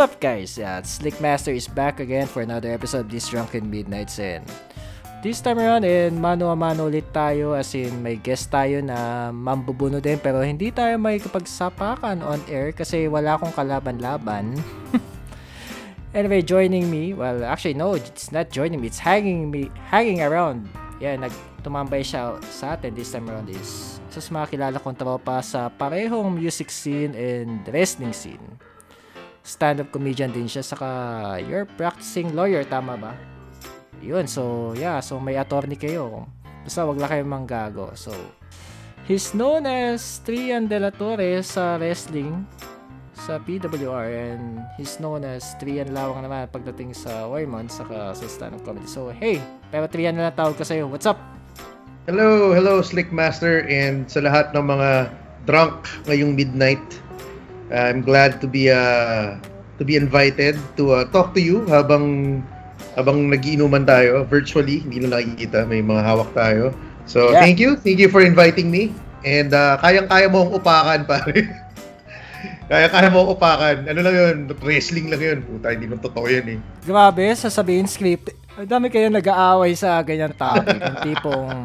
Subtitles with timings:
[0.00, 0.56] Up guys?
[0.56, 4.40] Yeah, Slickmaster is back again for another episode of this Drunken Midnights and
[5.20, 9.28] this time around in mano a mano ulit tayo as in may guest tayo na
[9.28, 14.56] mambubuno din pero hindi tayo may kapagsapakan on air kasi wala akong kalaban-laban.
[16.16, 20.64] anyway, joining me, well actually no, it's not joining me, it's hanging me, hanging around.
[20.96, 25.44] Yeah, nagtumambay siya sa atin this time around is isa sa mga kilala kong tropa
[25.44, 28.56] sa parehong music scene and wrestling scene
[29.50, 30.88] stand-up comedian din siya saka
[31.42, 33.12] you're practicing lawyer tama ba?
[33.98, 36.30] Yun so yeah so may attorney kayo.
[36.62, 37.90] Basta wag lang kayo manggago.
[37.98, 38.14] So
[39.10, 42.46] he's known as Trian De La Torre sa wrestling
[43.18, 48.62] sa PWR and he's known as Trian Lawang naman pagdating sa Waymon saka sa stand-up
[48.62, 48.86] comedy.
[48.86, 49.42] So hey
[49.74, 50.86] pero Trian na tawag ko sa'yo.
[50.86, 51.18] What's up?
[52.06, 55.10] Hello, hello Slickmaster and sa lahat ng mga
[55.44, 56.80] drunk ngayong midnight
[57.70, 59.38] I'm glad to be uh,
[59.78, 62.42] to be invited to uh, talk to you habang
[62.98, 66.74] habang nagiinuman tayo virtually, hindi na nakikita, may mga hawak tayo.
[67.06, 67.42] So, Yeah.
[67.42, 67.78] thank you.
[67.78, 68.90] Thank you for inviting me.
[69.22, 71.48] And uh, kayang-kaya mo ang upakan, pare.
[72.70, 73.76] kaya-kaya mo ang upakan.
[73.86, 74.36] Ano lang yun?
[74.62, 75.38] Wrestling lang yun.
[75.42, 76.58] Puta, hindi naman totoo yan eh.
[76.82, 78.34] Grabe, sasabihin script.
[78.58, 80.76] Ang dami kayo nag-aaway sa ganyan topic.
[80.76, 81.56] Yung tipong...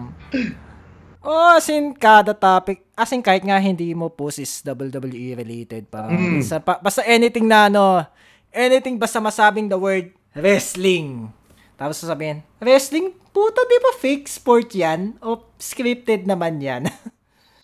[1.25, 5.89] Oh, as in, kada topic, as in, kahit nga hindi mo post is WWE related.
[5.89, 6.41] Parang, Mm.
[6.41, 8.05] sa, pa- basta anything na ano,
[8.49, 11.33] anything basta masabing the word wrestling.
[11.75, 13.11] Tapos sasabihin, wrestling?
[13.33, 15.17] Puta, di ba fake sport yan?
[15.19, 16.85] O scripted naman yan?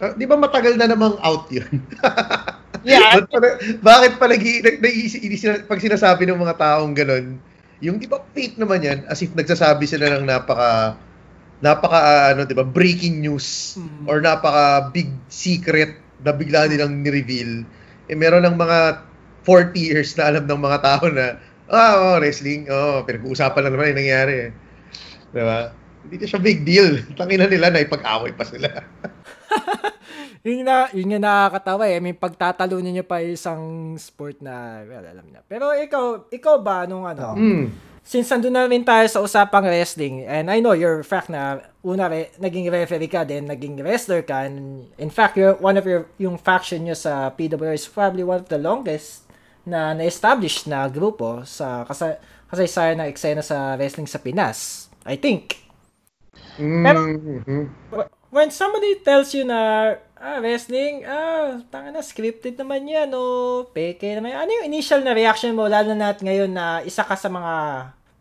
[0.01, 1.69] Ah, di ba matagal na namang out yun?
[2.81, 3.21] yeah.
[3.77, 7.37] Bakit pa nag, nag, nag- ini- pag sinasabi ng mga taong ganun,
[7.77, 10.97] yung di ba fake naman yan, as if nagsasabi sila ng napaka,
[11.61, 14.05] napaka, ah, ano, di ba, breaking news, Mm.
[14.05, 17.65] or napaka big secret na bigla nilang ni-reveal.
[18.05, 19.01] Eh, meron ng mga
[19.41, 23.89] 40 years na alam ng mga tao na, ah, oh, wrestling, oh, pinag-uusapan lang naman
[23.93, 24.35] yung nangyari.
[24.37, 24.49] eh.
[25.31, 25.71] Di ba?
[26.01, 26.89] Hindi na siya big deal.
[27.17, 28.69] Tangina nila na ipag-away pa sila.
[30.45, 31.97] yun na, yun nga nakakatawa eh.
[31.97, 35.45] I mean, pagtatalunin niyo pa isang sport na, well, alam na.
[35.45, 37.69] Pero ikaw, ikaw ba nung ano, Hmm.
[38.03, 42.09] Since nandun na rin tayo sa usapang wrestling, and I know you're fact na una
[42.09, 46.09] re, naging referee ka din, naging wrestler ka, and in fact, you're, one of your,
[46.17, 49.25] yung faction nyo sa PWR is probably one of the longest
[49.65, 52.17] na na-establish na grupo sa kasa,
[52.49, 54.89] kasaysayan ng eksena sa wrestling sa Pinas.
[55.05, 55.70] I think.
[56.61, 57.05] Pero-
[57.43, 57.65] Mhm.
[58.31, 64.07] When somebody tells you na ah, wrestling, ah, tanga na, scripted naman yan, o peke
[64.13, 64.39] naman yan.
[64.39, 67.53] Ano yung initial na reaction mo, lalo na ngayon na isa ka sa mga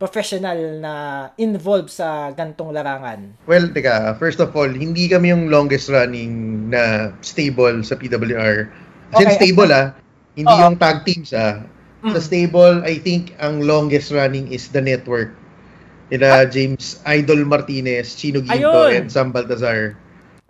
[0.01, 0.93] professional na
[1.37, 3.37] involved sa gantong larangan?
[3.45, 8.73] Well, teka, first of all, hindi kami yung longest running na stable sa PWR.
[9.13, 9.37] Kasi Okay.
[9.37, 9.93] stable ah,
[10.33, 10.61] hindi Oo.
[10.67, 11.61] yung tag teams ah.
[12.01, 12.25] Sa Mm.
[12.25, 15.37] stable, I think ang longest running is the network.
[16.11, 18.91] Nila James Idol Martinez, Chino Ginto, Ah.
[18.91, 18.91] Ayun.
[18.99, 19.95] and Sam Baltazar.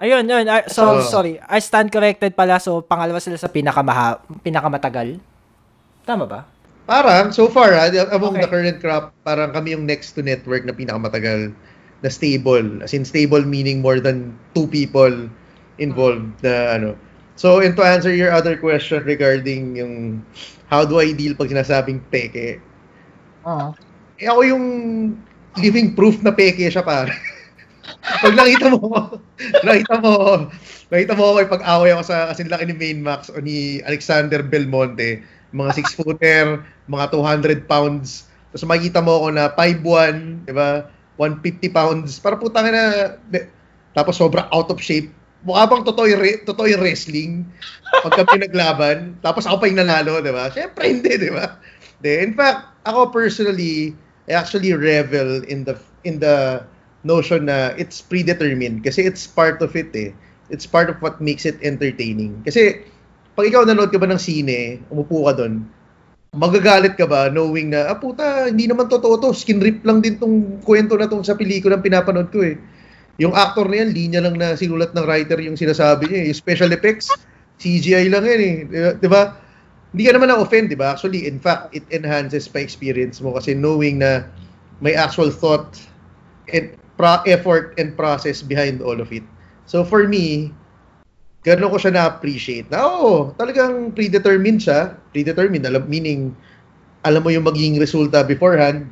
[0.01, 0.49] Ayun, yun.
[0.49, 1.05] I- so, Oo.
[1.05, 1.37] sorry.
[1.45, 2.57] I stand corrected pala.
[2.57, 5.21] So, pangalawa sila sa pinakamaha, pinakamatagal.
[6.09, 6.49] Tama ba?
[6.89, 8.43] Parang, so far, ah, among Okay.
[8.43, 11.53] the current crop, parang kami yung next to network na pinakamatagal
[12.01, 12.81] na stable.
[12.81, 15.13] As in, stable meaning more than two people
[15.77, 16.97] involved na ano.
[17.37, 20.25] So, and to answer your other question regarding yung
[20.73, 22.57] how do I deal pag sinasabing peke,
[23.45, 23.77] Oo.
[24.17, 24.65] eh ako yung
[25.59, 27.11] living proof na peke siya pare.
[28.23, 29.19] pag nakita mo,
[29.67, 30.13] nakita mo,
[30.93, 35.25] nakita mo ako pag-away ako sa kasi laki ni Main Max o ni Alexander Belmonte,
[35.51, 38.31] mga 6-footer, mga 200 pounds.
[38.51, 40.87] Tapos makikita mo ako na 5'1", di ba?
[41.19, 42.11] 150 pounds.
[42.19, 43.17] Para putang na,
[43.93, 45.13] tapos sobra out of shape.
[45.41, 47.49] Mukha bang totoo yung, re- totoo yung wrestling
[48.05, 49.17] pag kami naglaban.
[49.25, 50.53] Tapos ako pa yung nanalo, di ba?
[50.53, 51.57] Siyempre hindi, di ba?
[52.01, 53.93] De, in fact, ako personally,
[54.31, 55.75] I actually revel in the
[56.07, 56.63] in the
[57.03, 60.15] notion na it's predetermined kasi it's part of it eh.
[60.51, 62.47] It's part of what makes it entertaining.
[62.47, 62.87] Kasi
[63.35, 65.67] pag ikaw nanood ka ba ng sine, umupo ka doon,
[66.35, 70.19] magagalit ka ba knowing na, ah puta, hindi naman totoo to, skin rip lang din
[70.19, 72.55] tong kwento na tong sa pelikulang pinapanood ko eh.
[73.19, 76.33] Yung actor na yan, linya lang na sinulat ng writer yung sinasabi niya eh.
[76.35, 77.11] Special effects,
[77.59, 78.57] CGI lang yan eh.
[78.97, 79.35] Di ba?
[79.91, 80.95] Hindi ka naman na-offend, di ba?
[80.95, 84.23] Actually, in fact, it enhances pa experience mo kasi knowing na
[84.79, 85.83] may actual thought
[86.55, 89.27] and pro- effort and process behind all of it.
[89.67, 90.55] So for me,
[91.43, 92.71] gano'n ko siya na-appreciate.
[92.71, 94.95] Na oo, talagang predetermined siya.
[95.11, 96.39] Predetermined, alam, meaning,
[97.03, 98.87] alam mo yung magiging resulta beforehand.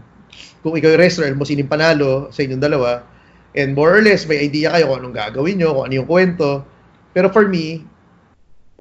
[0.66, 3.06] Kung ikaw yung wrestler, alam mo sinong panalo sa inyong dalawa.
[3.54, 6.66] And more or less, may idea kayo kung anong gagawin nyo, kung ano yung kwento.
[7.14, 7.86] Pero for me,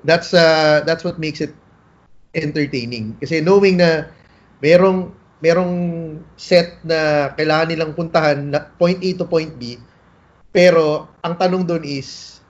[0.01, 1.53] that's uh, that's what makes it
[2.37, 3.17] entertaining.
[3.17, 4.07] Kasi knowing na
[4.61, 5.73] merong merong
[6.33, 9.77] set na kailangan nilang puntahan na point A to point B,
[10.49, 12.41] pero ang tanong doon is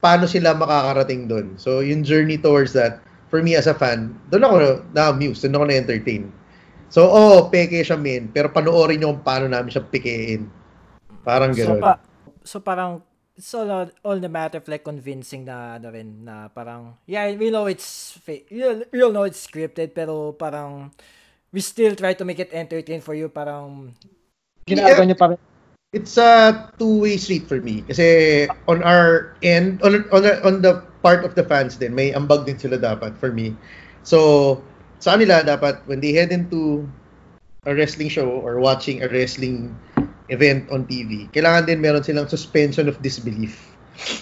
[0.00, 1.56] paano sila makakarating doon.
[1.60, 4.56] So yung journey towards that, for me as a fan, doon ako
[4.92, 6.28] na-amuse, doon ako na-entertain.
[6.92, 10.44] So, oh, peke siya min, pero panoorin niyo kung paano namin siya pikein.
[11.24, 11.80] Parang So, gano'n.
[11.80, 12.04] pa-
[12.44, 13.00] so parang
[13.42, 17.50] it's all, all the matter of like convincing na ano rin na parang yeah we
[17.50, 20.94] know it's fake we all- we all know it's scripted pero parang
[21.50, 23.90] we still try to make it entertain for you parang
[24.62, 25.40] ginagawa niyo pa rin
[25.92, 27.84] it's a two-way street for me.
[27.84, 32.48] Kasi on our end, on, on, on the part of the fans din, may ambag
[32.48, 33.52] din sila dapat for me.
[34.00, 34.56] So,
[35.04, 36.88] sa kanila dapat, when they head into
[37.68, 39.76] a wrestling show or watching a wrestling
[40.30, 43.58] event on TV, kailangan din meron silang suspension of disbelief.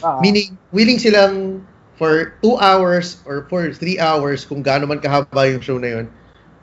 [0.01, 0.21] Ah.
[0.25, 1.65] Meaning, willing silang
[2.01, 6.07] for two hours or for three hours, kung gaano man kahaba yung show na yun,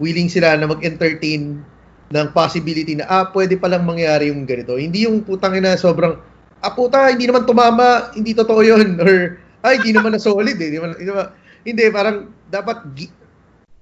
[0.02, 1.62] willing sila na mag-entertain
[2.08, 4.80] ng possibility na, ah, pwede palang mangyari yung ganito.
[4.80, 6.18] Hindi yung putang ina sobrang,
[6.64, 8.98] ah, puta, hindi naman tumama, hindi totoo yun.
[9.04, 10.68] Or, ay, hindi naman na solid eh.
[10.72, 11.32] Hindi, naman, hindi, naman-
[11.68, 12.18] hindi, parang
[12.48, 13.16] dapat gi-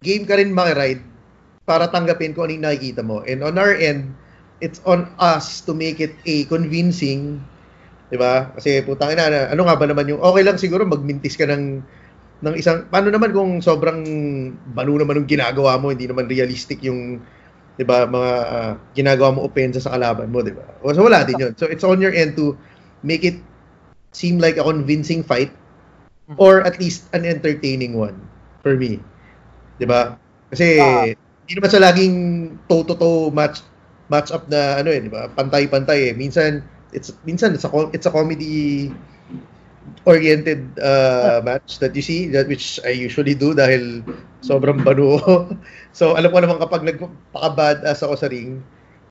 [0.01, 1.04] game ka rin makiride
[1.66, 3.22] para tanggapin kung ano yung nakikita mo.
[3.25, 4.13] And on our end,
[4.63, 7.44] it's on us to make it a convincing
[8.10, 8.54] 'di ba?
[8.56, 11.81] Kasi putang ina, na- ano nga ba naman yung okay lang siguro magmintis ka ng
[12.44, 14.04] ng isang paano naman kung sobrang
[14.75, 17.19] banu naman yung ginagawa mo, hindi naman realistic yung
[17.75, 20.63] 'di ba, mga ah, ginagawa mo opensa sa kalaban mo, 'di ba?
[20.94, 21.54] So wala din 'yun.
[21.58, 22.56] So it's on your end to
[23.04, 23.40] make it
[24.16, 25.51] seem like a convincing fight
[26.40, 28.16] or at least an entertaining one
[28.63, 29.01] for me.
[29.80, 30.16] 'Di ba?
[30.54, 31.04] Kasi Ah.
[31.46, 32.16] hindi naman sa laging
[32.66, 33.62] toe-to-toe match
[34.10, 35.31] match up na ano eh, 'di ba?
[35.34, 36.13] Pantay-pantay eh.
[36.13, 36.62] Minsan
[36.96, 38.90] it's minsan it's a it's a comedy
[40.06, 44.02] oriented uh, match that you see that which I usually do dahil
[44.42, 45.18] sobrang banu
[45.98, 48.62] so alam ko naman kapag nagpaka-badass ako sa ring,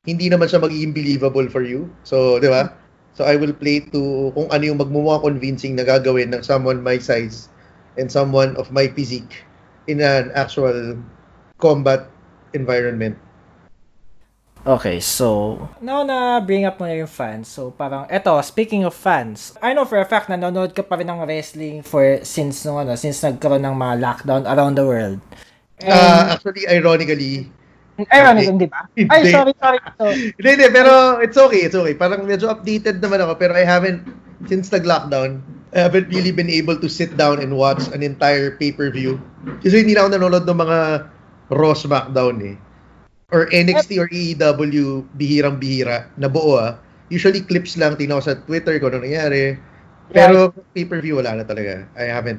[0.06, 1.90] hindi naman siya magiging believable for you.
[2.06, 2.74] So, 'di ba?
[3.14, 6.98] So I will play to kung ano yung magmumukha convincing na gagawin ng someone my
[6.98, 7.46] size
[7.94, 9.46] and someone of my physique
[9.86, 10.98] in an actual
[11.62, 12.10] combat
[12.58, 13.14] environment.
[14.64, 17.52] Okay, so now na bring up mo na yung fans.
[17.52, 20.96] So parang eto, speaking of fans, I know for a fact na nanonood ka pa
[20.96, 25.20] rin ng wrestling for since nung ano, since nagkaroon ng mga lockdown around the world.
[25.84, 27.52] And, Uh, actually, ironically,
[28.08, 28.88] ironic, hindi ba?
[29.12, 29.78] Ay, sorry, sorry.
[30.00, 30.04] So,
[30.40, 31.92] Hindi, hindi, pero it's okay, it's okay.
[31.92, 34.08] Parang medyo updated naman ako, pero I haven't,
[34.48, 35.44] since nag-lockdown,
[35.76, 39.20] I haven't really been able to sit down and watch an entire pay-per-view.
[39.60, 40.78] Kasi hindi na ako nanonood ng mga
[41.52, 42.56] Raw SmackDown eh.
[43.34, 46.78] Or NXT or AEW, bihirang-bihira, na buo ah.
[47.10, 49.58] Usually clips lang, ko sa Twitter kung ano nangyari.
[50.14, 51.90] Pero pay-per-view, wala na talaga.
[51.98, 52.38] I haven't.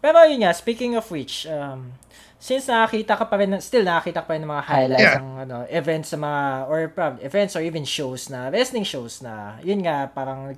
[0.00, 1.92] Pero yun nga, speaking of which, um,
[2.40, 5.20] since nakakita ka pa rin, still nakakita ka pa rin ng mga highlights Yeah.
[5.20, 9.60] ng ano, events sa mga, or prob- events or even shows na, wrestling shows na,
[9.60, 10.56] yun nga, parang,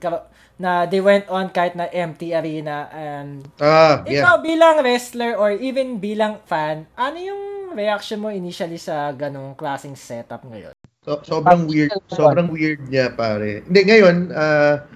[0.62, 4.22] na they went on kahit na empty arena and Ah, yeah.
[4.22, 7.42] ikaw bilang wrestler or even bilang fan, ano yung
[7.74, 10.72] reaction mo initially sa ganong klaseng setup ngayon?
[11.02, 13.66] So, sobrang weird, sobrang weird niya pare.
[13.66, 14.86] Hindi ngayon, ah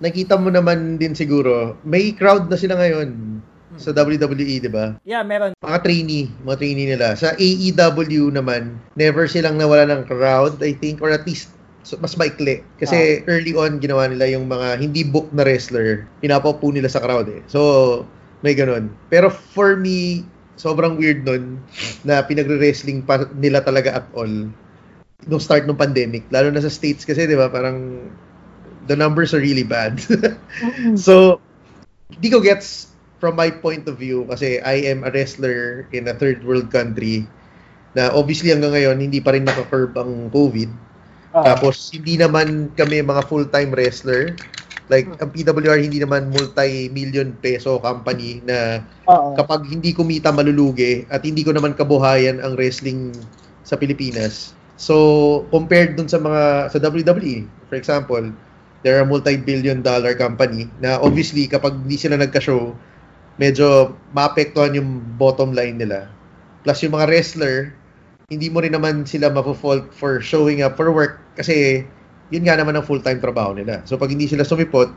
[0.00, 3.40] nakita mo naman din siguro, may crowd na sila ngayon
[3.76, 4.96] sa WWE, 'di ba?
[5.04, 5.52] Yeah, meron.
[5.60, 7.12] Mga trainee, mga trainee nila.
[7.12, 11.52] Sa AEW naman, never silang nawala ng crowd, I think, or at least
[11.84, 12.64] so, mas maikli.
[12.80, 17.28] Kasi early on, ginawa nila yung mga hindi book na wrestler, pinapaupo nila sa crowd
[17.28, 17.44] eh.
[17.48, 18.04] So,
[18.40, 18.92] may ganun.
[19.12, 20.24] Pero for me,
[20.56, 21.60] sobrang weird nun
[22.02, 24.48] na pinagre-wrestling pa nila talaga at all
[25.24, 26.28] nung start ng pandemic.
[26.28, 28.08] Lalo na sa States kasi, di ba, parang
[28.84, 29.96] the numbers are really bad.
[30.98, 31.40] so,
[32.20, 36.14] di ko gets from my point of view kasi I am a wrestler in a
[36.14, 37.24] third world country
[37.96, 40.68] na obviously hanggang ngayon hindi pa rin naka-curb ang COVID.
[41.32, 44.36] Tapos hindi naman kami mga full-time wrestler.
[44.86, 48.86] Like ang PWR hindi naman multi-million peso company na
[49.34, 53.10] kapag hindi kumita malulugi at hindi ko naman kabuhayan ang wrestling
[53.66, 54.54] sa Pilipinas.
[54.78, 58.30] So, compared dun sa mga sa WWE, for example,
[58.86, 62.70] they're a multi-billion dollar company na obviously kapag hindi sila nagka-show,
[63.42, 66.06] medyo maapektuhan yung bottom line nila.
[66.62, 67.74] Plus yung mga wrestler,
[68.30, 71.82] hindi mo rin naman sila mapo-fault for showing up for work kasi
[72.28, 73.82] yun nga naman ang full-time trabaho nila.
[73.86, 74.90] So pag hindi sila sumipot,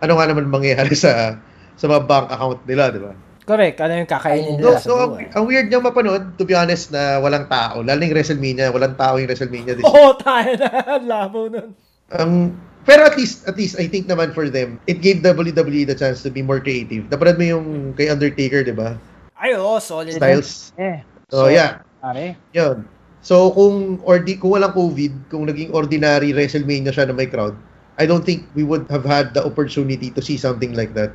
[0.00, 1.40] ano nga naman mangyayari sa
[1.76, 3.12] sa mga bank account nila, di ba?
[3.46, 3.78] Correct.
[3.78, 6.90] Ano yung kakainin So, nila so sa ang, ang weird niyang mapanood, to be honest,
[6.90, 7.78] na walang tao.
[7.78, 9.78] Lalo yung WrestleMania, walang tao yung WrestleMania.
[9.86, 10.68] Oo, tayo na.
[11.10, 11.70] Labo nun.
[12.10, 12.50] ang
[12.86, 16.22] pero at least, at least, I think naman for them, it gave WWE the chance
[16.22, 17.10] to be more creative.
[17.10, 18.94] Napanood mo yung kay Undertaker, di ba?
[19.34, 20.14] Ay, oo, solid.
[20.14, 20.70] Styles.
[20.78, 21.82] Eh, So, yeah.
[21.98, 22.38] pare.
[22.54, 22.86] Yun.
[23.26, 27.58] So, kung ordi kung walang COVID, kung naging ordinary WrestleMania siya na may crowd,
[27.98, 31.10] I don't think we would have had the opportunity to see something like that.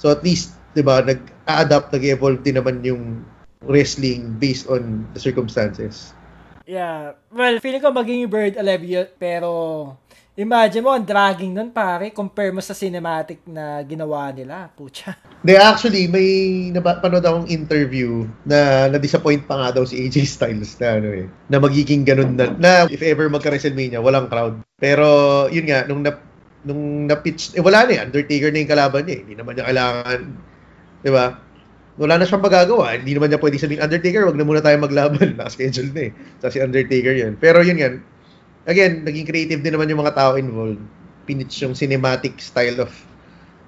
[0.00, 3.28] So, at least, di ba, nag-adapt, nag-evolve din naman yung
[3.60, 6.16] wrestling based on the circumstances.
[6.64, 7.20] Yeah.
[7.28, 9.50] Well, feeling ko maging Bird 11 yun, pero
[10.38, 14.70] imagine mo, ang dragging nun pare, compare mo sa cinematic na ginawa nila.
[14.70, 15.18] Pucha.
[15.42, 21.00] De, actually, may napanood akong interview na na-disappoint pa nga daw si AJ Styles na
[21.00, 24.60] ano eh, na magiging ganun na, na if ever magka-WrestleMania, walang crowd.
[24.78, 25.06] Pero,
[25.50, 26.14] yun nga, nung na,
[26.62, 29.20] nung na-pitch, eh wala na eh, Undertaker na yung kalaban niya eh.
[29.24, 30.20] Hindi naman niya kailangan,
[31.00, 31.26] di ba?
[32.00, 32.96] Wala na siyang magagawa.
[32.96, 35.34] Hindi naman niya pwede sabihin, Undertaker, wag na muna tayo maglaban.
[35.36, 36.12] Naka-schedule na eh.
[36.40, 37.36] Sa si Undertaker yun.
[37.36, 37.92] Pero yun nga,
[38.70, 40.80] again, naging creative din naman yung mga tao involved.
[41.26, 42.94] Pinitch yung cinematic style of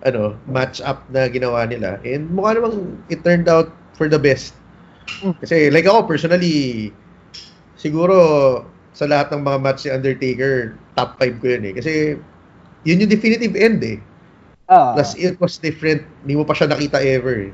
[0.07, 1.99] ano, match up na ginawa nila.
[2.07, 4.55] And mukha namang it turned out for the best.
[5.43, 6.95] Kasi like ako personally,
[7.75, 8.17] siguro
[8.95, 11.73] sa lahat ng mga match ni Undertaker, top 5 ko yun eh.
[11.75, 11.93] Kasi
[12.87, 13.99] yun yung definitive end eh.
[14.71, 16.07] Ah, Plus it was different.
[16.23, 17.53] Hindi mo pa siya nakita ever eh.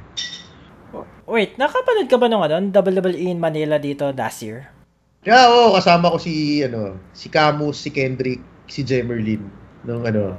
[1.29, 4.73] Wait, nakapanood ka ba nung ano, WWE in Manila dito last year?
[5.23, 9.43] Kaya oo, kasama ko si ano, si Camus, si Kendrick, si Jemerlin
[9.83, 10.39] nung ano,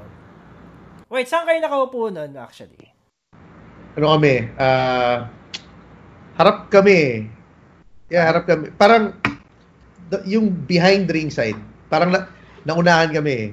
[1.10, 2.94] Wait, saan kayo nakaupo nun actually?
[3.98, 5.26] ano kami, ah
[6.40, 7.28] harap kami.
[8.08, 8.72] Yeah, harap kami.
[8.80, 9.18] Parang
[10.24, 11.60] yung behind ringside,
[11.92, 12.30] parang na,
[12.64, 13.52] naunahan kami.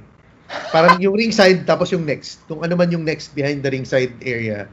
[0.71, 2.47] Parang yung ringside tapos yung next.
[2.47, 4.71] Kung ano man yung next behind the ringside area.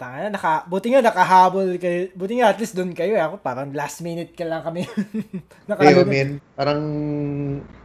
[0.00, 2.08] Tanga na, naka, buti nga nakahabol kayo.
[2.16, 3.12] Buti nga at least doon kayo.
[3.12, 3.20] eh.
[3.20, 4.88] Ako parang last minute ka lang kami.
[4.88, 6.08] Ayun, Nakalunod.
[6.08, 6.28] men.
[6.56, 6.80] Parang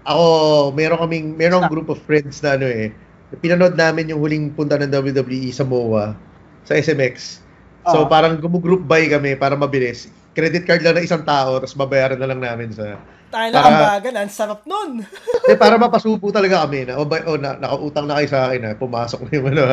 [0.01, 0.23] ako,
[0.71, 2.95] meron kaming, meron group of friends na ano eh.
[3.35, 6.15] Pinanood namin yung huling punta ng WWE sa MOA,
[6.63, 7.43] sa SMX.
[7.85, 8.07] So Ah.
[8.07, 10.07] parang gumugroup buy kami para mabilis.
[10.31, 12.95] Credit card lang na isang tao, tapos babayaran na lang namin sa...
[13.35, 15.03] Tayo na Para- kambagan, ang sarap nun.
[15.51, 18.61] Eh, para mapasubo talaga kami na, o, ba, o na, nakautang na kayo sa akin
[18.63, 19.63] na, pumasok na yung, ano,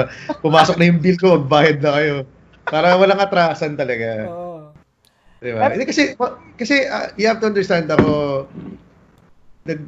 [0.42, 2.14] pumasok na yung bill ko, magbayad na kayo.
[2.66, 4.26] Para walang atrasan talaga.
[4.26, 4.74] Oo.
[5.38, 5.70] Di ba?
[5.70, 6.18] Hindi kasi,
[6.58, 8.44] kasi ah, you have to understand ako,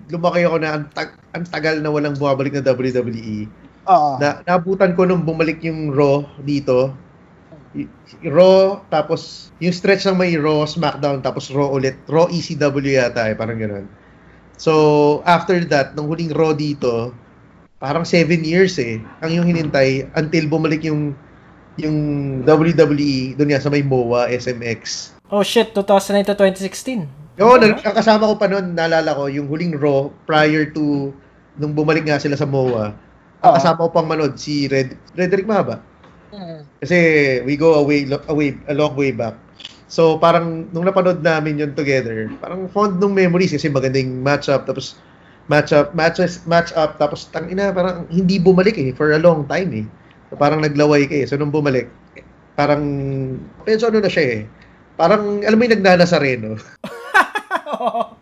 [0.06, 3.50] lumaki ako na ang, tag- ang tagal na walang bumabalik na WWE.
[3.90, 4.10] oo.
[4.22, 6.94] Na, nabutan ko nung bumalik yung Raw dito.
[7.74, 7.90] Y-
[8.30, 11.98] Raw, tapos yung stretch ng may Raw, SmackDown, tapos Raw ulit.
[12.06, 13.86] Raw ECW yata eh, parang gano'n.
[14.54, 17.10] So, after that, nung huling Raw dito,
[17.82, 21.12] parang seven years eh, ang yung hinintay until bumalik yung
[21.74, 21.96] yung
[22.46, 25.10] WWE doon nga sa may MOA, SMX.
[25.34, 27.42] Oh shit, 2009 to 2016.
[27.42, 31.10] Oo, ang kasama ko pa noon, naalala ko, yung huling Raw prior to
[31.58, 32.94] nung bumalik nga sila sa MOA.
[33.42, 35.82] Ang kasama ko pang manood si Red Redrick Mahaba.
[36.34, 36.58] Mm.
[36.82, 36.98] Kasi
[37.46, 39.38] we go away away a long way back.
[39.86, 44.66] So parang nung napanood namin yun together, parang fond nung memories kasi magandang match up
[44.66, 44.98] tapos
[45.46, 49.46] match up matches match up tapos tang ina parang hindi bumalik eh for a long
[49.46, 49.86] time eh.
[50.32, 51.26] So, parang naglaway ka eh.
[51.30, 51.86] So nung bumalik,
[52.58, 52.82] parang
[53.62, 54.40] medyo ano na siya eh.
[54.98, 56.58] Parang alam mo yung nagnanasareno.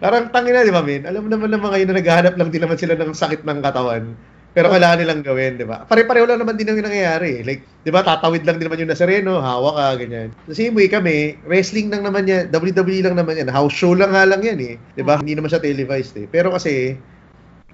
[0.00, 1.04] Parang tangina, di ba, min?
[1.04, 4.16] Alam mo naman naman ngayon na naghahanap lang din naman sila ng sakit ng katawan.
[4.56, 5.84] Pero kailangan nilang gawin, di ba?
[5.84, 7.44] Pare-pareho lang naman din ang nangyayari.
[7.44, 10.28] Like, di ba, tatawid lang din naman yung Nazareno, hawak ka, ganyan.
[10.48, 14.10] The same way kami, wrestling lang naman yan, WWE lang naman yan, house show lang
[14.16, 14.74] nga lang yan eh.
[14.96, 15.20] Di ba?
[15.20, 16.26] Hindi naman siya televised eh.
[16.26, 16.96] Pero kasi,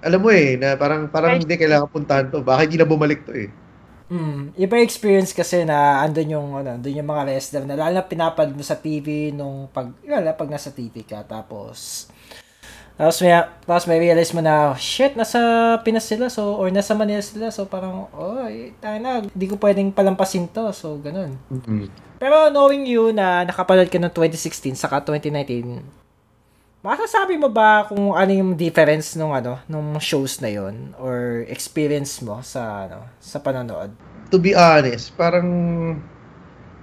[0.03, 2.45] alam mo eh, na parang, parang hindi kailangan puntahan to.
[2.45, 3.49] Baka hindi na bumalik to eh.
[4.05, 8.05] Hmm, iba experience kasi na andun yung ano, andun yung mga wrestler na lalo na
[8.05, 12.05] pinapad mo sa TV nung pag lalo pag nasa TV ka tapos
[12.95, 13.35] tapos may
[13.67, 15.39] tapos may realize mo na shit nasa
[15.83, 18.47] Pinas sila so or nasa Manila sila so parang oh
[18.79, 21.35] tayo na hindi ko pwedeng palampasin to so ganun.
[22.15, 25.83] Pero knowing you na nakapanood ka ng 2016 saka 2019
[26.85, 32.21] Masasabi mo ba kung ano yung difference nung ano nung shows na yon or experience
[32.21, 33.91] mo sa ano sa panonood?
[34.29, 35.47] to be honest, parang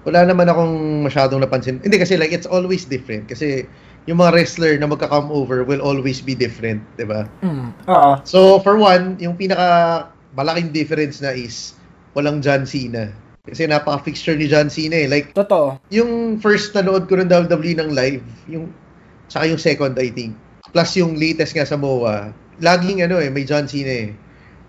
[0.02, 1.78] wala naman akong masyadong napansin.
[1.83, 3.66] Hindi kasi like it's always different kasi
[4.06, 7.28] yung mga wrestler na magka-come over will always be different, 'di ba?
[7.42, 7.71] Mm.
[7.87, 8.12] Oo.
[8.26, 11.76] So for one, yung pinaka malaking difference na is
[12.16, 13.12] walang John Cena.
[13.42, 15.09] Kasi napaka-fixture ni John Cena eh.
[15.11, 15.78] Like Totoo.
[15.90, 18.71] yung first na nood ko ng WWE ng live, yung
[19.26, 20.35] saka yung second I think.
[20.71, 22.30] Plus yung latest nga sa MOA,
[22.62, 24.11] laging ano eh, may John Cena eh.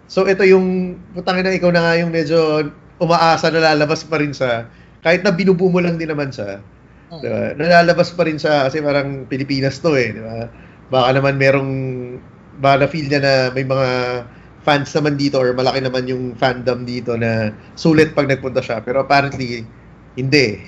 [0.10, 4.36] So ito yung, putangin na ikaw na nga yung medyo umaasa na lalabas pa rin
[4.36, 4.68] sa,
[5.02, 6.60] kahit na binubu mo lang din naman siya,
[7.22, 7.54] di ba?
[7.58, 10.48] nalalabas pa rin siya kasi parang Pilipinas to eh, di ba?
[10.90, 11.72] Baka naman merong,
[12.62, 13.90] baka na-feel niya na may mga
[14.64, 18.80] fans naman dito or malaki naman yung fandom dito na sulit pag nagpunta siya.
[18.80, 19.68] Pero apparently,
[20.16, 20.64] hindi.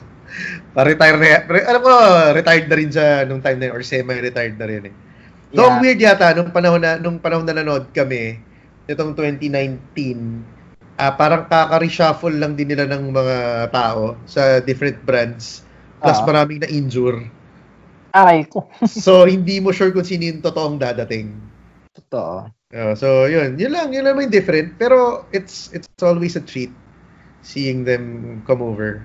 [0.76, 1.42] Pa-retire na yan.
[1.66, 1.92] Alam ko,
[2.36, 4.94] retired na rin siya nung time na yun, or semi-retired na rin eh.
[5.58, 5.80] Ang Yeah.
[5.82, 8.38] weird yata, nung panahon na, nung panahon na nanood kami,
[8.86, 10.46] itong 2019,
[11.00, 13.36] ah parang kaka-reshuffle lang din nila ng mga
[13.72, 15.64] tao sa different brands.
[16.00, 16.26] Plus, Ah.
[16.26, 17.28] maraming na-injure.
[18.10, 18.66] Aray ko.
[18.88, 21.36] So, hindi mo sure kung sino yung totoong dadating.
[21.94, 22.50] Totoo.
[22.70, 23.54] Uh, so, yun.
[23.54, 23.92] Yun lang.
[23.92, 24.74] Yun lang yung different.
[24.76, 26.70] Pero, it's it's always a treat
[27.40, 29.02] seeing them come over.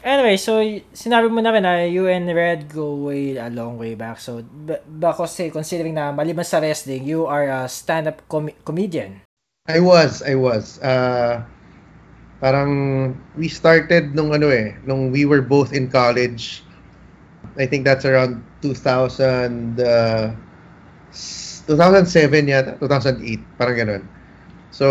[0.00, 3.76] Anyway, so y- sinabi mo na rin na you and Red go way a long
[3.76, 4.16] way back.
[4.16, 9.20] So, ba, ba kasi considering na maliban sa wrestling, you are a stand-up com- comedian.
[9.68, 10.80] I was, I was.
[10.80, 11.44] Uh,
[12.40, 12.70] parang
[13.36, 16.64] we started nung ano eh, nung we were both in college.
[17.58, 20.32] I think that's around 2000, uh,
[21.12, 24.02] s- 2007 yata, 2008, parang ganun.
[24.70, 24.86] So,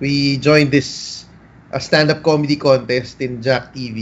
[0.00, 1.24] we joined this
[1.72, 3.98] a stand-up comedy contest in Jack TV,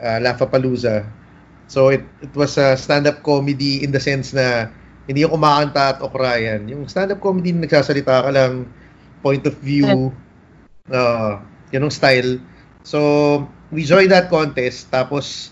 [0.00, 1.06] uh, Lafapalooza.
[1.66, 4.70] So, it, it was a stand-up comedy in the sense na
[5.06, 6.66] hindi yung kumakanta at okrayan.
[6.68, 8.66] Yung stand-up comedy na nagsasalita ka lang,
[9.22, 10.12] point of view,
[10.90, 11.40] uh,
[11.72, 12.38] yun yung style.
[12.86, 15.50] So, we joined that contest, tapos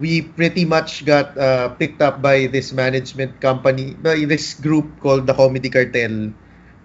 [0.00, 5.28] we pretty much got uh, picked up by this management company, by this group called
[5.28, 6.32] the Comedy Cartel.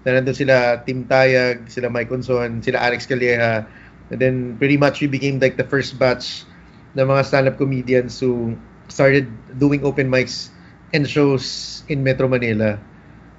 [0.03, 3.65] Na nandun sila Tim Tayag, sila Mike Unson, sila Alex Calleja.
[4.11, 6.45] And then pretty much we became like the first batch
[6.93, 8.53] ng mga stand-up comedians who
[8.91, 9.25] started
[9.57, 10.53] doing open mics
[10.93, 12.77] and shows in Metro Manila.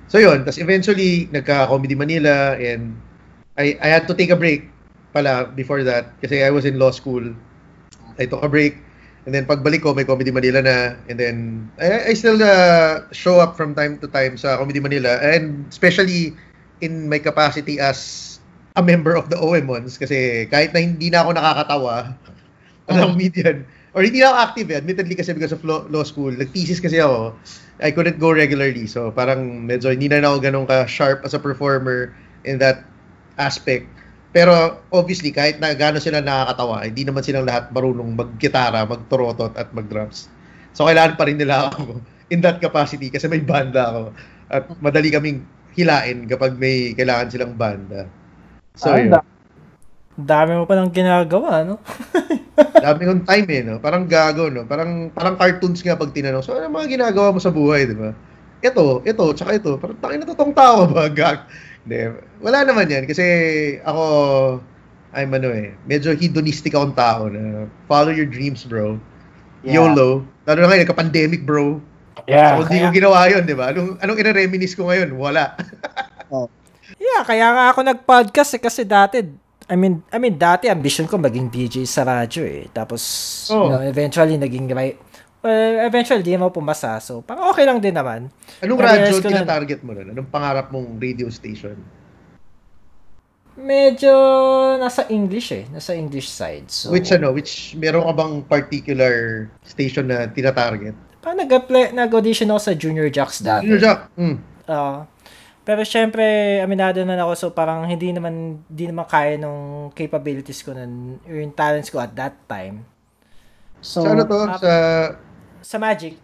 [0.09, 2.99] So yun, tapos eventually nagka-Comedy Manila and
[3.57, 4.69] I I had to take a break
[5.17, 7.25] pala before that kasi I was in law school.
[8.21, 8.81] I took a break.
[9.27, 10.95] And then pagbalik ko may Comedy Manila na.
[11.11, 11.37] And then
[11.83, 15.19] I, I still uh, show up from time to time sa Comedy Manila.
[15.19, 16.37] And especially
[16.79, 18.39] in my capacity as
[18.77, 22.13] a member of the OMONs kasi kahit na hindi na ako nakakatawa
[22.87, 23.65] as a comedian
[23.97, 27.01] or hindi na ako active eh, admittedly kasi because of law, law school nag-thesis kasi
[27.01, 27.33] ako.
[27.81, 28.85] I couldn't go regularly.
[28.85, 32.13] So parang medyo hindi na ako ganun ka-sharp as a performer
[32.45, 32.85] in that
[33.41, 33.89] aspect
[34.37, 39.73] pero obviously kahit na gaano sila nakakatawa hindi naman silang lahat marunong mag-gitara, mag-torotot at
[39.73, 40.29] mag-drums
[40.77, 42.01] so kailangan pa rin nila ako
[42.35, 44.03] in that capacity kasi may banda ako
[44.53, 45.45] at madali kaming
[45.77, 48.09] hilain kapag may kailangan silang banda
[48.77, 49.37] so Ay, yun da-
[50.17, 51.77] Dami mo pa ng ginagawa, no?
[52.85, 53.77] Dami kong time eh, no?
[53.77, 54.65] Parang gago, no?
[54.65, 56.41] Parang, parang cartoons nga pag tinanong.
[56.41, 58.17] So, ano mga ginagawa mo sa buhay, di ba?
[58.65, 59.77] Ito, ito, tsaka ito.
[59.77, 61.13] Parang takin na totoong tao ba?
[61.21, 61.45] Gag.
[61.87, 62.19] Hindi.
[62.43, 63.07] Wala naman yan.
[63.07, 63.25] Kasi
[63.87, 64.03] ako,
[65.15, 68.99] I'm ano eh, medyo hedonistic akong tao na follow your dreams, bro.
[69.63, 69.81] Yeah.
[69.81, 70.27] YOLO.
[70.45, 71.79] Lalo na ngayon, nagka-pandemic, bro.
[72.27, 72.59] Yeah.
[72.59, 73.71] so, hindi ko ginawa yun, di ba?
[73.71, 75.15] Anong, anong ire-reminis ko ngayon?
[75.15, 75.55] Wala.
[76.97, 79.21] Yeah, kaya nga ako nag-podcast eh, kasi dati,
[79.67, 82.71] I mean, I mean, dati ambition ko maging DJ sa radyo eh.
[82.71, 83.03] Tapos,
[83.51, 83.67] Oh.
[83.67, 84.95] you know, eventually naging right.
[85.47, 86.99] Well, eventually di naman pumasa.
[86.99, 88.35] So, parang okay lang din naman.
[88.59, 90.11] Anong radyo tina-target mo nun?
[90.11, 91.79] Anong pangarap mong radio station?
[93.55, 94.13] Medyo
[94.83, 95.65] nasa English eh.
[95.71, 96.67] Nasa English side.
[96.67, 99.15] So, Which ano, which meron ka bang particular
[99.63, 100.99] station na tina-target?
[101.23, 103.71] Parang nag-apply, nag-audition ako sa Junior Jacks dati.
[103.71, 103.99] Junior Jack.
[104.19, 104.39] Mm.
[104.67, 104.99] Oo.
[105.67, 106.23] pero syempre,
[106.63, 107.33] aminado na ako.
[107.39, 112.15] So, parang hindi naman, hindi naman kaya nung capabilities ko nun, yung talents ko at
[112.19, 112.83] that time.
[113.83, 114.39] So, sa ano to?
[114.47, 114.73] ah, sa...
[115.67, 116.15] sa Magic.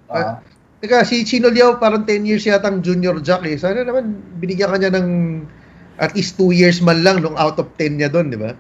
[0.79, 3.59] teka, si Chino Liao parang 10 years yatang Junior Jack eh.
[3.59, 5.09] Sana naman binigyan ka niya ng
[5.99, 8.55] at least 2 years man lang nung out of 10 niya doon, di ba?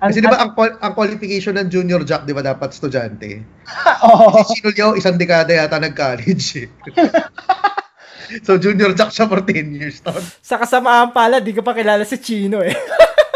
[0.00, 3.44] Kasi di ba ang, ang qualification ng Junior Jack, di ba, dapat estudyante?
[4.06, 4.42] Oo.
[4.48, 6.68] Si Chino Liao, isang dekada yata nag-college eh.
[8.46, 10.00] so, Junior Jack siya for 10 years.
[10.00, 12.72] Tapos, Sa kasamaan pala, di ko pa kilala si Chino eh.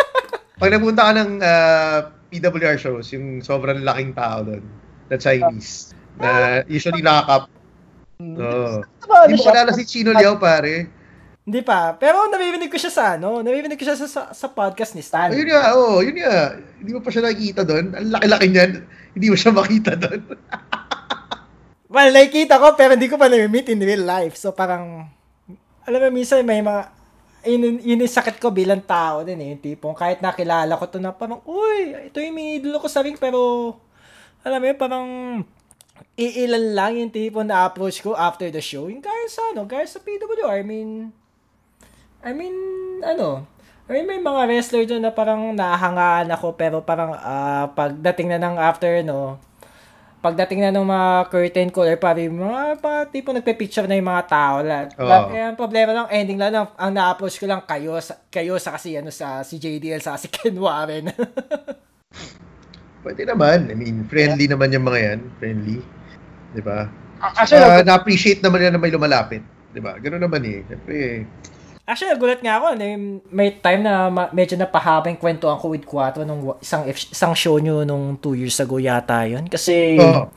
[0.60, 1.98] pag nagpunta ka ng ah,
[2.32, 4.64] PWR shows, yung sobrang laking tao doon,
[5.06, 7.50] na Chinese, na usually nakakap.
[8.20, 8.80] Oo.
[8.82, 9.52] Ano Hindi mo siya?
[9.52, 10.88] kilala si Chino Liao, pare.
[11.44, 11.92] Hindi pa.
[12.00, 15.28] Pero naririnig ko siya sa ano, naririnig ko siya sa, sa, sa podcast ni Stan.
[15.28, 16.56] Ayun nga, oo, yun nga.
[16.80, 17.92] Hindi mo pa siya nakikita doon.
[17.92, 18.72] Ang laki-laki niyan.
[19.12, 20.20] Hindi mo siya makita doon.
[21.94, 24.34] Well, nakikita ko pero hindi ko pa na-meet in real life.
[24.34, 25.06] So parang,
[25.86, 26.90] alam mo, minsan may mga,
[27.46, 29.54] yun, yun yung sakit ko bilang tao din eh.
[29.54, 32.98] Yung tipong kahit nakilala ko to na parang, uy, ito yung may idolo ko sa
[32.98, 33.38] ring pero,
[34.42, 35.06] alam mo yun, parang,
[36.14, 38.86] iilan lang yung tipo na approach ko after the show.
[38.86, 40.62] Yung gaya sa ano, gaya sa PWR.
[40.62, 41.10] I mean,
[42.22, 42.56] I mean,
[43.02, 43.46] ano,
[43.84, 48.40] I mean, may mga wrestler doon na parang nahangaan ako pero parang ah, pagdating na
[48.40, 49.36] ng after, no,
[50.24, 54.08] pagdating na ng mga curtain call or parang yung mga pa, tipo nagpe-picture na yung
[54.08, 54.64] mga tao.
[54.64, 55.04] La, Oo.
[55.04, 58.56] la- kaya ang problema lang, ending lang, ang, ang na-approach ko lang kayo, sa, kayo
[58.56, 61.12] sa kasi ano sa si JDL sa si Ken Warren.
[63.04, 63.68] pwede naman.
[63.68, 65.18] I mean, friendly naman yung mga yan.
[65.36, 65.78] Friendly.
[66.50, 66.88] Di ba?
[67.20, 69.44] Actually, Uh, na-appreciate naman nila na may lumalapit.
[69.70, 70.00] Di ba?
[70.00, 70.64] Ganun naman eh.
[70.64, 70.96] Siyempre,
[71.84, 72.80] Actually, nagulat nga ako.
[73.28, 77.84] May time na medyo napahaba yung kwentuhan ko with Quattro nung isang, isang show nyo
[77.84, 79.44] nung two years ago yata yun.
[79.44, 80.32] Kasi Oo.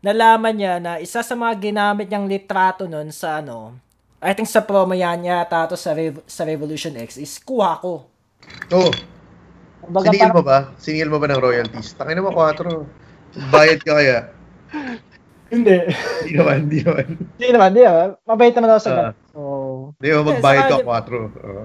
[0.00, 3.76] nalaman niya na isa sa mga ginamit niyang litrato nun sa ano,
[4.24, 8.08] I think sa promo yan yata to sa, Rev- sa Revolution X is kuha ko.
[8.72, 8.88] oh,
[9.86, 10.58] kumbaga siningil parang, mo ba?
[10.76, 11.88] Siningil mo ba ng royalties?
[11.94, 13.48] Tangin naman 4.
[13.48, 14.18] Bayad ka kaya?
[15.46, 15.76] hindi.
[16.26, 17.06] Hindi naman, hindi naman.
[17.38, 18.08] Hindi naman, hindi naman.
[18.26, 18.96] Mabait naman ako sa Ah.
[18.96, 19.14] ganun.
[19.30, 19.40] So,
[19.96, 21.14] Hindi mo magbayad Yes, ka saka- 4.
[21.38, 21.64] Oo.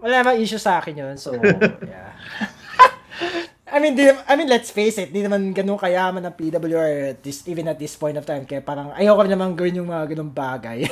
[0.00, 1.14] Wala namang issue sa akin yun.
[1.20, 1.36] So,
[1.84, 2.16] yeah.
[3.70, 7.18] I mean, di, I mean, let's face it, di naman ganun kayaman ng PWR at
[7.22, 8.42] this, even at this point of time.
[8.42, 10.88] Kaya parang ayoko naman gawin yung mga ganung bagay.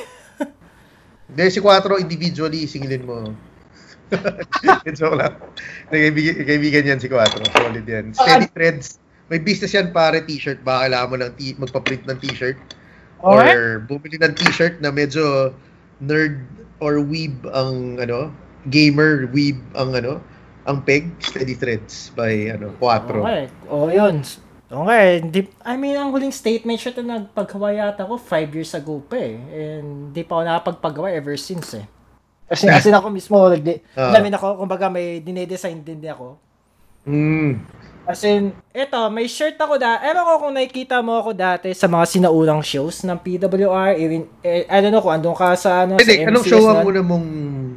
[1.29, 3.35] Hindi, si 4 individually, singilin mo.
[4.99, 5.35] Joke lang.
[5.92, 7.53] Kaibigan, kaibigan yan si 4.
[7.53, 8.12] Solid yan.
[8.16, 8.99] Steady threads.
[9.29, 10.64] May business yan pare t-shirt.
[10.64, 12.59] Baka kailangan mo ng t- magpa-print ng t-shirt.
[13.21, 13.57] Alright.
[13.57, 15.53] Or bumili ng t-shirt na medyo
[16.01, 16.40] nerd
[16.79, 18.31] or weeb ang ano,
[18.71, 20.23] gamer weeb ang ano,
[20.64, 23.21] ang peg, steady threads by ano, 4.
[23.21, 23.44] okay.
[23.68, 24.23] O, yun.
[24.68, 25.25] Okay.
[25.25, 29.16] Di, I mean, ang huling statement shot na nagpagawa yata ko five years ago pa
[29.16, 29.40] eh.
[29.49, 31.88] And di pa ako nakapagpagawa ever since eh.
[32.49, 34.11] Kasi, kasi ako mismo, nagdi, Ah.
[34.11, 36.41] namin ako, kumbaga may dinedesign din din ako.
[37.05, 37.61] Mm.
[38.09, 40.01] As in, eto, may shirt ako da.
[40.01, 44.01] Ewan ko kung nakikita mo ako dati sa mga sinaunang shows ng PWR.
[44.01, 46.81] Even, eh, I don't know kung andun ka sa, ano, Hindi, sa anong show ang
[46.81, 46.89] nun.
[46.89, 47.27] una mong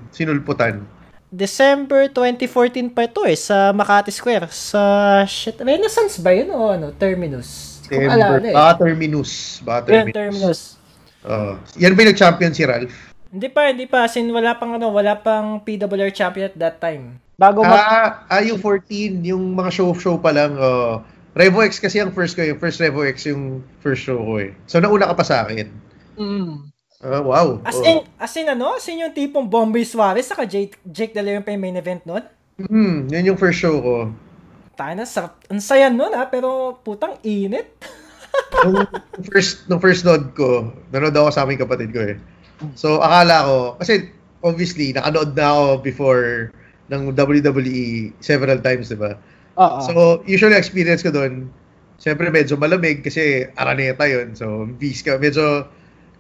[0.10, 0.88] sinulputan?
[1.28, 4.48] December 2014 pa ito eh, sa Makati Square.
[4.52, 4.80] Sa,
[5.24, 6.96] shit, Renaissance ba yun o ano?
[6.96, 7.80] Terminus?
[7.92, 8.56] Kung alala eh.
[8.80, 9.60] Terminus.
[9.60, 10.16] Yun, Terminus.
[10.16, 10.60] Terminus.
[11.22, 11.54] Oo.
[11.76, 13.11] yan ba yung nag-champion si Ralph?
[13.32, 14.06] Hindi pa, hindi pa.
[14.06, 17.18] As in, wala pang ano, wala pang PWR champion at that time.
[17.42, 17.74] bago mag...
[17.74, 20.54] Ah, ah, yung 14, yung mga show-show pa lang.
[20.62, 21.02] Oh.
[21.34, 24.52] Revo X kasi ang first ko, yung first Revo X yung first show ko eh.
[24.68, 25.72] So nauna ka pa sa akin.
[26.20, 26.70] Mm.
[27.02, 27.58] Ah, wow.
[27.66, 27.88] As Oh.
[27.88, 28.78] in, as in ano?
[28.78, 32.04] As in yung tipong Bombay Suarez saka Jake, Jake De Leon pa yung main event
[32.06, 32.22] nun?
[32.62, 34.14] Hmm, yun yung first show ko.
[34.78, 35.40] Tayo na, sarap.
[35.50, 37.74] Ang saya nun ha, pero putang init.
[39.18, 42.22] nung first nung first nod ko, nanood ako sa aming kapatid ko eh.
[42.78, 44.10] So akala ko kasi
[44.42, 46.52] obviously nakanood na ako before
[46.92, 49.16] ng WWE several times, 'di ba?
[49.58, 49.80] Oo.
[49.86, 49.92] So
[50.28, 51.48] usually experience ko doon,
[52.02, 54.36] syempre medyo malamig kasi Araneta 'yon.
[54.36, 55.68] So bis ka medyo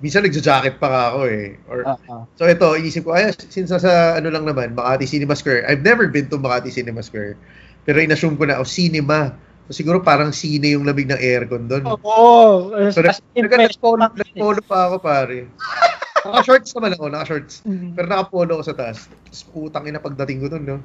[0.01, 1.55] minsan nagja-jacket pa ako eh.
[1.69, 2.25] Or Oo.
[2.35, 5.69] So ito, inisip ko, ay, since nasa ano lang naman, Makati Cinema Square.
[5.69, 7.37] I've never been to Makati Cinema Square.
[7.85, 9.37] Pero in-assume ko na, oh, cinema.
[9.69, 11.85] So siguro parang sine yung lamig ng aircon doon.
[11.85, 12.73] Oo.
[12.89, 15.45] So As in, nag- nag-polo pa ako pare.
[16.21, 17.55] Naka-shorts naman ako, naka-shorts.
[17.65, 17.97] Mm.
[17.97, 19.09] Pero naka-polo ako sa taas.
[19.09, 20.77] Tapos putang ina pagdating ko doon, no.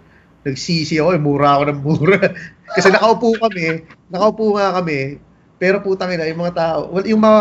[0.46, 2.18] Nagsisi ako, eh, mura ako ng mura.
[2.76, 5.20] Kasi nakaupo kami, nakaupo nga kami.
[5.56, 7.40] Pero putang ina, yung mga tao, well, yung mga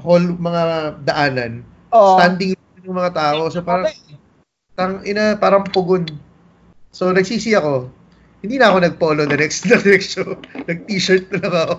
[0.00, 0.62] hall, mga
[1.04, 1.52] daanan,
[1.92, 2.16] Oo.
[2.16, 3.52] standing yung mga tao.
[3.52, 3.92] So parang,
[4.76, 6.08] tang ina, parang pugod.
[6.90, 7.92] So nagsisi ako.
[8.40, 10.36] Hindi na ako nag-polo the next, the next show.
[10.64, 11.74] Nag-t-shirt na lang ako.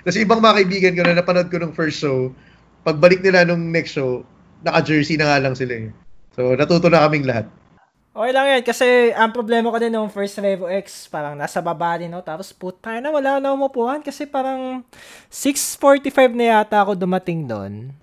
[0.00, 2.34] Tapos ibang mga kaibigan ko na napanood ko nung first show,
[2.82, 4.26] pagbalik nila nung next show,
[4.64, 5.88] naka-jersey na nga lang sila eh.
[6.36, 7.46] So natuto na kaming lahat.
[8.10, 11.94] Okay lang yan, kasi ang problema ko din nung first Revo X, parang nasa baba
[11.94, 12.18] din, no?
[12.18, 14.82] Tapos puta na, wala na umupuan kasi parang
[15.30, 17.94] 6.45 na yata ako dumating doon.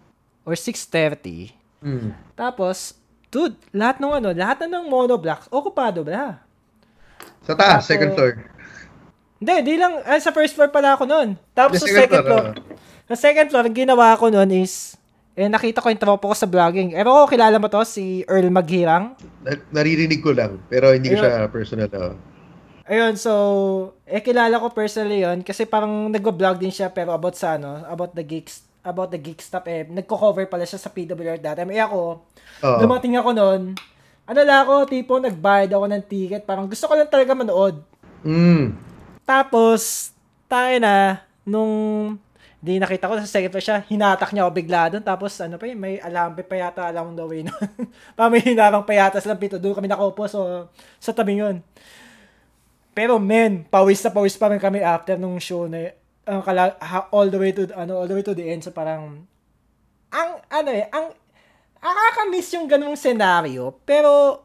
[0.47, 1.51] Or 6.30.
[1.83, 2.15] Mm.
[2.39, 2.95] Tapos,
[3.27, 6.39] dude, lahat ng ano, lahat na ng monoblocks, okupado ba?
[7.43, 8.31] Sa taas, Tapos- second floor.
[9.37, 11.37] Hindi, di lang, ah, sa first floor pala ako noon.
[11.53, 12.75] Tapos sa second second floor, floor,
[13.11, 14.97] sa second floor, ang ginawa ko noon is,
[15.37, 16.97] eh, nakita ko yung tropa ko sa vlogging.
[16.97, 19.13] Ewan ko, kilala mo to, si Earl Maghirang.
[19.45, 21.23] Na- naririnig ko lang, pero hindi ko Ayun.
[21.29, 21.89] siya personal.
[21.93, 22.17] Oh.
[22.89, 23.31] Ayun, so,
[24.09, 28.17] eh, kilala ko personally yon kasi parang nagwa-vlog din siya, pero about sa, ano, about
[28.17, 31.61] the geeks, about the geek stuff, eh, nagko-cover pala siya sa PWR dati.
[31.69, 32.25] Eh, ako,
[32.65, 32.79] Oo.
[32.81, 33.61] dumating ako noon,
[34.25, 37.77] ano lang ako, tipo, nagbayad ako ng ticket, parang gusto ko lang talaga manood.
[38.25, 38.73] Mm.
[39.21, 40.09] Tapos,
[40.49, 42.15] tayo na, nung
[42.67, 45.03] di nakita ko sa second floor siya, hinatak niya ako bigla doon.
[45.07, 47.55] Tapos, ano pa yun, may alambe pa yata along the way nun.
[48.19, 49.55] Parang may hinarang pa yata sa pito.
[49.55, 50.67] Doon kami nakaupo so,
[50.99, 51.63] sa tabi yun.
[52.91, 55.95] Pero men, pawis na pawis pa rin kami after nung show na
[56.27, 59.23] ha- all the way to ano all the way to the end so parang
[60.11, 61.15] ang ano eh ang
[61.79, 64.43] nakaka-miss yung ganung senaryo pero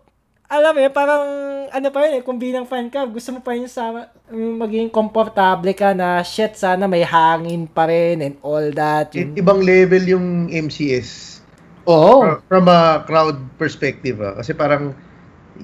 [0.52, 1.24] alam mo eh, parang
[1.72, 4.88] ano pa yun eh, kung bilang fan ka, gusto mo pa yun sa mm, maging
[4.92, 9.16] komportable ka na shit, sana may hangin pa rin and all that.
[9.16, 11.40] I- Yung, ibang level yung MCS.
[11.88, 12.20] Oo.
[12.20, 14.36] From- From a crowd perspective, ah.
[14.36, 14.92] Kasi parang,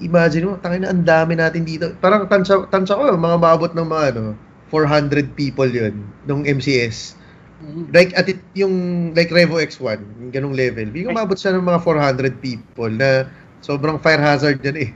[0.01, 1.93] imagine mo, tangin na ang dami natin dito.
[2.01, 4.33] Parang tansya, tansya ko, mga maabot ng mga ano,
[4.73, 7.13] 400 people yun, nung MCS.
[7.61, 7.93] Mm.
[7.93, 8.73] Like, at it, yung,
[9.13, 13.29] like Revo X1, yung ganung level, hindi ko mabot siya ng mga 400 people na
[13.59, 14.91] sobrang fire hazard yan eh.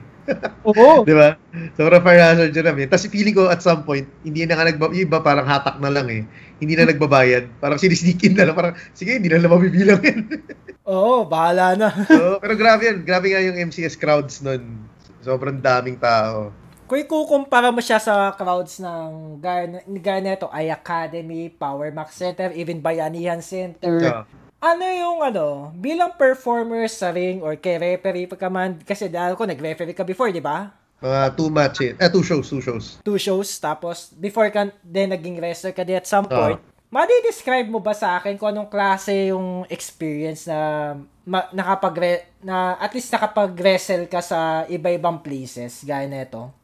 [0.64, 1.04] Oo.
[1.08, 1.36] Di ba?
[1.76, 2.88] Sobrang fire hazard yun namin.
[2.88, 5.92] Tapos feeling ko at some point, hindi na nga nagba, yung iba parang hatak na
[5.92, 6.24] lang eh.
[6.64, 7.60] Hindi na nagbabayad.
[7.60, 8.56] Parang sinisneak in na lang.
[8.56, 10.28] Parang, sige, hindi na lang mabibilangin.
[10.88, 11.90] Oo, bahala na.
[12.08, 13.04] so, pero grabe yan.
[13.04, 14.88] Grabe nga yung MCS crowds nun.
[15.24, 16.52] Sobrang daming tao.
[16.84, 22.52] Kung ikukumpara mo siya sa crowds ng gaya, gaya nito, ay Academy, Power Max Center,
[22.52, 23.98] even Bayanihan Center.
[24.04, 29.12] So, Ano yung ano, bilang performer sa ring or kay referee pa ka man, kasi
[29.12, 30.72] dahil ko nag-referee ka before, di ba?
[31.04, 32.00] mga two matches.
[32.00, 32.96] Eh, two shows, two shows.
[33.04, 36.56] Two shows, tapos before ka then naging wrestler ka din at some Ah.
[36.56, 40.96] point, madi-describe mo ba sa akin kung anong klase yung experience na
[41.28, 46.56] ma, nakapag na at least nakapag-wrestle ka sa iba-ibang places gaya nito?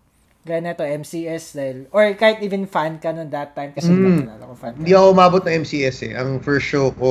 [0.48, 4.24] Gaya nito MCS dahil or kahit even fan ka noon that time kasi Mm.
[4.40, 4.72] ko fan.
[4.80, 6.14] Hindi ako umabot ng MCS eh.
[6.16, 7.10] Ang first show ko,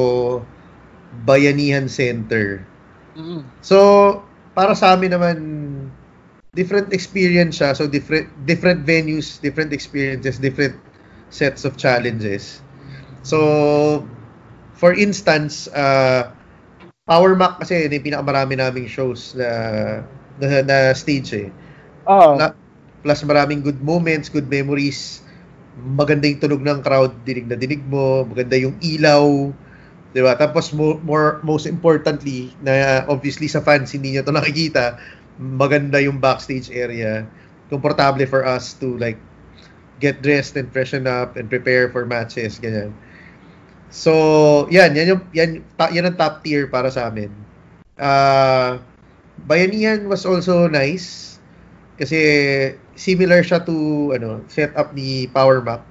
[1.24, 2.64] Bayanihan Center.
[3.16, 3.42] Mm.
[3.60, 3.78] So,
[4.54, 5.36] para sa amin naman,
[6.54, 7.74] different experience siya.
[7.76, 10.76] So, different different venues, different experiences, different
[11.28, 12.60] sets of challenges.
[13.22, 14.06] So,
[14.78, 16.32] for instance, uh,
[17.08, 19.48] Power Mac kasi yun yung pinakamarami naming shows na,
[20.36, 21.48] na, na stage eh.
[22.04, 22.36] Oo.
[22.36, 22.54] Na-
[23.00, 25.24] plus maraming good moments, good memories.
[25.78, 29.54] Maganda yung tunog ng crowd, dinig na dinig mo, maganda yung ilaw,
[30.12, 30.36] 'di ba?
[30.36, 34.96] Tapos mo, more most importantly na obviously sa fans hindi niyo to nakikita,
[35.38, 37.24] maganda yung backstage area.
[37.68, 39.20] Komportable for us to like
[40.00, 42.94] get dressed and freshen up and prepare for matches ganyan.
[43.88, 47.32] So, yan, yan yung yan, ta, yan ang top tier para sa amin.
[47.96, 48.78] Uh,
[49.48, 51.38] Bayanihan was also nice
[51.98, 52.18] kasi
[52.94, 55.82] similar siya to ano setup ni Power Mac.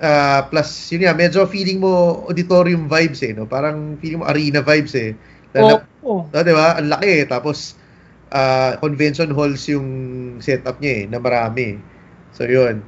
[0.00, 4.64] Ah, plus yun nga medyo feeling mo auditorium vibes eh no parang feeling mo arena
[4.64, 5.12] vibes eh
[5.52, 6.24] Lalo, Oo.
[6.24, 7.76] oh, 'di ba ang laki eh tapos
[8.32, 9.88] ah, convention halls yung
[10.40, 11.76] setup niya eh na marami
[12.32, 12.80] so yun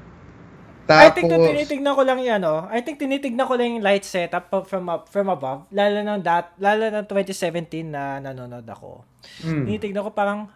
[0.92, 2.66] I tapos think na tinitignan ko lang yan, oh.
[2.68, 5.64] I think tinitignan ko lang yung light setup from up, from above.
[5.70, 9.06] Lalo ng that, lalo ng 2017 na nanonood ako.
[9.40, 10.50] mm, Tinitignan ko parang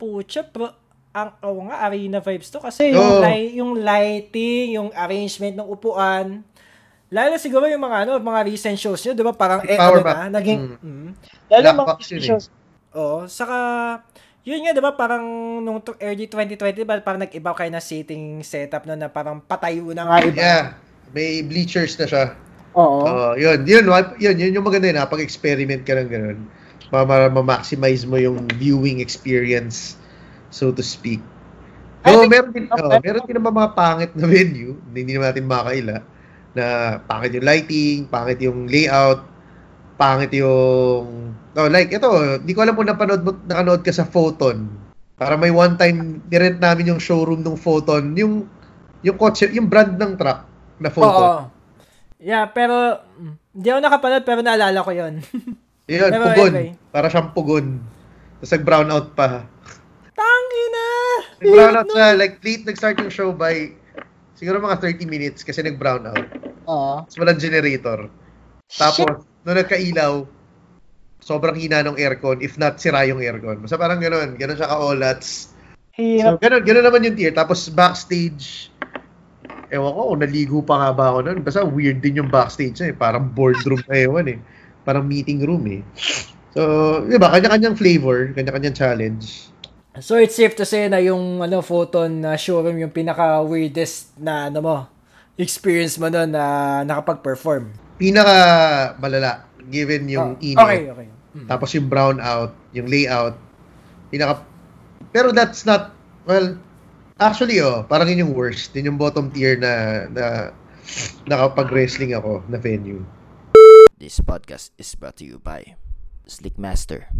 [0.00, 0.72] pucha, pro,
[1.12, 3.20] ang oh, nga arena vibes to kasi yung, Oo.
[3.24, 6.44] light, yung lighting, yung arrangement ng upuan.
[7.08, 9.32] Lalo siguro yung mga ano, mga recent shows nyo, 'di ba?
[9.32, 10.16] Parang eh, Power ano back.
[10.16, 10.84] na, naging Mm.
[10.84, 11.10] mm.
[11.48, 12.28] Lalo Black mga box yun eh.
[12.28, 12.46] shows.
[12.92, 13.56] Oo, saka
[14.44, 15.24] yun nga 'di ba parang
[15.64, 20.08] nung early 2020 ba parang nag-iba kayo na seating setup no na parang patayo na
[20.08, 20.36] nga iba.
[20.36, 20.64] yeah
[21.12, 22.24] may bleachers na siya
[22.78, 23.02] Oo.
[23.02, 23.90] Oh, yun, yun,
[24.22, 26.38] yun, yun yung maganda yun, pag experiment ka ng ganun.
[26.94, 29.98] Para ma-maximize mo yung viewing experience,
[30.48, 31.20] so to speak.
[32.06, 35.46] So, think- meron din, oh, meron din naman mga pangit na venue, hindi naman natin
[35.50, 35.96] makaila,
[36.56, 36.64] na
[37.04, 39.20] pangit yung lighting, pangit yung layout,
[39.98, 42.08] pangit yung, oh, like, ito,
[42.40, 44.70] hindi ko alam kung napanood mo, nakanood ka sa Photon.
[45.18, 48.46] Para may one time, nirent namin yung showroom ng Photon, yung,
[49.02, 50.46] yung kotse, yung brand ng truck
[50.78, 51.12] na Photon.
[51.18, 51.58] Oo.
[52.18, 52.98] Yeah, pero
[53.54, 55.22] hindi ako nakapanood pero naalala ko 'yon.
[55.88, 56.52] Yun, Pero pugon.
[56.52, 56.68] anyway.
[56.92, 57.66] Para siyang pugon.
[58.38, 59.48] Tapos nag-brown out pa.
[61.38, 62.08] Nag-brown out siya.
[62.18, 63.72] Like, late nag-start yung show by
[64.38, 66.26] siguro mga 30 minutes kasi nag-brown out.
[66.70, 67.02] Oo.
[67.06, 68.06] Tapos walang generator.
[68.68, 70.12] Tapos, nung nagkailaw,
[71.18, 72.38] sobrang hina ng aircon.
[72.44, 73.64] If not, sira yung aircon.
[73.64, 74.36] Basta parang ganun.
[74.38, 75.54] Ganun siya ka-olats.
[75.96, 76.38] So, Hirap.
[76.38, 77.34] ganun, ganun naman yung tier.
[77.34, 78.70] Tapos, backstage,
[79.74, 81.38] ewan ko, naligo pa nga ba ako nun.
[81.42, 82.94] Basta weird din yung backstage eh.
[82.94, 84.38] Parang boardroom na ewan eh.
[84.86, 85.82] Parang meeting room eh.
[86.54, 89.50] So, di ba, kanya-kanyang flavor, kanya-kanyang challenge.
[90.04, 94.52] So it's safe to say na yung ano photon na showroom yung pinaka weirdest na
[94.52, 94.76] ano mo
[95.38, 96.44] experience mo noon na
[96.82, 97.70] nakapag-perform.
[97.94, 98.36] Pinaka
[98.98, 100.58] malala, given yung Oh, init.
[100.58, 101.08] Okay, okay.
[101.38, 101.46] Mm.
[101.46, 103.38] Tapos yung brown out, yung layout.
[104.10, 104.42] Pinaka...
[105.14, 105.94] Pero that's not...
[106.26, 106.58] Well,
[107.22, 108.74] actually, oh, parang yun yung worst.
[108.74, 110.24] Yun yung bottom tier na, na
[111.30, 113.06] nakapag-wrestling ako na venue.
[113.94, 115.78] This podcast is brought to you by
[116.26, 117.14] Slickmaster.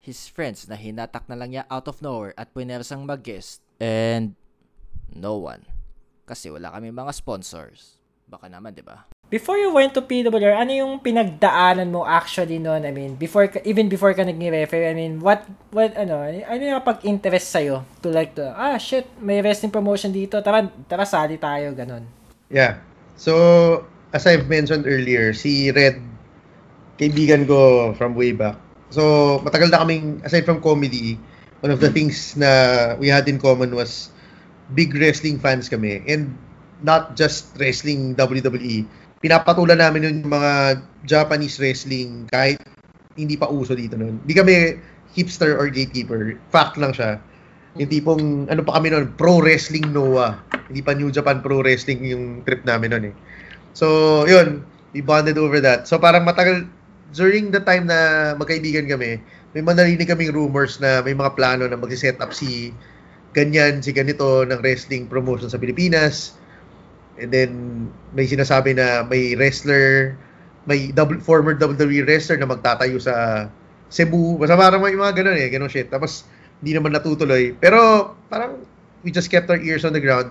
[0.00, 4.32] His friends na hinatak na lang niya out of nowhere at punersang mag-guest and
[5.12, 5.60] no one.
[6.24, 8.00] Kasi wala kami mga sponsors.
[8.24, 9.04] Baka naman, di ba?
[9.28, 12.88] Before you went to PWR, ano yung pinagdaanan mo actually noon?
[12.88, 16.80] I mean, before even before ka naging referee, I mean, what what ano, ano yung
[16.80, 21.76] pag-interest sa'yo to like to, ah shit, may wrestling promotion dito, tara, tara sali tayo,
[21.76, 22.08] ganun.
[22.48, 22.80] Yeah.
[23.20, 23.84] So,
[24.16, 26.00] as I've mentioned earlier, si Red,
[26.96, 28.69] kaibigan ko from way back.
[28.90, 31.16] So, matagal na kaming, aside from comedy,
[31.62, 34.10] one of the things na we had in common was
[34.74, 36.02] big wrestling fans kami.
[36.06, 36.34] And
[36.82, 38.88] not just wrestling WWE.
[39.20, 42.60] Pinapatulan namin yung mga Japanese wrestling kahit
[43.20, 44.16] hindi pa uso dito noon.
[44.24, 44.54] Hindi kami
[45.12, 46.40] hipster or gatekeeper.
[46.48, 47.20] Fact lang siya.
[47.76, 50.40] Yung tipong, ano pa kami noon, pro wrestling Noah.
[50.72, 53.14] Hindi pa New Japan pro wrestling yung trip namin noon eh.
[53.76, 54.64] So, yun,
[54.96, 55.86] we bonded over that.
[55.86, 56.66] So, parang matagal,
[57.14, 59.18] during the time na magkaibigan kami,
[59.54, 62.70] may mga narinig kaming rumors na may mga plano na mag-set up si
[63.34, 66.34] ganyan, si ganito ng wrestling promotion sa Pilipinas.
[67.20, 67.50] And then,
[68.14, 70.16] may sinasabi na may wrestler,
[70.64, 73.46] may double, former WWE wrestler na magtatayo sa
[73.90, 74.38] Cebu.
[74.38, 75.90] Basta parang may mga ganun eh, ganun shit.
[75.90, 76.24] Tapos,
[76.62, 77.52] hindi naman natutuloy.
[77.58, 78.62] Pero, parang,
[79.02, 80.30] we just kept our ears on the ground.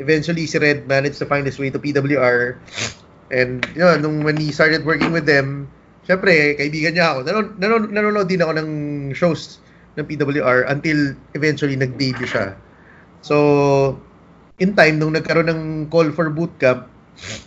[0.00, 2.56] Eventually, si Red managed to find his way to PWR.
[3.34, 5.68] And, yun, nung when he started working with them,
[6.10, 7.18] syempre, kaibigan niya ako.
[7.22, 8.70] Nanon, nanon, nanonood din ako ng
[9.14, 9.62] shows
[9.94, 12.58] ng PWR until eventually nag-debut siya.
[13.22, 13.94] So,
[14.58, 16.90] in time, nung nagkaroon ng call for bootcamp,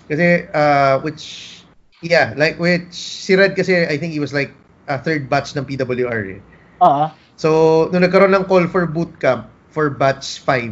[0.07, 1.59] kasi, uh, which,
[1.99, 4.55] yeah, like, which, si Red kasi, I think he was like
[4.87, 6.41] a third batch ng PWR eh.
[6.79, 7.11] Oo.
[7.35, 7.49] So,
[7.91, 10.71] nung nagkaroon ng call for bootcamp for batch 5,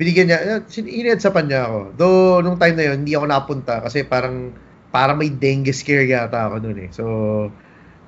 [0.00, 1.78] binigyan niya, inedsapan niya ako.
[1.94, 4.50] Though, nung time na yun, hindi ako napunta kasi parang,
[4.90, 6.90] parang may dengue scare yata ako noon eh.
[6.90, 7.04] So,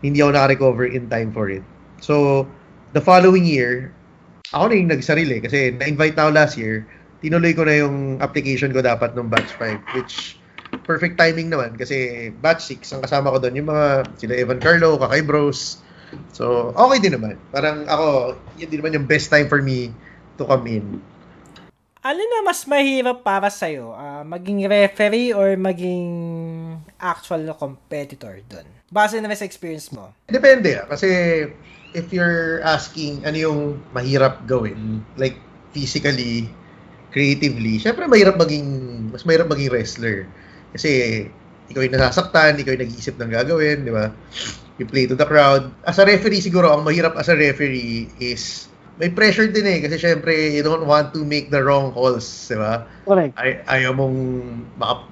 [0.02, 1.62] hindi ako naka-recover in time for it.
[2.02, 2.46] So,
[2.92, 3.94] the following year,
[4.50, 6.84] ako na yung nagsarili kasi na-invite na ako last year.
[7.22, 10.36] Tinuloy ko na yung application ko dapat nung batch 5, which
[10.82, 13.86] perfect timing naman kasi batch 6, ang kasama ko doon, yung mga
[14.18, 15.78] sila Evan Carlo, Kakay Bros.
[16.34, 17.38] So, okay din naman.
[17.54, 19.94] Parang ako, yun din naman yung best time for me
[20.36, 21.00] to come in.
[22.02, 23.94] Ano na mas mahirap para sa'yo?
[23.94, 26.10] Uh, maging referee or maging
[27.02, 28.64] actual na competitor doon?
[28.94, 30.14] Base na sa experience mo.
[30.30, 30.86] Depende ah.
[30.86, 31.10] Kasi
[31.92, 33.60] if you're asking ano yung
[33.90, 35.36] mahirap gawin, like
[35.74, 36.46] physically,
[37.10, 38.64] creatively, syempre mahirap maging,
[39.10, 40.30] mas mahirap maging wrestler.
[40.72, 41.26] Kasi
[41.68, 44.08] ikaw yung nasasaktan, ikaw yung nag-iisip ng gagawin, di ba?
[44.80, 45.68] You play to the crowd.
[45.84, 49.96] As a referee siguro, ang mahirap as a referee is may pressure din eh kasi
[49.96, 52.84] syempre you don't want to make the wrong calls, di ba?
[53.08, 53.32] Correct.
[53.40, 54.16] Ay ayaw mong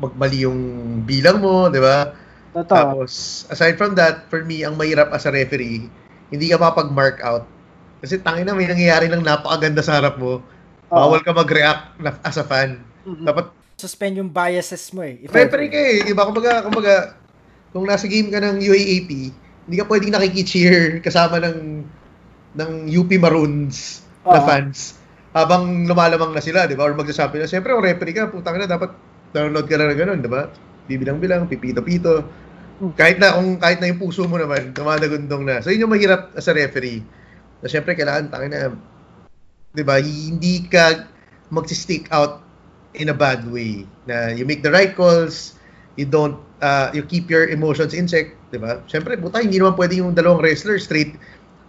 [0.00, 0.60] magmali yung
[1.08, 2.12] bilang mo, di ba?
[2.52, 2.74] Totoo.
[2.74, 5.88] Tapos aside from that, for me ang mahirap as a referee,
[6.28, 7.48] hindi ka mapag-mark out.
[8.04, 10.40] Kasi tangin na may nangyayari lang napakaganda sa harap mo.
[10.90, 12.82] Bawal ka mag-react na- as a fan.
[13.06, 13.24] Mhm.
[13.24, 13.46] Dapat
[13.80, 15.24] Suspend yung biases mo eh.
[15.24, 16.28] If referee ka eh, di ba?
[16.28, 17.16] Kumbaga, kumbaga,
[17.72, 19.32] kung nasa game ka ng UAAP,
[19.64, 21.80] hindi ka pwedeng nakiki-cheer kasama ng
[22.56, 24.46] ng UP Maroons na Oo.
[24.46, 26.90] fans habang lumalamang na sila, di ba?
[26.90, 28.90] Or magsasabi na, siyempre, kung referee ka, putang na, dapat
[29.30, 30.50] download ka na ng ganun, di ba?
[30.90, 32.26] Bibilang-bilang, pipito-pito.
[32.98, 35.62] Kahit na, kung kahit na yung puso mo naman, tumadagundong na.
[35.62, 37.06] So, yun yung mahirap as a referee.
[37.62, 38.74] Na siyempre, kailangan, tangin na,
[39.70, 40.02] di ba?
[40.02, 41.06] Hindi ka
[41.54, 42.42] magsi-stick out
[42.98, 43.86] in a bad way.
[44.10, 45.54] Na you make the right calls,
[45.94, 48.82] you don't, uh, you keep your emotions in check, di ba?
[48.90, 51.14] Siyempre, buta, hindi naman pwede yung dalawang wrestler straight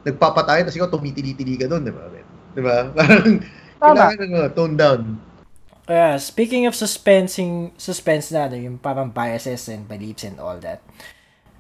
[0.05, 2.03] nagpapatay, tapos ikaw tumitili-tili ka doon, di ba?
[2.51, 2.77] Di ba?
[2.95, 3.37] Parang,
[3.81, 5.01] kailangan ano, tone down.
[5.89, 10.79] Kaya, speaking of suspensing, suspense na, ano, yung parang biases and beliefs and all that.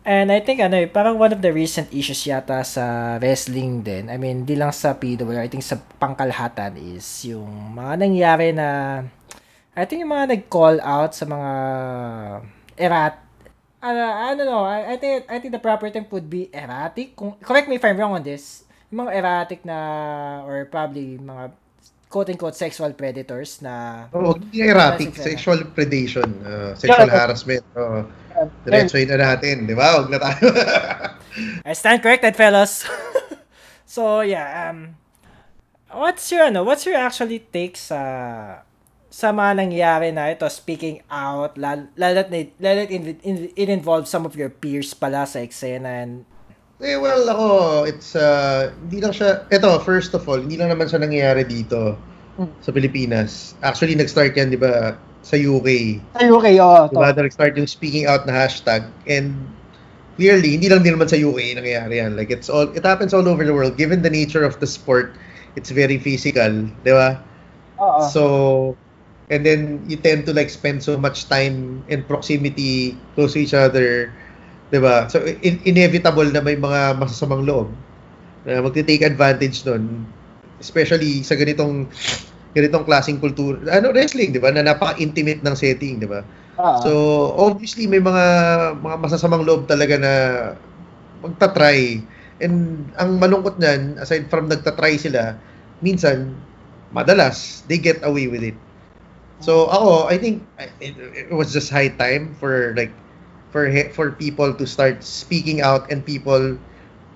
[0.05, 4.09] And I think, ano, eh, parang one of the recent issues yata sa wrestling din,
[4.09, 9.01] I mean, di lang sa PWR, I think sa pangkalahatan is yung mga nangyari na,
[9.73, 11.51] I think yung mga nag-call out sa mga
[12.77, 13.17] erat,
[13.81, 17.15] ano, I don't know, I, I think, I think the proper term would be erratic.
[17.15, 18.63] Kung, correct me if I'm wrong on this.
[18.91, 21.51] Yung mga erratic na, or probably mga
[22.11, 27.17] quote-unquote sexual predators na Oo, hindi erratic, Classic, sexual predation, uh, sexual Yeah.
[27.23, 27.63] harassment.
[27.71, 28.03] Uh,
[28.65, 29.95] Diretsoin na natin, di ba?
[29.95, 30.49] Huwag na tayo.
[31.67, 32.83] I stand corrected, fellas.
[33.87, 34.97] so yeah, um,
[35.93, 36.65] what's your ano?
[36.67, 38.65] What's your actually take sa
[39.11, 42.55] sa mga nangyari na ito speaking out lalo lalo it,
[43.21, 46.23] in- it involves some of your peers pala sa eksena and
[46.81, 47.47] eh, well, ako,
[47.85, 51.93] it's, uh, hindi lang siya, ito, first of all, hindi lang naman siya nangyayari dito
[52.41, 52.49] Hmm.
[52.57, 53.53] sa Pilipinas.
[53.61, 56.01] Actually, nag-start yan, di ba, sa UK.
[56.17, 56.89] Ay, okay, oo.
[56.89, 56.97] Di to.
[56.97, 58.81] ba, nag-start yung speaking out na hashtag.
[59.05, 59.35] And
[60.17, 62.17] clearly, hindi lang din naman sa UK nangyayari yan.
[62.17, 63.77] Like, it's all, it happens all over the world.
[63.77, 65.13] Given the nature of the sport,
[65.53, 67.21] it's very physical, di ba?
[67.77, 68.09] Oo.
[68.09, 68.21] So,
[69.31, 73.55] and then you tend to like spend so much time in proximity close to each
[73.55, 74.11] other,
[74.69, 75.07] 'di ba?
[75.07, 77.71] So in- inevitable na may mga masasamang loob
[78.43, 80.03] na magte-take advantage nun,
[80.59, 81.87] especially sa ganitong
[82.51, 83.63] ganitong klaseng kultura.
[83.71, 84.51] Ano wrestling, 'di ba?
[84.51, 86.21] Na napaka-intimate ng setting, 'di ba?
[86.59, 86.77] Oo.
[86.83, 86.91] So,
[87.39, 88.25] obviously may mga
[88.83, 90.13] mga masasamang loob talaga na
[91.23, 92.03] magta-try.
[92.41, 95.37] And ang malungkot niyan, aside from nagta-try sila,
[95.79, 96.33] minsan
[96.91, 98.57] madalas they get away with it.
[99.41, 100.45] So ako, I think
[100.79, 102.93] it, it was just high time for like
[103.49, 106.55] for for people to start speaking out and people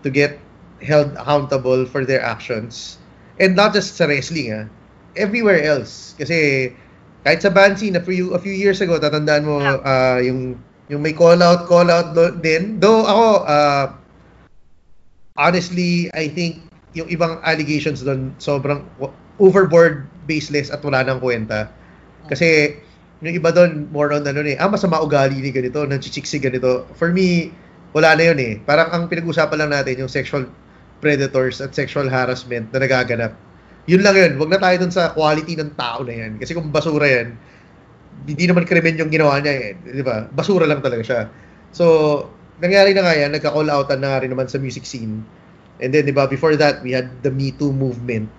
[0.01, 0.41] to get
[0.81, 2.97] held accountable for their actions.
[3.37, 4.65] And not just sa wrestling ah,
[5.13, 6.17] everywhere else.
[6.17, 6.71] Kasi
[7.23, 10.57] kahit sa band scene, a few, a few years ago, tatandaan mo ah, yung
[10.89, 12.77] yung may call out, call out do- din.
[12.81, 13.85] Though ako, ah,
[15.37, 16.61] honestly, I think
[16.95, 18.81] yung ibang allegations doon sobrang
[19.37, 21.67] overboard, baseless at wala nang kwenta.
[22.29, 22.77] Kasi
[23.23, 26.85] yung iba doon more on ano eh, ah masama ugali ni ganito, si ganito.
[26.99, 27.49] For me,
[27.95, 28.53] wala na yun eh.
[28.67, 30.45] Parang ang pinag-usapan lang natin yung sexual
[30.99, 33.31] predators at sexual harassment na nagaganap.
[33.85, 34.31] Yun lang yun.
[34.35, 36.41] Huwag na tayo dun sa quality ng tao na yan.
[36.41, 37.37] Kasi kung basura yan,
[38.25, 39.69] hindi naman krimen yung ginawa niya eh.
[39.79, 40.25] Di ba?
[40.33, 41.21] Basura lang talaga siya.
[41.71, 41.85] So,
[42.59, 45.21] nangyari na nga yan, nagka-call outan na nga rin naman sa music scene.
[45.77, 48.31] And then, di ba, before that, we had the Me Too movement.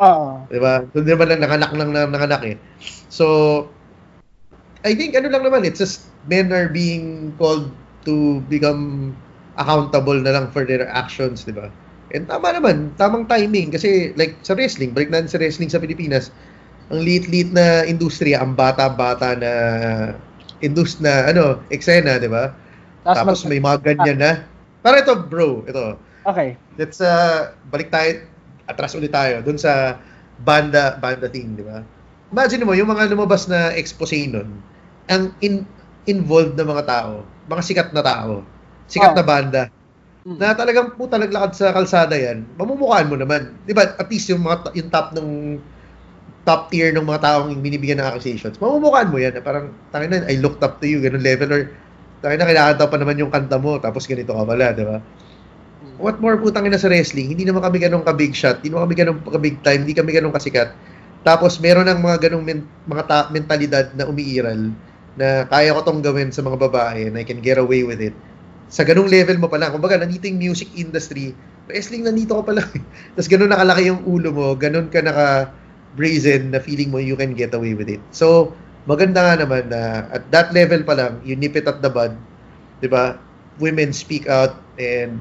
[0.00, 0.48] Oo.
[0.48, 0.82] Di ba?
[0.96, 2.56] Doon naman lang nanganak lang na nanganak eh.
[3.12, 3.68] So,
[4.80, 7.68] I think ano lang naman, it's just men are being called
[8.08, 9.12] to become
[9.60, 11.68] accountable na lang for their actions, di ba?
[12.16, 13.76] And tama naman, tamang timing.
[13.76, 16.32] Kasi like sa wrestling, balik natin sa wrestling sa Pilipinas,
[16.88, 19.52] ang liit-liit na industriya, ang bata-bata na
[20.64, 22.50] indus na ano, eksena, di ba?
[23.04, 24.32] Tapos mag- may mga ganyan na.
[24.80, 26.00] Para ito, bro, ito.
[26.24, 26.56] Okay.
[26.80, 28.24] Let's uh, balik tayo,
[28.70, 29.98] atras ulit tayo, dun sa
[30.40, 31.82] banda, banda thing, di ba?
[32.30, 34.62] Imagine mo, yung mga lumabas na expose nun,
[35.10, 35.66] ang in,
[36.06, 38.46] involved na mga tao, mga sikat na tao,
[38.86, 39.18] sikat Oh.
[39.18, 39.62] na banda,
[40.24, 40.36] Mm.
[40.38, 43.56] na talagang puta naglakad sa kalsada yan, mamumukhaan mo naman.
[43.64, 43.96] Di ba?
[43.96, 45.28] At least yung, mga, yung top ng
[46.44, 49.32] top tier ng mga taong binibigyan ng accusations, mamumukhaan mo yan.
[49.36, 51.62] Na parang, tangin na, I looked up to you, ganun level, or
[52.24, 55.00] tangin na, kinakanta pa naman yung kanta mo, tapos ganito ka pala, di ba?
[56.00, 58.94] What more putang ina sa wrestling, hindi naman kami ganun ka-big shot, hindi naman kami
[58.96, 60.72] ganun ka-big time, hindi kami ganun kasikat.
[61.20, 64.72] Tapos meron ng mga ganung men- mga ta- mentalidad na umiiral
[65.20, 68.16] na kaya ko tong gawin sa mga babae and I can get away with it.
[68.72, 69.74] Sa ganung level mo pa lang.
[69.76, 71.36] Kumbaga, nandito yung music industry.
[71.68, 72.70] Wrestling, nandito ka pa lang.
[73.18, 77.52] Tapos ganun nakalaki yung ulo mo, ganun ka naka-brazen na feeling mo you can get
[77.52, 78.00] away with it.
[78.14, 78.56] So,
[78.88, 82.16] maganda nga naman na at that level pa lang, you nip it at the bud.
[82.80, 83.20] 'di ba?
[83.60, 85.20] Women speak out and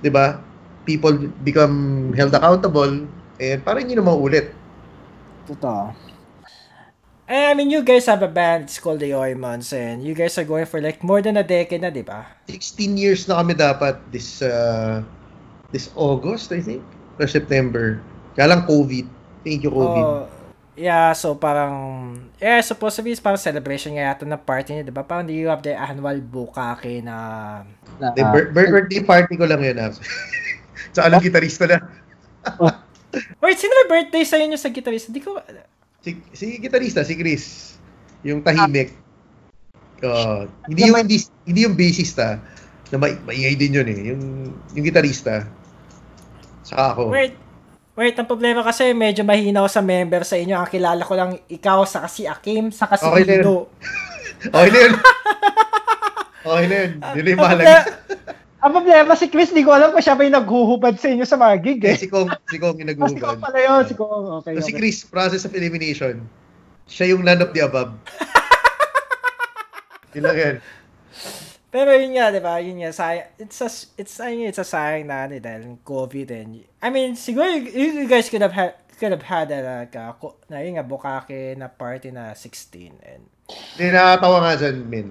[0.00, 0.38] 'di ba?
[0.82, 3.06] People become held accountable
[3.38, 4.50] and parang hindi na maulit.
[5.46, 5.94] Totoo.
[7.32, 10.36] Eh, I mean, you guys have a band, it's called the Oymans, and you guys
[10.36, 12.28] are going for like more than a decade na, di ba?
[12.50, 15.00] 16 years na kami dapat this uh,
[15.72, 16.84] this August, I think,
[17.16, 18.02] or September.
[18.36, 19.06] Kaya lang COVID.
[19.48, 20.04] Thank you, COVID.
[20.04, 20.28] Oh,
[20.74, 21.74] yeah, so parang,
[22.38, 25.04] yeah, supposed to be parang celebration nga yata ng party niya, di ba?
[25.04, 27.16] Parang you have the annual bukake na,
[28.00, 29.76] Na, The bir- bir- birthday party ko lang yun.
[29.78, 29.92] ah.
[30.96, 31.78] Sa alam gitarista na.
[33.42, 35.12] wait, sino may birthday sa inyo sa guitarist?
[35.12, 35.38] Hindi ko,
[36.02, 37.76] Si, si gitarista, si Chris.
[38.26, 38.90] Yung tahimik.
[40.02, 42.42] Uh, hindi yung hindi, hindi yung bassista
[42.90, 44.00] na ma- maingay din yun eh.
[44.10, 44.22] Yung,
[44.74, 45.46] yung gitarista.
[46.66, 47.02] Saka ako.
[47.14, 47.38] wait,
[47.94, 50.54] wait, ang problema kasi medyo mahina ako sa member sa inyo.
[50.54, 53.38] Ang kilala ko lang ikaw, sa si Akim, sa si Okay.
[53.38, 53.68] Ino.
[54.42, 54.94] Okay na yun.
[56.42, 56.90] okay na yun.
[57.14, 57.62] Yun yung Ang mahalaga.
[57.62, 58.00] problema-
[58.58, 61.34] Ang problema si Chris, di ko alam kung siya ba yung naghuhubad sa inyo sa
[61.34, 61.94] mga gig eh.
[61.94, 64.24] si Kong, si Kong yung Ah, si Kong pala yun, si Kong.
[64.38, 64.78] Okay, So, si okay.
[64.78, 66.22] Chris, process of elimination.
[66.86, 67.94] Siya yung none of the above.
[70.14, 70.54] yun lang yan.
[71.72, 72.60] Pero yun nga, di ba?
[72.60, 73.32] Yun nga, sayang.
[73.40, 77.16] It's a, it's, I mean, it's a sayang na, ano, dahil COVID and, I mean,
[77.16, 80.60] siguro you, you guys could have had, could have had a, like, a, ko- na
[80.60, 85.08] yun nga, bukake na party na 16 and, Hindi, nakakatawa nga dyan, Min.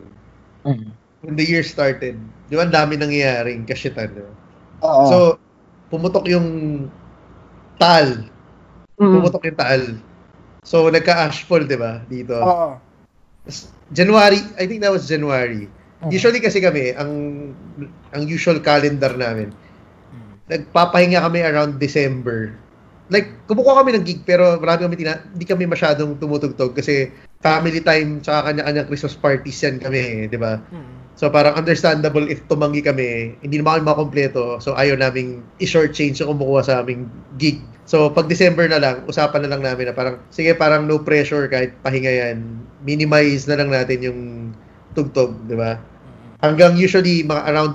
[0.61, 0.87] Mm.
[1.25, 4.13] When the year started, di ba ang dami nangyayaring kasyitan.
[4.13, 4.29] No?
[4.85, 5.03] Oo.
[5.09, 5.17] So,
[5.89, 6.89] pumutok yung
[7.81, 8.29] taal.
[9.01, 9.13] Mm.
[9.17, 9.83] Pumutok yung taal.
[10.61, 12.37] So, nagka-ashfall, di ba, dito.
[12.37, 12.77] oo.
[13.89, 15.65] January, I think that was January.
[16.09, 17.11] Usually kasi kami, ang
[18.09, 19.53] ang usual calendar namin,
[20.49, 22.57] nagpapahinga kami around December.
[23.11, 27.11] Like, kumukuha kami ng gig pero marami kami tina- hindi kami masyadong tumutugtog kasi
[27.43, 30.57] family time tsaka kanya-kanyang Christmas parties yan kami, eh, di ba?
[30.71, 31.01] Mm.
[31.19, 34.57] So parang understandable if tumanggi kami, hindi naman kami makompleto.
[34.63, 37.59] So ayaw naming i-shortchange yung kumukuha sa aming gig.
[37.83, 41.51] So pag December na lang, usapan na lang namin na parang, sige parang no pressure
[41.51, 42.37] kahit pahinga yan.
[42.81, 44.19] Minimize na lang natin yung
[44.95, 45.77] tugtog, di ba?
[46.41, 47.73] Hanggang usually mga around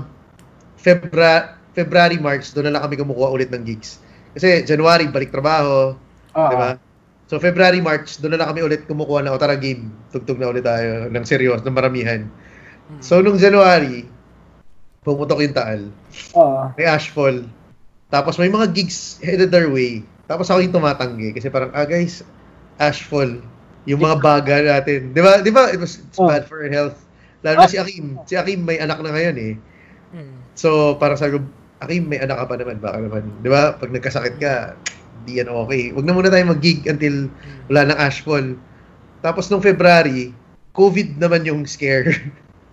[0.76, 4.02] February, February, March, doon na lang kami kumukuha ulit ng gigs.
[4.34, 5.94] Kasi January, balik trabaho,
[6.34, 6.50] Oo.
[6.50, 6.76] di ba?
[7.26, 9.90] So February, March, doon na lang kami ulit kumukuha ng o tara game.
[10.10, 12.26] Tugtog na ulit tayo ng seryoso, ng maramihan.
[13.02, 14.06] So nung January,
[15.02, 15.80] pumutok yung taal.
[16.34, 16.70] Oo.
[16.74, 17.46] May ashfall.
[18.06, 20.06] Tapos may mga gigs headed our way.
[20.26, 22.22] Tapos ako yung tumatanggi kasi parang, ah guys,
[22.78, 23.42] ashfall.
[23.86, 25.14] yung mga baga natin.
[25.14, 25.38] Di ba?
[25.38, 25.70] Di ba?
[25.70, 26.26] It was, it's Oh.
[26.26, 26.98] bad for health.
[27.46, 28.18] Lalo na si Akim.
[28.26, 29.54] Si Akim may anak na ngayon eh.
[30.10, 30.36] Mm.
[30.58, 31.30] So, para sa
[31.78, 32.82] Akim, may anak ka pa naman.
[32.82, 33.22] Baka naman.
[33.44, 33.78] Di ba?
[33.78, 34.74] Pag nagkasakit ka,
[35.28, 35.94] di yan okay.
[35.94, 37.30] Huwag na muna tayo mag-gig until
[37.70, 38.58] wala nang ashfall.
[39.20, 40.34] Tapos nung February,
[40.74, 42.10] COVID naman yung scare.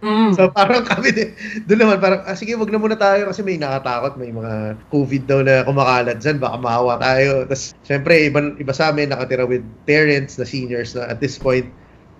[0.03, 0.35] Mm.
[0.35, 1.31] So parang kami din,
[1.63, 5.23] doon naman parang, ah, sige wag na muna tayo kasi may nakatakot, may mga COVID
[5.23, 7.47] daw na kumakalat dyan, baka mahawa tayo.
[7.47, 11.71] Tapos syempre, iba, iba sa amin, nakatira with parents na seniors na at this point,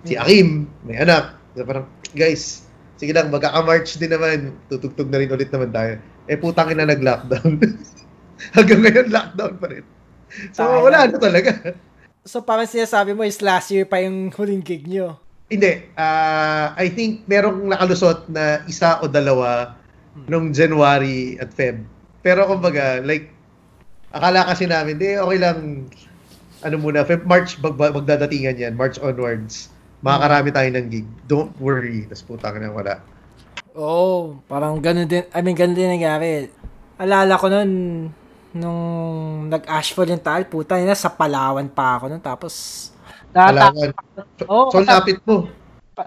[0.08, 1.36] si Akim, may anak.
[1.60, 1.84] So parang,
[2.14, 2.66] guys,
[2.98, 5.94] sige lang, magkaka-march din naman, tutugtog na rin ulit naman tayo.
[6.30, 7.60] Eh putang ina nag-lockdown.
[8.56, 9.86] Hanggang ngayon, lockdown pa rin.
[10.56, 10.88] So Tayo.
[10.88, 11.52] wala na talaga.
[12.24, 15.20] So parang sinasabi mo is last year pa yung huling gig nyo.
[15.52, 15.86] Hindi.
[16.00, 19.78] ah I think merong nakalusot na isa o dalawa
[20.26, 21.84] nung January at Feb.
[22.24, 23.34] Pero kumbaga, like,
[24.16, 25.90] akala kasi namin, di, okay lang,
[26.64, 29.73] ano muna, Feb, March, mag- magdadatingan yan, March onwards.
[30.04, 31.08] Makakarami tayo ng gig.
[31.24, 32.04] Don't worry.
[32.12, 33.00] Tapos putang na wala.
[33.74, 36.46] Oo, oh, parang ganun din, I mean, ganun din nangyari.
[37.02, 37.72] Alala ko nun,
[38.54, 38.82] nung
[39.50, 42.54] nag-ashfall yung tal, puta na, sa Palawan pa ako nun, tapos,
[43.34, 43.90] Kailangan.
[44.38, 45.50] So, Oo, so lapit mo.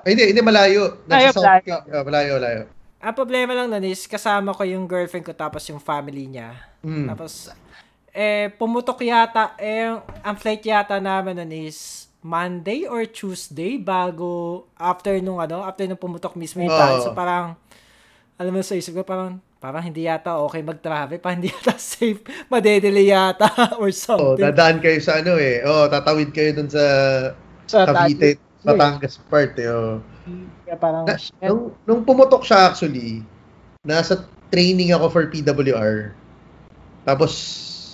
[0.07, 1.03] Ay, hindi, hindi, malayo.
[1.11, 1.66] Malayo, Nasa South malayo.
[1.66, 1.76] ka.
[1.90, 2.62] Ah, malayo, malayo.
[3.07, 6.55] ang problema lang nun is, kasama ko yung girlfriend ko, tapos yung family niya.
[6.86, 7.11] Mm.
[7.11, 7.51] Tapos,
[8.14, 9.90] eh, pumutok yata, eh,
[10.22, 16.01] ang flight yata namin nun is, Monday or Tuesday bago after nung ano, after nung
[16.01, 16.73] pumutok mismo yung.
[16.73, 17.03] Oo.
[17.03, 17.55] So parang
[18.37, 22.21] alam mo sa isip ko parang parang hindi yata okay mag-travel, parang hindi yata safe,
[22.47, 23.49] madedelay yata
[23.81, 24.39] or Oh, something.
[24.39, 25.64] dadaan kayo sa ano eh.
[25.64, 26.85] Oh, tatawid kayo dun sa
[27.64, 28.37] sa Cavite.
[28.62, 29.71] Batangas part eh.
[29.71, 30.03] Oh.
[30.67, 33.23] Kaya parang, Na, nung, nung pumutok siya actually,
[33.81, 36.11] nasa training ako for PWR.
[37.07, 37.33] Tapos,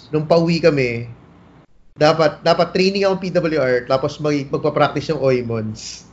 [0.08, 1.12] nung pauwi kami,
[1.96, 6.08] dapat dapat training ako PWR, tapos mag, magpa-practice yung Oymons.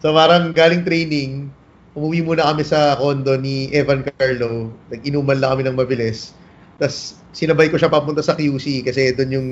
[0.00, 1.50] So parang galing training,
[1.92, 4.72] umuwi muna kami sa condo ni Evan Carlo.
[4.88, 6.32] Nag-inuman lang kami ng mabilis.
[6.78, 9.48] Tapos sinabay ko siya papunta sa QC kasi doon yung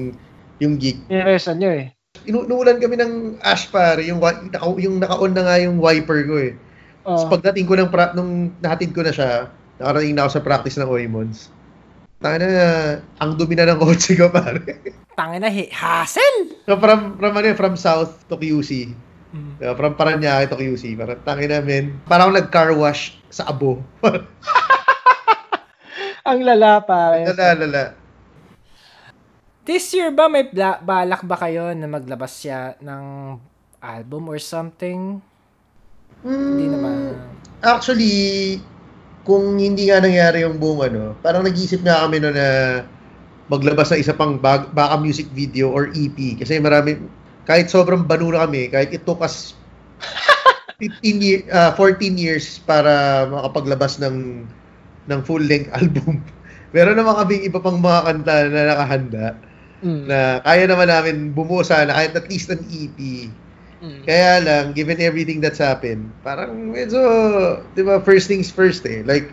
[0.63, 1.03] yung gig.
[1.11, 1.93] Interesan nyo eh.
[2.25, 3.13] Inuulan kami ng
[3.45, 6.57] ash pare, yung naka, yung naka-on na nga yung wiper ko eh.
[7.05, 7.13] Oo.
[7.13, 10.79] Tapos pagdating ko ng pra- nung nahatid ko na siya, nakarating na ako sa practice
[10.81, 11.53] ng Oymons.
[12.17, 12.67] Tanga na,
[13.21, 14.81] ang dumi na ng kotse ko pare.
[15.13, 16.57] Tangin na, hi- hassle!
[16.65, 18.97] so from, from, ano, from south to QC.
[19.37, 19.61] Mm.
[19.61, 20.97] Uh, from Paranaque to QC.
[20.97, 21.85] Parang tangin namin.
[22.09, 23.85] Parang nag-car wash sa abo.
[26.27, 27.21] Ang lala pa.
[27.23, 27.85] lala, lala.
[29.63, 33.35] This year ba may bla- balak ba kayo na maglabas siya ng
[33.79, 35.19] album or something?
[36.23, 36.99] Hindi Hmm, naman.
[37.61, 38.59] Actually,
[39.27, 42.47] kung hindi nga nangyari yung buong ano, parang nag-iisip nga kami no na
[43.51, 46.39] maglabas ng isa pang bag, baka music video or EP.
[46.39, 46.99] Kasi marami,
[47.47, 49.55] kahit sobrang banu na kami, kahit it took us
[50.83, 54.47] 15 year, ah, 14 years para makapaglabas ng
[55.07, 56.23] ng full-length album.
[56.75, 59.27] Meron naman kaming iba pang mga kanta na nakahanda
[59.77, 60.09] Mm.
[60.09, 63.29] na kaya naman namin bumuo sana kahit at least an EP.
[63.85, 64.03] Mm.
[64.09, 67.01] Kaya lang, given everything that's happened, parang medyo,
[67.77, 69.05] di ba, first things first eh.
[69.05, 69.29] Like,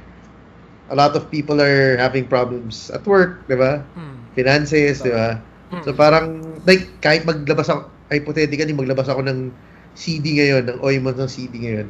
[0.91, 3.79] a lot of people are having problems at work, di ba?
[3.95, 4.19] Hmm.
[4.35, 5.39] Finances, di ba?
[5.81, 9.49] So parang, like, kahit maglabas ako, hypothetically, maglabas ako ng
[9.97, 11.87] CD ngayon, ng Oymon ng CD ngayon,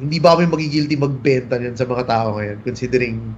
[0.00, 3.36] hindi ba kami magigilty magbenta niyan sa mga tao ngayon, considering,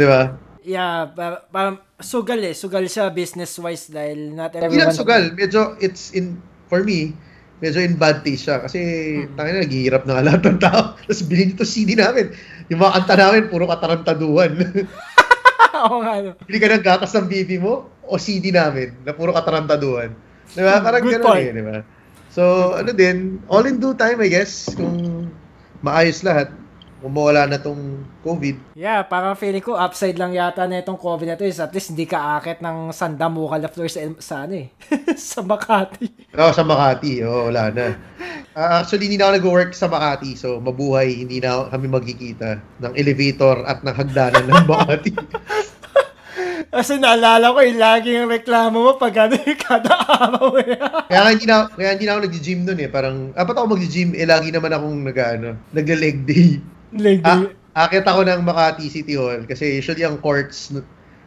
[0.00, 0.32] di ba?
[0.62, 2.54] Yeah, pa- parang sugal eh.
[2.54, 4.96] Sugal siya business-wise dahil not Hindi lang everyone...
[4.96, 7.12] sugal, medyo, it's in, for me,
[7.62, 8.58] medyo in bad taste siya.
[8.58, 8.78] Kasi,
[9.22, 9.38] Hmm.
[9.38, 10.82] tangin na, naghihirap na lahat ng tao.
[11.06, 12.34] Tapos bilhin nito CD namin.
[12.66, 14.52] Yung mga kanta namin, puro katarantaduhan.
[15.86, 16.34] Oo nga, no.
[16.42, 20.10] Bili ka ng gatas ng bibi mo, o CD namin, na puro katarantaduhan.
[20.52, 20.82] Di ba?
[20.82, 21.48] Parang Good point.
[21.48, 21.78] eh, di ba?
[22.28, 25.28] So, ano din, all in due time, I guess, kung
[25.80, 26.50] maayos lahat,
[27.02, 28.78] kung mawala na tong COVID.
[28.78, 31.90] Yeah, parang feeling ko upside lang yata na itong COVID na to is at least
[31.90, 34.70] hindi ka akit ng sandamukal na floor sa, sa ano eh.
[35.18, 36.30] sa Makati.
[36.38, 37.98] Oo, sa Makati, oo, wala na.
[38.54, 42.92] Ah, actually, hindi na ako nag-work sa Makati, so mabuhay, hindi na kami magkikita ng
[42.94, 45.12] elevator at ng hagdanan ng Makati.
[46.72, 50.78] Kasi naalala ko eh, lagi yung reklamo mo pag ano eh, kada araw eh.
[51.04, 52.88] kaya hindi na, kaya hindi na ako nag-gym nun eh.
[52.88, 56.62] Parang, apat ako mag-gym, eh lagi naman akong nag, ano, nagla-leg day.
[56.92, 57.24] Lady.
[57.24, 57.48] Ah,
[57.88, 60.72] akit ako ng Makati City Hall kasi usually ang courts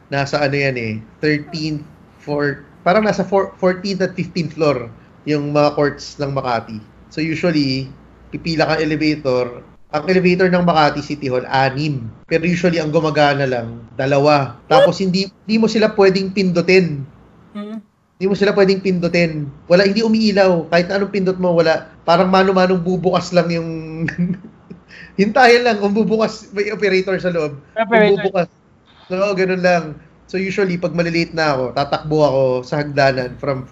[0.09, 1.82] nasa ano yan eh, 13th,
[2.22, 4.89] for, parang nasa four- 14th at 15th floor
[5.26, 6.78] yung mga courts ng Makati.
[7.09, 7.89] So usually,
[8.30, 12.05] pipila ka elevator, ang elevator ng Makati City Hall, anim.
[12.30, 14.59] Pero usually, ang gumagana lang, dalawa.
[14.68, 17.07] Tapos, hindi, hindi mo sila pwedeng pindutin.
[17.55, 17.80] Hmm.
[18.16, 19.47] Hindi mo sila pwedeng pindutin.
[19.72, 20.68] Wala, hindi umiilaw.
[20.68, 21.95] Kahit anong pindot mo, wala.
[22.03, 23.70] Parang mano-manong bubukas lang yung...
[25.16, 27.60] Hintayin lang kung bubukas, may operator sa loob.
[27.74, 28.20] Kung Operator.
[28.20, 28.48] bubukas.
[29.08, 29.84] So, ganun lang.
[30.26, 33.70] So, usually, pag malilate na ako, tatakbo ako sa hagdanan from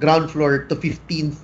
[0.00, 1.36] ground floor to 15th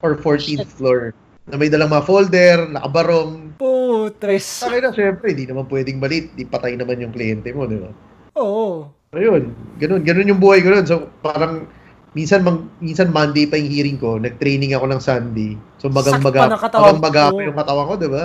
[0.00, 1.10] or 14th floor.
[1.50, 3.58] Na may dalang mga folder, nakabarong.
[3.58, 4.46] Putres.
[4.46, 6.30] Sa akin na, syempre, hindi naman pwedeng malit.
[6.38, 7.90] Di patay naman yung kliyente mo, di ba?
[8.38, 8.86] Oo.
[9.16, 10.86] Ayun, ganun, ganun yung buhay ko nun.
[10.86, 11.66] So, parang,
[12.12, 15.52] minsan, mang, minsan Monday pa yung hearing ko, nag-training ako ng Sunday.
[15.82, 17.42] So, magang maga, magang maga ko.
[17.42, 18.24] yung katawan ko, di ba?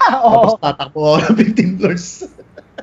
[0.00, 0.56] Oo.
[0.56, 2.06] Tapos tatakbo ako ng 15 floors.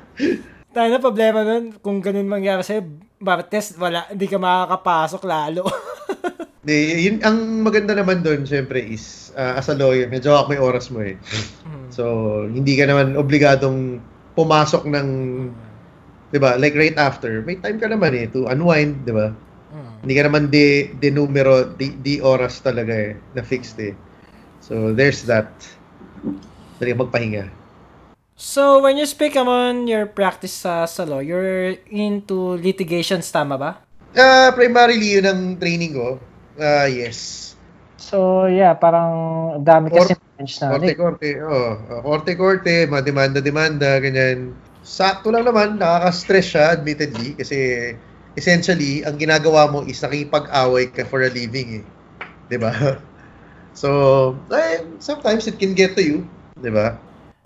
[0.78, 2.86] Tayo na problema nun, kung ganun mangyari sa'yo,
[3.18, 5.66] Martes, wala, hindi ka makakapasok lalo.
[6.68, 10.62] Di, yun, ang maganda naman doon, syempre, is, uh, as a lawyer, medyo hawak may
[10.62, 11.18] oras mo eh.
[11.66, 11.90] Hmm.
[11.90, 12.04] So,
[12.46, 14.04] hindi ka naman obligadong
[14.38, 15.08] pumasok ng,
[16.30, 19.34] di ba, like right after, may time ka naman eh, to unwind, di ba?
[19.74, 20.06] Hmm.
[20.06, 23.98] Hindi ka naman di, di numero, di, di oras talaga eh, na fixed eh.
[24.62, 25.50] So, there's that.
[26.78, 27.50] Dali magpahinga.
[28.38, 33.82] So, when you speak on your practice sa, sa law, you're into litigations, tama ba?
[34.14, 36.22] Ah, primarily yun ang training ko.
[36.62, 37.54] Ah, yes.
[37.98, 39.12] So, yeah, parang
[39.58, 40.78] ang dami kasi bench na.
[40.78, 41.82] Korte-korte, oh.
[41.90, 44.54] Ah, Korte-korte, mga demanda-demanda, ganyan.
[44.86, 47.58] Sakto lang naman, nakaka-stress siya, admittedly, kasi
[48.38, 51.84] essentially, ang ginagawa mo is nakipag-away ka for a living, eh.
[52.48, 52.72] 'Di ba?
[53.78, 56.26] So, eh, sometimes it can get to you,
[56.60, 56.98] 'di ba?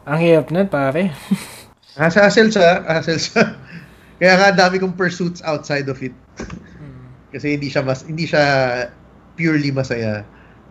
[0.08, 1.14] Ang hirap nun, pare.
[2.00, 3.44] Hassle siya, hassle siya.
[4.22, 6.16] Kaya nga dami kong pursuits outside of it.
[7.36, 8.44] Kasi hindi siya mas hindi siya
[9.36, 10.24] purely masaya.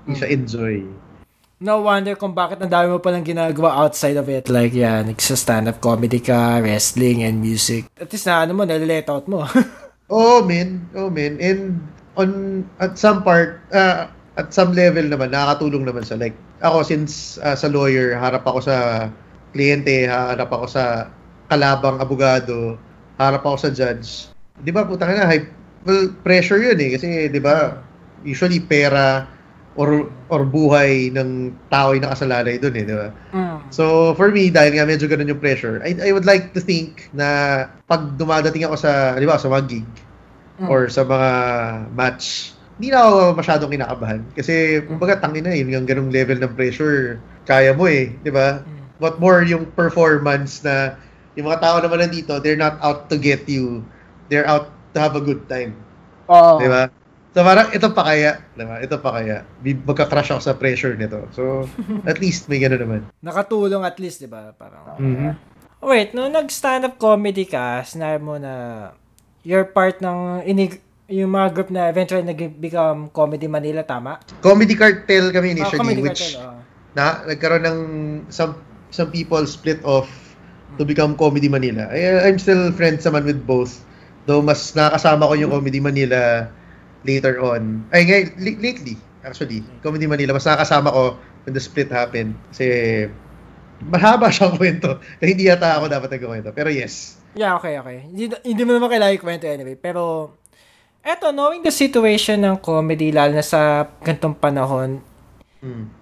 [0.07, 0.76] Hindi siya enjoy.
[1.61, 4.49] No wonder kung bakit ang dami mo palang ginagawa outside of it.
[4.49, 7.84] Like, yeah, nagsa-stand-up comedy ka, wrestling, and music.
[8.01, 9.45] At least na ano mo, nalilet out mo.
[10.11, 10.91] Oh, man.
[10.99, 11.38] Oh, man.
[11.38, 11.86] And
[12.18, 16.18] on at some part, uh, at some level naman, nakakatulong naman siya.
[16.18, 19.08] Like, ako, since uh, sa lawyer, harap ako sa
[19.52, 21.08] kliyente, harap ako sa
[21.50, 22.78] kalabang abogado,
[23.18, 24.30] harap ako sa judge.
[24.62, 25.44] Di ba, puta ka na, high,
[25.88, 26.94] well, pressure yun eh.
[26.94, 27.80] Kasi, di ba,
[28.22, 29.24] usually pera
[29.78, 33.08] or or buhay ng tao ay nakasalalay doon eh, di ba?
[33.32, 33.58] Mm.
[33.72, 37.08] So, for me, dahil nga medyo ganun yung pressure, I, I would like to think
[37.16, 39.88] na pag dumadating ako sa, di ba, sa mga gig
[40.68, 41.30] or sa mga
[41.96, 44.20] match, hindi na ako masyadong kinakabahan.
[44.33, 48.64] Kasi, kumbaga, tangin na, yun yung ganung level ng pressure, kaya mo eh, di ba?
[48.97, 50.97] What more yung performance na
[51.37, 53.85] yung mga tao naman nandito, they're not out to get you.
[54.33, 55.76] They're out to have a good time.
[56.33, 56.57] Oo.
[56.57, 56.89] Di ba?
[57.31, 58.81] So parang ito pa kaya, di ba?
[58.83, 59.45] Ito pa kaya.
[59.62, 61.28] Magka-crush ako sa pressure nito.
[61.37, 61.68] So,
[62.11, 63.01] at least may gano'n naman.
[63.20, 64.57] Nakatulong at least, di ba?
[64.57, 65.37] Parang, Mhm.
[65.81, 68.53] Wait, nung nag-stand-up comedy ka, sinabi mo na
[69.41, 70.76] you're part ng, inig,
[71.11, 74.22] yung mga group na eventually nag-become Comedy Manila, tama?
[74.38, 76.62] Comedy Cartel kami Ah, initially, Comedy which Cartel, oh.
[76.94, 77.78] na, nagkaroon ng
[78.30, 78.54] some
[78.94, 80.06] some people split off
[80.78, 81.90] to become Comedy Manila.
[81.90, 83.82] I, I'm still friends naman with both.
[84.30, 86.46] Though mas nakakasama ko yung Comedy Manila
[87.02, 87.82] later on.
[87.90, 88.94] Ay, ngay, lately,
[89.26, 89.66] actually.
[89.82, 91.02] Comedy Manila, mas nakakasama ko
[91.44, 92.38] when the split happened.
[92.54, 92.66] Kasi
[93.82, 95.00] mahaba siyang kwento.
[95.18, 96.52] Na hindi yata ako dapat nagkwento.
[96.52, 97.16] Pero yes.
[97.32, 98.04] Yeah, okay, okay.
[98.04, 99.78] Hindi, hindi mo naman kailangan ikwento anyway.
[99.78, 100.34] Pero,
[101.01, 105.01] eto, knowing the situation ng comedy, lalo na sa gantong panahon,
[105.61, 105.92] Hmm.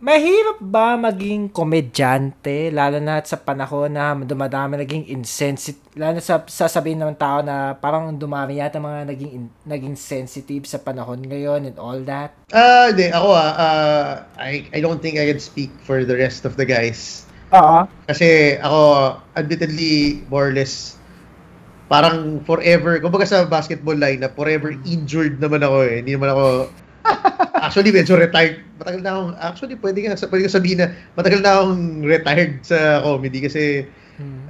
[0.00, 6.40] mahirap ba maging komedyante, lalo na sa panahon na dumadami naging insensitive, lalo na sa
[6.40, 11.68] sasabihin ng tao na parang dumami yata mga naging, in- naging sensitive sa panahon ngayon
[11.68, 12.32] and all that.
[12.54, 13.12] Ah, hindi.
[13.12, 16.64] Ako ah, ah, I, I don't think I can speak for the rest of the
[16.64, 17.28] guys.
[17.52, 17.84] Oo.
[18.08, 18.80] Kasi ako,
[19.36, 20.96] admittedly, more or less,
[21.92, 26.00] parang forever, kumbaga sa basketball line, na forever injured naman ako eh.
[26.00, 26.44] Hindi naman ako,
[27.60, 28.64] actually, medyo retired.
[28.80, 33.04] Matagal na akong, actually, pwede nga, pwede ko sabihin na, matagal na akong retired sa
[33.04, 33.84] comedy kasi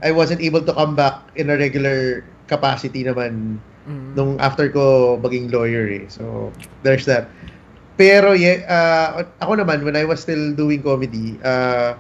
[0.07, 4.15] I wasn't able to come back in a regular capacity naman Mm.
[4.15, 6.07] nung after ko maging lawyer eh.
[6.07, 6.55] So,
[6.87, 7.27] there's that.
[7.99, 11.99] Pero, yeah, uh, ako naman, when I was still doing comedy, uh,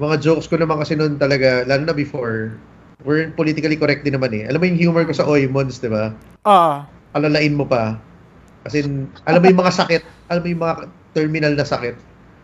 [0.00, 2.56] mga jokes ko naman kasi noon talaga, lalo na before,
[3.04, 4.42] we're politically correct din naman eh.
[4.48, 6.14] Alam mo yung humor ko sa Oymons, di ba?
[6.46, 7.98] Ah, Alalain mo pa.
[8.62, 8.86] Kasi,
[9.26, 10.74] alam mo yung mga sakit, alam mo yung mga
[11.12, 11.96] terminal na sakit.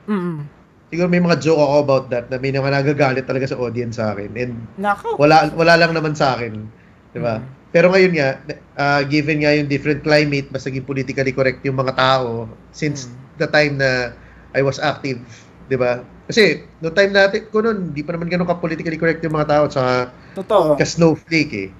[0.06, 4.00] mm Siguro may mga joke ako about that na may mga nagagalit talaga sa audience
[4.00, 4.32] sa akin.
[4.40, 5.20] And Nako.
[5.20, 6.64] wala wala lang naman sa akin,
[7.12, 7.44] 'di ba?
[7.76, 8.40] Pero ngayon nga,
[8.80, 13.44] uh, given nga yung different climate, mas naging politically correct yung mga tao since the
[13.44, 14.16] time na
[14.56, 15.20] I was active,
[15.68, 16.00] 'di ba?
[16.28, 19.48] Kasi no time natin ko noon, hindi pa naman ganun ka politically correct yung mga
[19.48, 19.92] tao at saka
[20.36, 20.76] Totoo.
[20.76, 21.70] ka snowflake eh.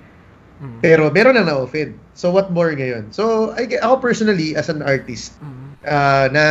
[0.58, 0.80] Mm.
[0.82, 1.94] Pero meron na na-offend.
[2.18, 3.14] So what more ngayon?
[3.14, 5.68] So I, ako personally as an artist, Mm.
[5.86, 6.44] ah, na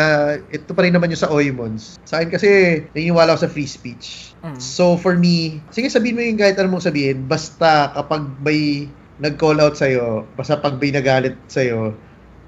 [0.48, 2.00] ito pa rin naman yung sa Oymons.
[2.08, 2.48] Sa akin kasi
[2.96, 4.32] naniniwala ako sa free speech.
[4.46, 4.56] Mm.
[4.62, 8.88] So for me, sige sabihin mo yung kahit ano mong sabihin, basta kapag may
[9.18, 11.92] nag-call out sa'yo, basta pag may nagalit sa'yo,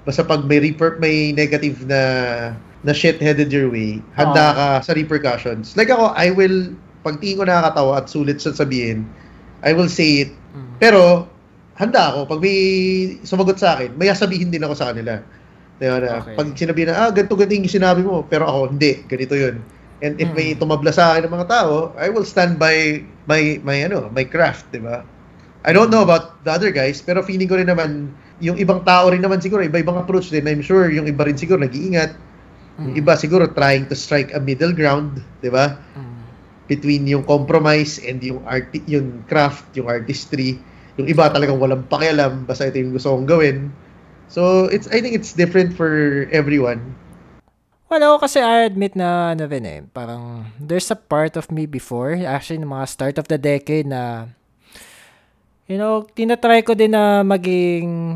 [0.06, 2.00] basta pag may reper may negative na
[2.80, 5.76] na shit headed your way, handa ka sa repercussions.
[5.76, 6.72] Like ako, I will,
[7.04, 9.04] pag tingin ko nakakatawa at sulit sa sabihin,
[9.60, 10.32] I will say it.
[10.56, 10.80] Mm.
[10.80, 11.28] Pero,
[11.76, 12.36] handa ako.
[12.36, 12.58] Pag may
[13.24, 15.20] sumagot sa akin, may sabihin din ako sa kanila.
[15.80, 16.36] Diba na, Okay.
[16.36, 19.60] pag sinabi na, ah, ganito ganito yung sinabi mo, pero ako, hindi, ganito yun.
[20.00, 20.60] And if may Mm.
[20.64, 24.72] tumabla sa akin ng mga tao, I will stand by my, my, ano, my craft,
[24.72, 25.04] di ba?
[25.60, 28.08] I don't know about the other guys, pero feeling ko rin naman,
[28.40, 30.48] yung ibang tao rin naman siguro, iba-ibang approach din.
[30.48, 32.16] I'm sure yung iba rin siguro nag-iingat.
[32.80, 33.00] Yung Mm.
[33.04, 35.76] iba siguro trying to strike a middle ground, di ba?
[35.94, 36.10] Mm.
[36.70, 40.54] between yung compromise and yung art yung craft, yung artistry.
[40.94, 43.74] Yung iba talagang walang pakialam, basta ito yung gusto kong gawin.
[44.30, 45.90] So, it's I think it's different for
[46.30, 46.94] everyone.
[47.90, 51.66] Well, ako kasi I admit na ano rin eh, parang there's a part of me
[51.66, 54.30] before, actually, ng mga start of the decade na,
[55.66, 58.14] you know, tinatry ko din na maging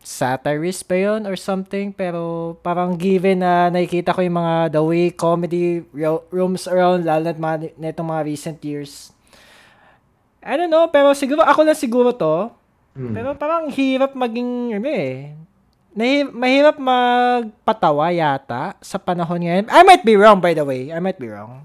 [0.00, 5.04] satirist ba yun or something, pero parang given na nakikita ko yung mga the way
[5.10, 9.12] comedy ro- roams around, lalo na mga, netong mga recent years.
[10.40, 12.48] I don't know, pero siguro, ako lang siguro to,
[12.98, 13.14] Hmm.
[13.14, 15.30] pero parang hirap maging, ano eh,
[15.94, 19.66] nahi- mahirap magpatawa yata sa panahon ngayon.
[19.70, 20.90] I might be wrong, by the way.
[20.90, 21.62] I might be wrong.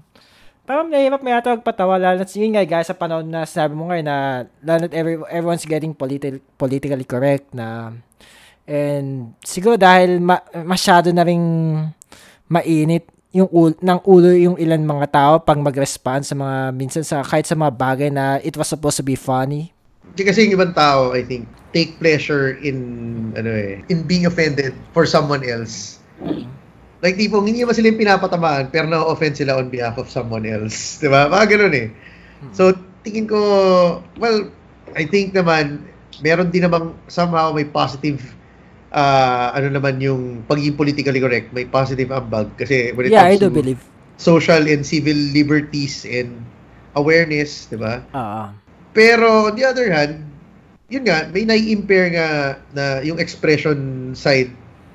[0.64, 3.92] Parang nahirap may yata magpatawa, lalo na yun nga, guys, sa panahon na sinabi mo
[3.92, 7.92] ngayon na, lalo every, everyone's getting politi- politically correct na,
[8.64, 11.44] and siguro dahil ma- masyado na ring
[12.48, 13.04] mainit
[13.34, 17.44] yung ul- ng ulo yung ilan mga tao pag mag-respond sa mga minsan sa kahit
[17.44, 19.68] sa mga bagay na it was supposed to be funny.
[20.16, 21.44] Kasi yung ibang tao, I think,
[21.74, 22.78] take pleasure in
[23.36, 26.00] ano eh, in being offended for someone else.
[27.04, 30.72] Like, tipong hindi naman sila yung pinapatamaan, pero na-offend sila on behalf of someone else.
[31.04, 31.28] Di ba?
[31.28, 31.88] Mga ganun eh.
[32.56, 32.72] So,
[33.04, 33.40] tingin ko,
[34.16, 34.48] well,
[34.96, 35.84] I think naman,
[36.24, 38.22] meron din namang somehow may positive
[38.94, 42.46] ah ano naman yung pagiging politically correct, may positive ambag.
[42.54, 43.82] Kasi when it Yeah, I comes do to believe.
[44.16, 46.38] social and civil liberties and
[46.94, 47.98] awareness, di ba?
[48.14, 48.54] Ah.
[48.94, 50.22] Pero on the other hand,
[50.86, 52.28] yun nga, may nai-impair nga
[52.70, 53.76] na yung expression
[54.14, 54.54] side,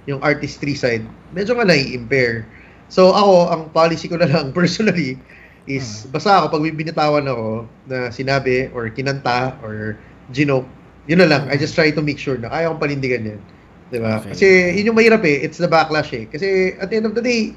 [0.10, 2.50] yung artistry side, medyo nga nai-impair.
[2.90, 5.22] So ako, ang policy ko na lang personally
[5.70, 9.94] is, basta ako, pag binitawan ako na sinabi or kinanta or
[10.34, 10.66] ginoke,
[11.06, 11.46] yun na lang.
[11.50, 13.42] I just try to make sure na kaya kong panindigan yan.
[13.90, 14.22] Diba?
[14.22, 14.34] Okay.
[14.34, 14.48] Kasi
[14.82, 15.46] yun yung mahirap eh.
[15.46, 16.26] It's the backlash eh.
[16.30, 17.54] Kasi at the end of the day,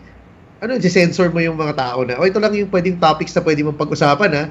[0.64, 3.60] ano, sensor mo yung mga tao na, o ito lang yung pwedeng topics na pwede
[3.66, 4.44] mong pag-usapan ha.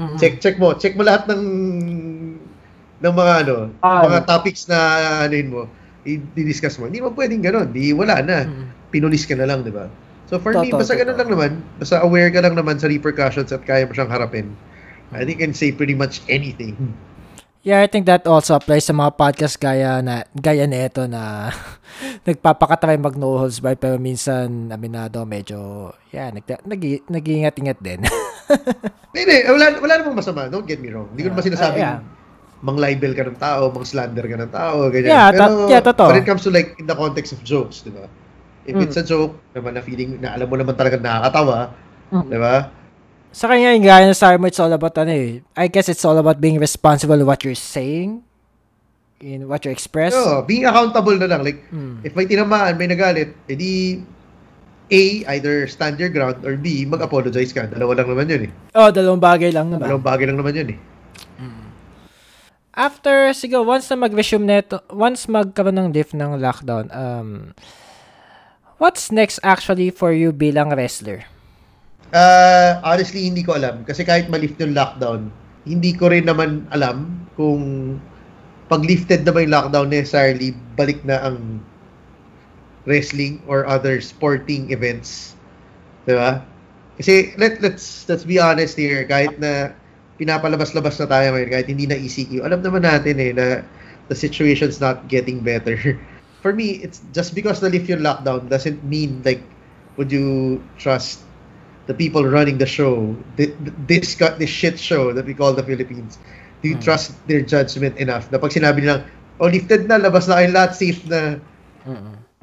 [0.00, 0.16] Mm-mm.
[0.16, 1.42] Check check mo, check mo lahat ng
[3.02, 4.78] ng mga ano, Ah, mga topics na
[5.28, 5.62] ano yun mo,
[6.04, 6.90] i-discuss mo.
[6.90, 7.70] Hindi mo pwedeng gano'n.
[7.70, 8.46] Di wala na.
[8.90, 9.86] Pinulis ka na lang, di ba?
[10.32, 13.52] So for me, Totoo, basta ganun lang naman, basta aware ka lang naman sa repercussions
[13.52, 14.56] at kaya mo siyang harapin.
[15.12, 16.72] I think I can say pretty much anything.
[17.60, 21.52] Yeah, I think that also applies sa mga podcast gaya na gaya nito na
[22.26, 26.80] nagpapakatry mag no holds barred pero minsan aminado medyo yeah, nag nag
[27.12, 28.00] nag-iingat-ingat din.
[29.14, 30.48] Hindi, wala, wala namang masama.
[30.48, 31.12] Don't get me wrong.
[31.12, 32.00] Hindi ko naman sinasabing Yeah.
[32.62, 35.10] Mang-libel ka ng tao, mang-slander ka ng tao, ganyan.
[35.10, 36.08] Yeah, Pero ta- yeah, totoo.
[36.08, 38.06] when it comes to like, in the context of jokes, di ba?
[38.62, 38.86] If Mm.
[38.86, 41.74] it's a joke, naman na feeling, na alam mo naman talaga nakakatawa,
[42.08, 42.26] Mm.
[42.26, 42.54] di ba?
[43.32, 45.40] sa kanya yung gaya ng sabi mo, it's all about ano eh.
[45.56, 48.20] I guess it's all about being responsible with what you're saying
[49.18, 50.12] in what you express.
[50.12, 51.40] So, being accountable na lang.
[51.40, 52.04] Like, Mm.
[52.04, 54.04] if may tinamaan, may nagalit, edi
[54.92, 55.02] A,
[55.32, 57.64] either stand your ground, or B, mag-apologize ka.
[57.64, 58.52] Dalawa lang naman yun eh.
[58.76, 59.88] Oh, dalawang bagay lang naman.
[59.88, 60.78] Dalawang bagay lang naman yun eh.
[62.72, 67.52] After, siguro, once na mag-resume neto, once magkaroon ng lift ng lockdown, um,
[68.80, 71.28] what's next actually for you bilang wrestler?
[72.16, 73.84] Uh, honestly, hindi ko alam.
[73.84, 75.28] Kasi kahit ma-lift yung lockdown,
[75.68, 77.96] hindi ko rin naman alam kung
[78.72, 81.60] pag lifted na ba yung lockdown necessarily, balik na ang
[82.88, 85.36] wrestling or other sporting events.
[86.08, 86.40] Diba?
[86.96, 89.76] Kasi let, let's let's be honest here, kahit na
[90.22, 93.66] pinapalabas-labas na tayo ngayon, kahit hindi na ECQ, alam naman natin eh na
[94.06, 95.74] the situation's not getting better.
[96.46, 99.42] For me, it's just because na lift yung lockdown doesn't mean like
[99.98, 101.22] would you trust
[101.90, 103.54] the people running the show, thi-
[103.90, 106.18] this got this shit show that we call the Philippines.
[106.62, 106.86] Do you Hmm.
[106.86, 108.30] trust their judgment enough?
[108.30, 109.02] Na pag sinabi nilang,
[109.42, 111.42] oh, lifted na, labas na kayong lahat, safe na,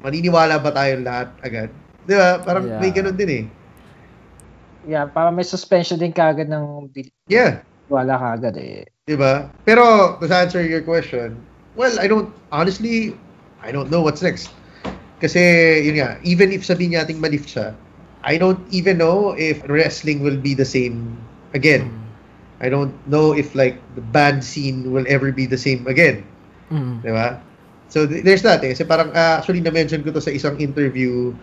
[0.04, 1.68] maniniwala ba tayong lahat agad?
[2.04, 2.40] Di ba?
[2.44, 2.80] Parang Yeah.
[2.80, 3.44] may ganun din eh.
[4.88, 6.88] Yeah, para may suspension din kagad ng
[7.28, 7.60] Yeah.
[7.90, 8.86] Wala ka agad eh.
[9.10, 9.50] Diba?
[9.66, 11.34] Pero, to answer your question,
[11.74, 13.18] well, I don't, honestly,
[13.58, 14.54] I don't know what's next.
[15.18, 15.42] Kasi,
[15.84, 17.74] yun nga, even if sabihin natin malift siya,
[18.22, 21.18] I don't even know if wrestling will be the same
[21.52, 21.90] again.
[22.60, 26.22] I don't know if like the band scene will ever be the same again.
[26.70, 27.02] Mm.
[27.02, 27.40] Di ba?
[27.90, 28.70] So, th- there's that eh.
[28.70, 31.34] Kasi parang, ah, actually, na-mention ko to sa isang interview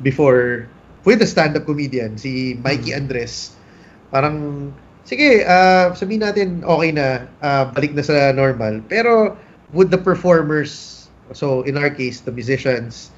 [0.00, 0.64] before
[1.04, 3.52] with a stand-up comedian, si Mikey Andres.
[4.08, 4.70] Parang,
[5.10, 8.78] sige, ah, sabihin natin, okay na, ah, balik na sa normal.
[8.86, 9.34] Pero,
[9.74, 13.10] would the performers, so in our case, the musicians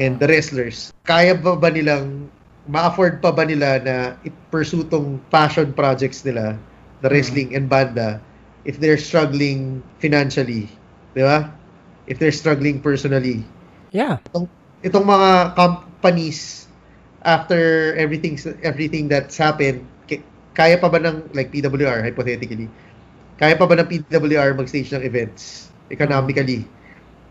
[0.00, 2.32] and the wrestlers, kaya ba ba nilang,
[2.64, 6.56] ma-afford pa ba nila na i-pursue tong passion projects nila,
[7.04, 8.16] the wrestling and banda,
[8.64, 10.72] if they're struggling financially,
[11.12, 11.52] di ba?
[12.08, 13.44] If they're struggling personally.
[13.92, 14.20] Yeah.
[14.80, 16.68] Itong mga companies,
[17.24, 19.84] after everything everything that's happened,
[20.54, 22.70] kaya pa ba ng, like PWR, hypothetically,
[23.36, 26.64] kaya pa ba ng PWR mag-stage ng events, economically?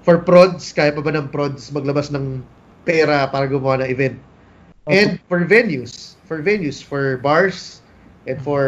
[0.03, 2.43] For prods, kaya pa ba ng prods maglabas ng
[2.83, 4.17] pera para gumawa ng event?
[4.91, 7.79] And for venues, for venues, for bars,
[8.27, 8.63] and for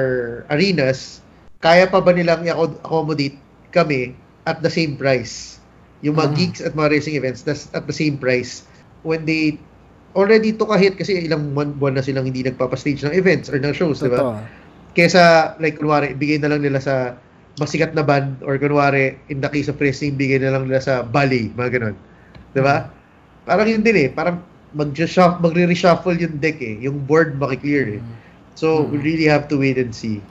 [0.48, 1.20] arenas,
[1.60, 3.36] kaya pa ba nilang i-accommodate
[3.76, 4.16] kami
[4.48, 5.60] at the same price?
[6.00, 6.38] Yung mga Mm.
[6.40, 8.64] gigs at mga racing events, that's at the same price.
[9.04, 9.60] When they
[10.16, 13.76] already took a hit kasi ilang buwan na silang hindi nagpapastage ng events or ng
[13.76, 14.40] shows, di ba?
[14.96, 17.20] Kesa, like, kunwari, bigay na lang nila sa
[17.60, 21.04] masikat na band or kunwari, in the case of wrestling, bigay na lang nila sa
[21.04, 21.96] ballet, mga ganun.
[22.56, 22.88] Di ba?
[23.44, 24.10] Parang yun din eh.
[24.10, 24.40] Parang
[24.72, 26.80] mag-shuffle, magre-reshuffle yung deck eh.
[26.80, 28.02] Yung board makiklear eh.
[28.56, 30.24] So, we really have to wait and see.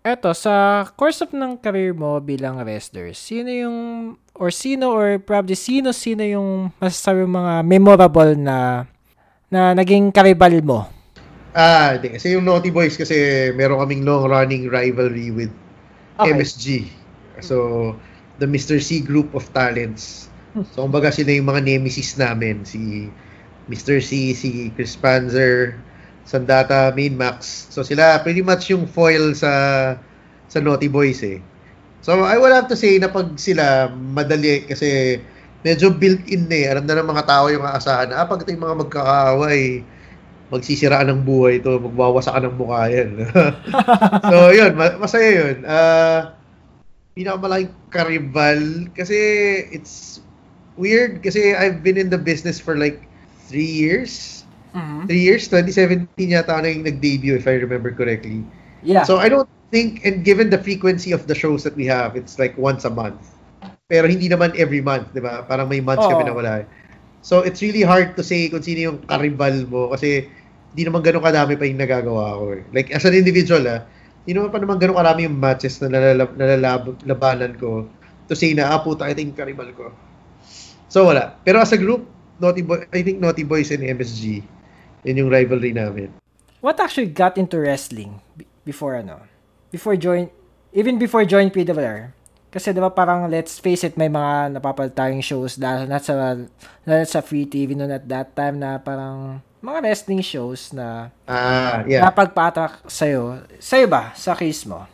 [0.00, 3.76] Eto, sa course of ng career mo bilang wrestler, sino yung,
[4.32, 8.88] or sino, or probably sino, sino yung masasabi mga memorable na,
[9.50, 10.80] na naging karibal mo?
[11.54, 12.14] Ah, hindi.
[12.14, 15.50] Kasi yung Naughty Boys kasi meron kaming long-running rivalry with
[16.20, 16.36] Okay.
[16.36, 16.66] MSG.
[17.40, 17.56] So,
[18.38, 18.76] the Mr.
[18.76, 20.28] C group of talents.
[20.76, 22.68] So, kumbaga sila yung mga nemesis namin.
[22.68, 23.08] Si
[23.70, 24.04] Mr.
[24.04, 25.80] C, si Chris Panzer,
[26.28, 27.66] Sandata, Main Max.
[27.72, 29.52] So, sila pretty much yung foil sa
[30.50, 31.40] sa Naughty Boys eh.
[32.04, 35.20] So, I would have to say na pag sila madali kasi
[35.60, 36.66] medyo built-in na eh.
[36.72, 39.84] Alam na ng mga tao yung aasahan na, ah, pag ito yung mga magkakaaway,
[40.50, 43.10] magsisiraan ng buhay ito, magwawasakan ng mukha yan.
[44.32, 45.56] so, yun, ma- masaya yun.
[45.62, 46.34] Uh,
[47.14, 48.60] pinakamalaking karibal
[48.94, 49.18] kasi
[49.70, 50.22] it's
[50.78, 53.04] weird kasi I've been in the business for like
[53.46, 54.42] three years.
[55.06, 55.50] Three years?
[55.50, 58.46] 2017 yata ako naging nag-debut if I remember correctly.
[58.82, 59.02] Yeah.
[59.02, 62.38] So I don't think, and given the frequency of the shows that we have, it's
[62.38, 63.18] like once a month.
[63.90, 65.42] Pero hindi naman every month, di ba?
[65.42, 66.30] Parang may months kami Oo.
[66.30, 66.52] na wala.
[67.26, 70.30] So it's really hard to say kung sino yung karibal mo kasi
[70.72, 72.44] hindi naman ganun kadami pa yung nagagawa ko.
[72.54, 72.62] Eh.
[72.70, 73.82] Like as an individual, ah,
[74.22, 77.90] hindi naman pa naman ganun karami yung matches na nalalab, nalalabanan ko
[78.30, 79.90] to say na, ah, puta, ito yung karibal ko.
[80.86, 81.34] So wala.
[81.42, 82.06] Pero as a group,
[82.38, 84.46] Naughty Boy, I think Naughty Boys and MSG,
[85.02, 86.14] yun yung rivalry namin.
[86.62, 88.22] What actually got into wrestling
[88.62, 89.26] before ano?
[89.74, 90.30] Before join,
[90.70, 92.14] even before join PWR?
[92.50, 96.34] Kasi 'di ba parang let's face it may mga napapal tayong shows dahil not sa
[96.82, 101.86] not sa free TV noon at that time na parang mga wrestling shows na Ah,
[101.86, 102.02] yeah.
[102.02, 103.44] napagpatak sa'yo.
[103.60, 104.10] Sa'yo ba?
[104.16, 104.88] Sa case mo?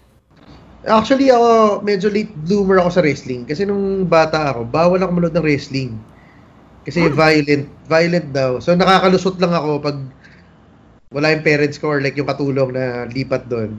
[0.86, 3.42] Actually, ako, medyo late bloomer ako sa wrestling.
[3.46, 5.98] Kasi nung bata ako, bawal ako manood ng wrestling.
[6.86, 7.66] Kasi violent.
[7.90, 8.58] Violent daw.
[8.62, 9.98] So, nakakalusot lang ako pag
[11.10, 13.78] wala yung parents ko or like yung katulong na lipat doon.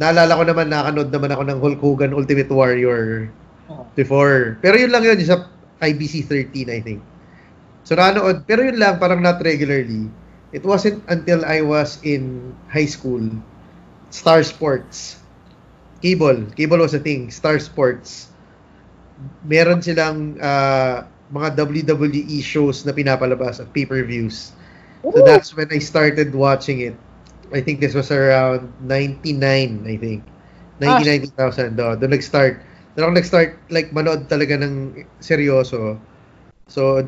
[0.00, 3.28] Naalala ko naman, nakanood naman ako ng Hulk Hogan Ultimate Warrior
[3.70, 3.86] Oh.
[3.94, 4.58] before.
[4.64, 5.46] Pero yun lang yun, sa
[5.78, 7.00] IBC 13, I think.
[7.86, 8.42] So, nakanood.
[8.48, 10.10] Pero yun lang, parang not regularly.
[10.50, 13.22] It wasn't until I was in high school,
[14.10, 15.22] Star Sports,
[16.02, 16.48] Cable.
[16.58, 17.30] Cable was a thing.
[17.30, 18.32] Star Sports.
[19.44, 24.50] Meron silang ah, mga WWE shows na pinapalabas at pay-per-views.
[25.04, 26.96] So that's when I started watching it.
[27.50, 30.22] I think this was around 99, I think.
[30.80, 31.76] 99, 2000.
[31.76, 32.62] Do, doon nag-start.
[32.94, 35.98] Doon ako nag-start, like, manood talaga ng seryoso.
[36.70, 37.04] So,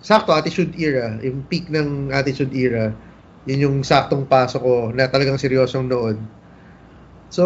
[0.00, 1.20] sakto, Attitude Era.
[1.20, 2.90] Yung peak ng Attitude Era.
[3.46, 6.18] Yun yung saktong pasok ko na talagang seryosong nood.
[7.32, 7.44] So,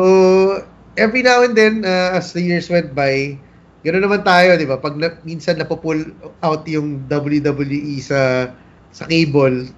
[0.98, 3.38] every now and then, uh, as the years went by,
[3.86, 4.76] ganoon naman tayo, di ba?
[4.82, 6.02] Pag na, minsan napupull
[6.42, 8.50] out yung WWE sa
[8.90, 9.70] sa cable,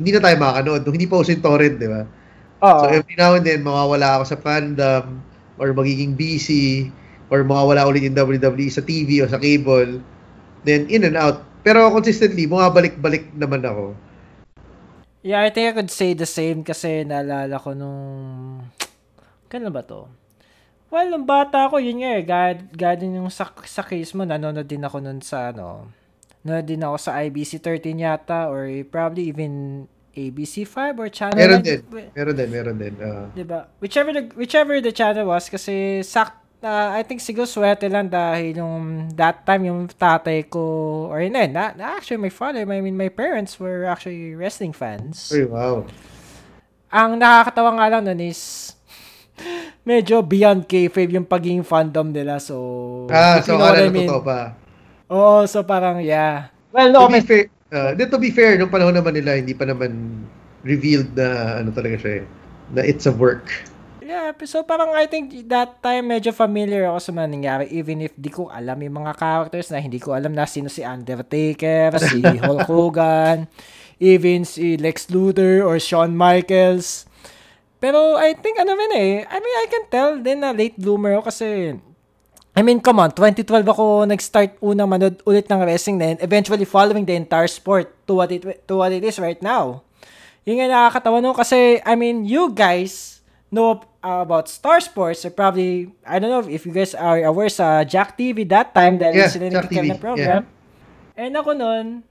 [0.00, 0.82] hindi na tayo makakanood.
[0.86, 2.02] Nung hindi pa uso yung torrent, di ba?
[2.62, 2.80] Oo.
[2.82, 5.22] So, every now and then, mawawala ako sa fandom
[5.58, 6.90] or magiging busy
[7.30, 10.02] or mawawala ulit yung WWE sa TV o sa cable.
[10.66, 11.44] Then, in and out.
[11.62, 13.94] Pero consistently, bumabalik-balik naman ako.
[15.26, 18.06] Yeah, I think I could say the same kasi naalala ko nung...
[19.50, 20.06] Kailan ba to?
[20.88, 22.24] Well, nung bata ako, yun nga eh,
[22.72, 25.92] gaya din yung sa, sa case mo, nanonood din ako nun sa, ano,
[26.48, 31.36] nanonood din ako sa IBC 13 yata, or probably even ABC 5 or channel.
[31.36, 31.80] Meron 9, din.
[32.10, 32.94] Meron din, meron din.
[32.98, 33.28] ah.
[33.30, 33.68] Diba?
[33.78, 38.56] Whichever the, whichever the channel was, kasi sak, ah, I think siguro swerte lang dahil
[38.56, 40.58] yung that time yung tatay ko,
[41.06, 44.72] or yun eh, na, na- actually my father, I mean my parents were actually wrestling
[44.72, 45.30] fans.
[45.30, 45.86] Uy, wow.
[46.88, 48.72] Ang nakakatawa nga lang nun is,
[49.86, 52.42] medyo beyond kayfabe yung pagiging fandom nila.
[52.42, 54.08] So, Ah, so akala I na mean.
[54.10, 54.58] totoo pa.
[55.08, 56.52] Oo, so parang, yeah.
[56.72, 57.26] Well, To no, be comment.
[57.26, 60.24] fair, uh, to be fair, nung panahon naman nila, hindi pa naman
[60.64, 62.24] revealed na ano talaga siya eh,
[62.74, 63.48] na it's a work.
[64.08, 68.16] Yeah, so parang I think that time medyo familiar ako sa mga nangyari even if
[68.16, 72.24] di ko alam yung mga characters na hindi ko alam na sino si Undertaker, si
[72.40, 73.44] Hulk Hogan,
[74.00, 77.04] even si Lex Luthor or Shawn Michaels.
[77.84, 81.20] Pero I think ano rin eh, I mean I can tell din na late bloomer
[81.20, 81.76] ako kasi
[82.58, 87.06] I mean, come on, 2012 ako nag-start unang manood ulit ng wrestling then eventually following
[87.06, 89.86] the entire sport to what it to what it is right now.
[90.42, 93.22] Yun nga nakakatawa no kasi I mean, you guys
[93.54, 97.86] know about Star Sports or probably I don't know if you guys are aware sa
[97.86, 100.42] Jack TV that time dahil Yeah, sila Jack nagkakaroon ng program.
[101.14, 102.02] And ako nun,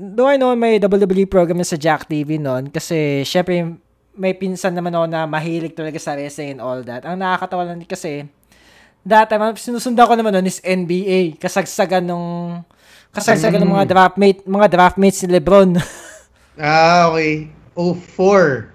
[0.00, 3.76] do I know may WWE program na sa Jack TV nun kasi syempre
[4.16, 7.04] may pinsan naman ako na mahilig talaga sa wrestling and all that.
[7.04, 8.24] Ang nakakatawa lang kasi
[9.04, 11.40] that time, ang sinusundan ko naman nun is NBA.
[11.40, 12.62] Kasagsagan nung
[13.10, 15.70] kasagsagan ng mga draftmate, mga draftmates ni LeBron.
[16.60, 17.48] Ah, okay.
[17.72, 18.68] 04.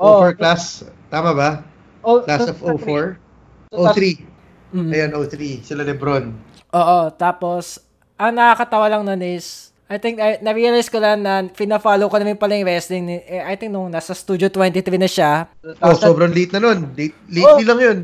[0.00, 0.24] Oh.
[0.24, 0.88] 04 class.
[1.12, 1.60] Tama ba?
[2.00, 3.20] Oh, Class of 04?
[3.68, 4.24] 03.
[4.72, 5.60] Ayan, 03.
[5.60, 6.32] Sila Lebron.
[6.72, 7.76] Oo, tapos
[8.16, 12.40] ang nakakatawa lang nun is I think I, na-realize ko lang na fina-follow ko naman
[12.40, 13.04] pala yung wrestling.
[13.06, 15.46] ni- eh, I think nung nasa Studio 23 na siya.
[15.78, 16.90] Oh, sobrang late na nun.
[16.96, 17.98] Late, lately lang yun.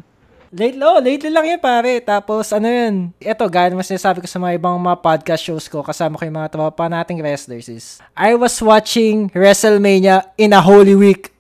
[0.53, 1.96] Late, oh, lately lang yun pare.
[2.05, 3.09] Tapos ano yun.
[3.16, 6.36] Ito, gaya naman sinasabi ko sa mga ibang mga podcast shows ko, kasama ko yung
[6.36, 11.32] mga tropa nating wrestlers is, I was watching WrestleMania in a Holy Week.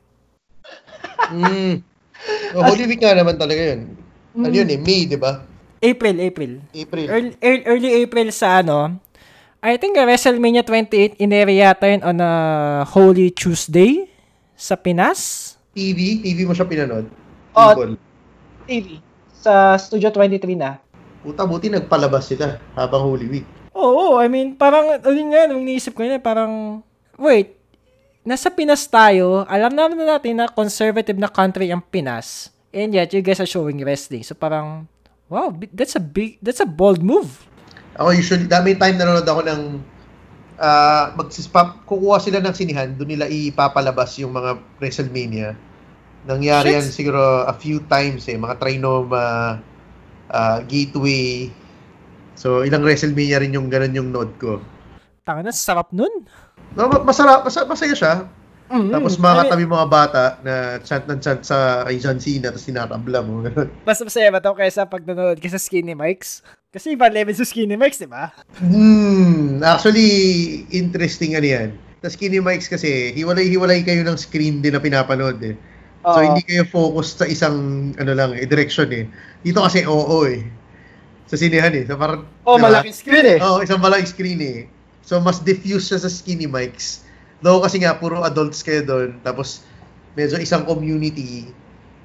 [1.28, 1.84] Mm.
[2.56, 4.00] Oh, Holy Week nga naman talaga yun.
[4.32, 4.80] Ano yun eh?
[4.80, 5.44] May, di ba?
[5.84, 6.64] April, April.
[6.72, 7.06] April.
[7.12, 8.96] Early, early, early April sa ano,
[9.60, 12.32] I think uh, WrestleMania 28 inere yata yun on a
[12.88, 14.08] Holy Tuesday
[14.56, 15.52] sa Pinas.
[15.76, 16.24] TV?
[16.24, 17.12] TV mo siya pinanood?
[17.52, 17.76] Oh.
[17.76, 18.11] People.
[18.64, 19.02] TV.
[19.42, 20.78] Sa Studio 23 na.
[21.22, 23.46] Puta, buti nagpalabas sila habang Holy Week.
[23.72, 26.82] Oo, I mean, parang, ayun nga, nung iniisip ko yun, parang,
[27.16, 27.56] wait,
[28.22, 33.10] nasa Pinas tayo, alam naman na natin na conservative na country ang Pinas, and yet
[33.10, 34.22] you guys are showing wrestling.
[34.22, 34.86] So parang,
[35.26, 37.48] wow, bi- that's a big, that's a bold move.
[37.98, 39.62] Ako usually, dami time nanonood ako ng
[40.62, 45.58] ah magsispap, kukuha sila ng sinihan, doon nila ipapalabas yung mga WrestleMania.
[46.22, 47.02] Nangyari yan Shit.
[47.02, 49.58] siguro a few times eh, mga Trinoma,
[50.30, 51.50] ah, Gateway.
[52.38, 54.62] So, ilang WrestleMania rin yung ganun yung node ko.
[55.22, 56.10] Tanga na, sarap nun.
[56.74, 58.14] No, ma- masarap, mas- masaya siya.
[58.72, 63.20] Mm, Tapos I mga bata na chant ng chant sa kay John Cena tapos tinatabla
[63.20, 63.44] mo.
[63.86, 66.40] Mas masaya ba ito kaysa pag nanonood ka sa Skinny Mikes?
[66.72, 68.32] Kasi iba level sa Skinny Mikes, di ba?
[68.64, 70.08] Hmm, actually,
[70.72, 71.68] interesting ano yan.
[72.00, 75.52] Tapos Skinny Mics kasi, hiwalay-hiwalay kayo ng screen din na pinapanood eh.
[76.02, 77.56] So, hindi kayo focused sa isang,
[77.94, 79.06] ano lang eh, direction eh.
[79.46, 80.42] Dito kasi oo eh.
[81.30, 81.86] Sa sinehan eh.
[81.86, 82.66] So, parang, Oh, diba?
[82.74, 83.38] malaking screen eh.
[83.38, 84.58] Oo, isang malaking screen eh.
[85.06, 87.06] So, mas diffuse siya sa Skinny Mics.
[87.38, 89.22] Though kasi nga, puro adults kayo doon.
[89.22, 89.62] Tapos,
[90.18, 91.46] medyo isang community.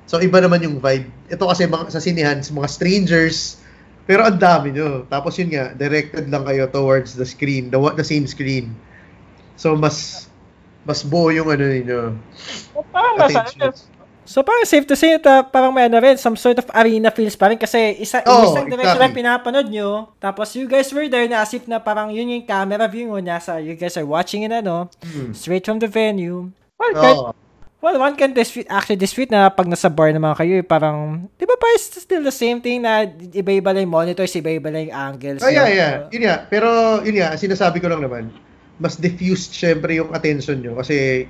[0.05, 1.09] So, iba naman yung vibe.
[1.27, 3.59] Ito kasi mga, sa sinehan, mga strangers.
[4.07, 5.03] Pero ang dami nyo.
[5.11, 8.71] Tapos yun nga, directed lang kayo towards the screen, the, the same screen.
[9.59, 10.26] So, mas
[10.87, 11.99] mas buo yung ano ninyo.
[12.89, 13.75] Parang nasa, attention.
[14.23, 17.35] So parang safe to say na parang may ano rin, some sort of arena feels
[17.35, 19.19] pa rin kasi isa, Oo, isang direction lang exactly.
[19.23, 20.11] pinapanood nyo.
[20.17, 23.19] Tapos you guys were there na as if na parang yun yung camera view mo
[23.19, 25.31] nasa, you guys are watching it ano, Hmm.
[25.31, 26.51] straight from the venue.
[26.75, 27.31] well, kahit, Oo.
[27.77, 31.45] Well, one can dispute, actually dispute na pag nasa bar naman kayo, eh, parang, di
[31.45, 34.97] ba pa it's still the same thing na iba-iba lang yung monitors, iba-iba lang yung
[34.97, 35.39] angles.
[35.39, 35.93] Oh, yeah, yeah.
[36.09, 36.49] Yun nga.
[36.49, 36.67] Pero,
[37.05, 38.33] yun nga, sinasabi ko lang naman,
[38.77, 41.25] mas diffused syempre yung attention nyo kasi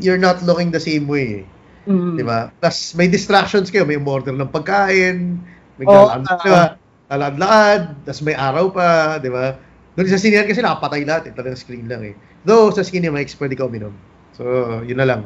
[0.00, 1.44] you're not looking the same way.
[1.86, 1.90] eh.
[1.90, 2.50] mm, Di ba?
[2.58, 3.86] Plus, may distractions kayo.
[3.86, 5.38] May order ng pagkain,
[5.78, 6.40] may Oo, galaan, ah.
[6.40, 6.64] di ba?
[7.06, 9.54] Lalakad, tapos may araw pa, di ba?
[9.94, 11.32] Doon sa sinihan kasi nakapatay lahat eh.
[11.32, 12.14] Talagang screen lang eh.
[12.42, 13.94] Though, sa skinny mics, pwede ka uminom.
[14.34, 14.44] So,
[14.84, 15.22] yun na lang.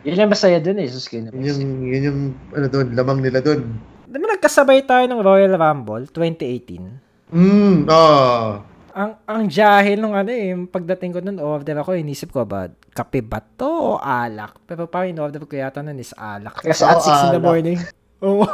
[0.00, 2.20] yun yung masaya dun eh, sa Skinny Yun yung, yun yung,
[2.56, 3.76] ano doon, lamang nila doon.
[4.08, 7.30] Di ba nagkasabay tayo ng Royal Rumble 2018?
[7.30, 8.64] Mm, oh.
[8.92, 13.22] Ang ang jahil nung ano eh, pagdating ko nun, order ako, inisip ko ba, kape
[13.22, 14.58] ba to o alak?
[14.64, 16.58] Pero parang in-order ko yata nun is alak.
[16.60, 17.78] Kasi at 6 in the morning.
[18.26, 18.44] Oo.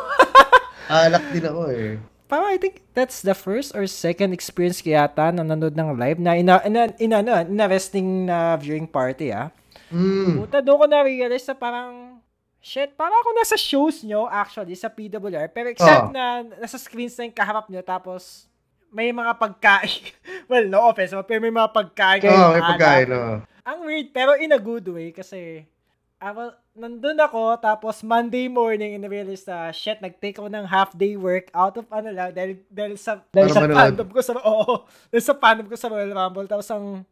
[0.87, 1.99] Alak din ako eh.
[2.26, 6.18] Parang I think that's the first or second experience ko yata na nanood ng live
[6.18, 9.51] na ina, ina, ina, ina, ina wrestling na viewing party ah.
[9.89, 10.43] Mm.
[10.43, 12.18] Puta, doon ko na-realize na parang,
[12.59, 15.47] shit, parang ako nasa shows nyo, actually, sa PWR.
[15.55, 16.14] Pero except Oh.
[16.14, 18.51] na nasa screens na yung kaharap nyo, tapos
[18.97, 20.01] may mga pagkain.
[20.51, 22.24] well, no offense, pero may mga pagkain.
[22.24, 23.09] Oo, oh, may pagkain.
[23.12, 23.36] Oh.
[23.68, 25.68] Ang weird, pero in a good way, kasi,
[26.16, 31.76] well, nandun ako, tapos Monday morning, in-realize na, shit, nag-take ako ng half-day work out
[31.76, 33.76] of ano lang, dahil, dahil sa, dahil Para sa manood.
[33.76, 34.72] fandom ko sa, oo,
[35.12, 37.05] dahil sa fandom ko sa Royal Rumble, tapos ang,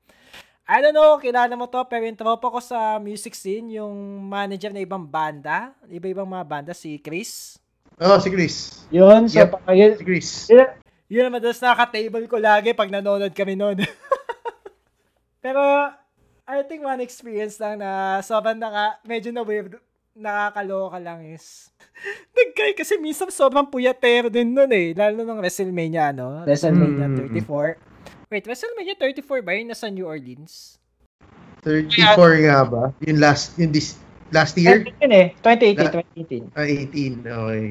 [0.64, 3.92] I don't know, kilala mo to, pero yung tropa ko sa music scene, yung
[4.24, 7.60] manager na ibang banda, iba-ibang mga banda, si Chris.
[8.00, 8.86] oh, si Chris.
[8.88, 9.50] Yun, so, Yep.
[9.68, 10.28] yun, Si Chris.
[10.48, 10.64] yun,
[11.08, 13.84] Yun naman, tapos naka-table ko lagi pag nanonood kami noon.
[15.44, 15.60] pero,
[16.44, 19.76] I think one experience lang na sobrang naka, medyo na weird,
[20.14, 21.68] nakakaloka lang is,
[22.36, 26.46] nagkay kasi minsan sobrang puyatero din nun eh, lalo nung WrestleMania, ano?
[26.46, 27.18] WrestleMania Mm.
[27.42, 28.30] 34.
[28.30, 30.80] Wait, WrestleMania 34 ba yun nasa New Orleans?
[31.66, 32.84] 34 nga ba?
[33.04, 33.96] Yung last, yung this,
[34.30, 34.84] last year?
[35.00, 36.56] yun eh, 2018, Na- 2018.
[36.56, 37.24] Ah, 18.
[37.24, 37.64] Okay.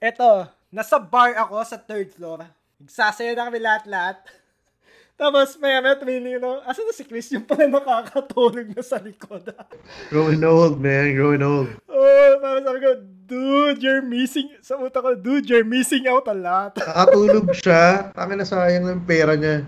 [0.00, 0.30] Eto,
[0.68, 2.44] nasa bar ako sa third floor.
[2.78, 4.22] Nagsasaya na kami lahat-lahat.
[5.18, 9.50] Tapos, maya maya tumingin no, asa na si Chris yung pala nakakatulog na sa likod.
[10.14, 11.10] Growing old, man.
[11.10, 11.74] Growing old.
[11.90, 12.90] oh, parang sabi ko,
[13.26, 16.78] dude, you're missing, sa utak ko, dude, you're missing out a lot.
[16.78, 18.14] Nakatulog siya.
[18.14, 19.66] Tangin na sayang ng pera niya.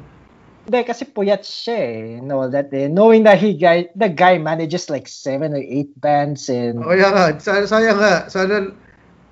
[0.70, 2.02] Hindi, kasi puyat siya eh.
[2.22, 2.86] No, that eh.
[2.86, 7.10] Knowing that he guy, the guy manages like seven or eight bands and O kaya
[7.10, 8.30] nga, sana, sayang nga.
[8.30, 8.70] Sana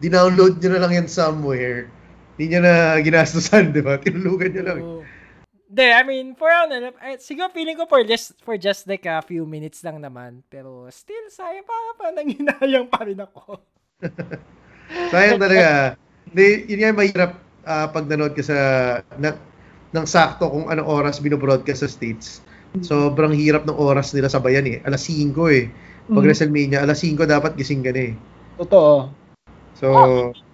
[0.03, 1.87] dinownload niyo na lang yan somewhere.
[2.39, 3.99] Hindi niya na ginastusan, di ba?
[3.99, 4.79] Tinulugan niya lang.
[5.67, 9.43] Hindi, I mean, for ano, siguro feeling ko for just, for just like a few
[9.43, 10.47] minutes lang naman.
[10.47, 13.59] Pero still, sayang pa, pa, nanginayang pa rin ako.
[15.13, 15.99] Sayang talaga.
[16.31, 17.33] Hindi, yun nga yung mahirap
[17.67, 18.57] ah, pag nanood ka sa
[19.19, 19.37] na,
[19.93, 22.41] ng sakto kung anong oras binobroadcast sa States.
[22.81, 24.79] Sobrang hirap ng oras nila sabayan eh.
[24.87, 25.69] Alas 5 eh.
[26.09, 26.29] Pag Mhm.
[26.31, 28.15] WrestleMania, alas 5 dapat gising ka na eh.
[28.57, 29.13] totoo.
[29.77, 29.87] So,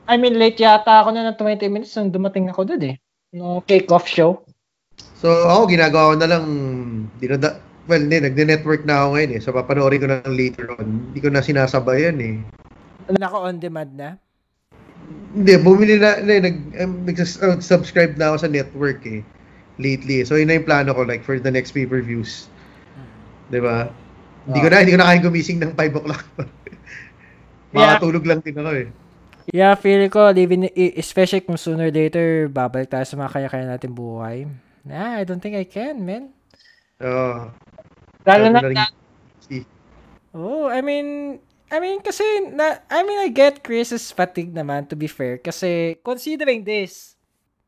[0.04, 2.96] I mean, late yata ako na ng 20 minutes nung dumating ako doon eh.
[3.34, 4.44] No kick-off show.
[5.18, 6.44] so ako ginagawa ko na lang,
[7.18, 9.40] di na da- well, hindi, nagne-network na ako ngayon eh.
[9.40, 11.12] So, papanoorin ko na lang later on.
[11.12, 12.34] Hindi ko na sinasabayan eh.
[13.12, 14.08] Naka on demand na.
[15.36, 19.20] Hindi, bumili na, hindi, nag, um, nag-subscribe na ako sa network eh,
[19.76, 20.24] lately.
[20.24, 22.48] So, yun na yung plano ko, like, for the next pay-per-views.
[23.52, 23.92] Di ba?
[24.48, 26.24] Hindi ko na, hindi ko na kaya gumising ng 5 o'clock.
[27.74, 27.98] Yeah.
[27.98, 28.86] Makatulog lang din ako eh.
[29.52, 33.92] Yeah, feeling ko, living, especially kung sooner or later, babalik tayo sa mga kaya-kaya natin
[33.92, 34.48] buhay.
[34.84, 36.32] Nah, I don't think I can, man.
[37.04, 37.52] Oo.
[38.24, 38.88] Lalo na, na
[40.34, 41.38] Oh, I mean,
[41.68, 42.24] I mean, kasi,
[42.56, 45.36] na, I mean, I get Chris's fatigue naman, to be fair.
[45.38, 47.14] Kasi, considering this,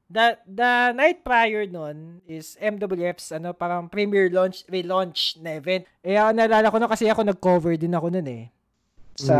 [0.09, 5.85] the, the night prior nun is MWF's, ano, parang premiere launch, relaunch na event.
[6.03, 8.45] Eh, ako naalala ko na kasi ako nag-cover din ako nun eh.
[9.17, 9.37] Sa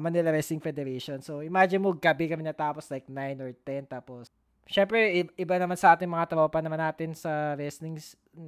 [0.00, 1.20] Manila Wrestling Federation.
[1.20, 4.32] So, imagine mo, gabi kami natapos like 9 or 10, tapos,
[4.64, 8.00] syempre, iba naman sa ating mga tropa naman natin sa wrestling,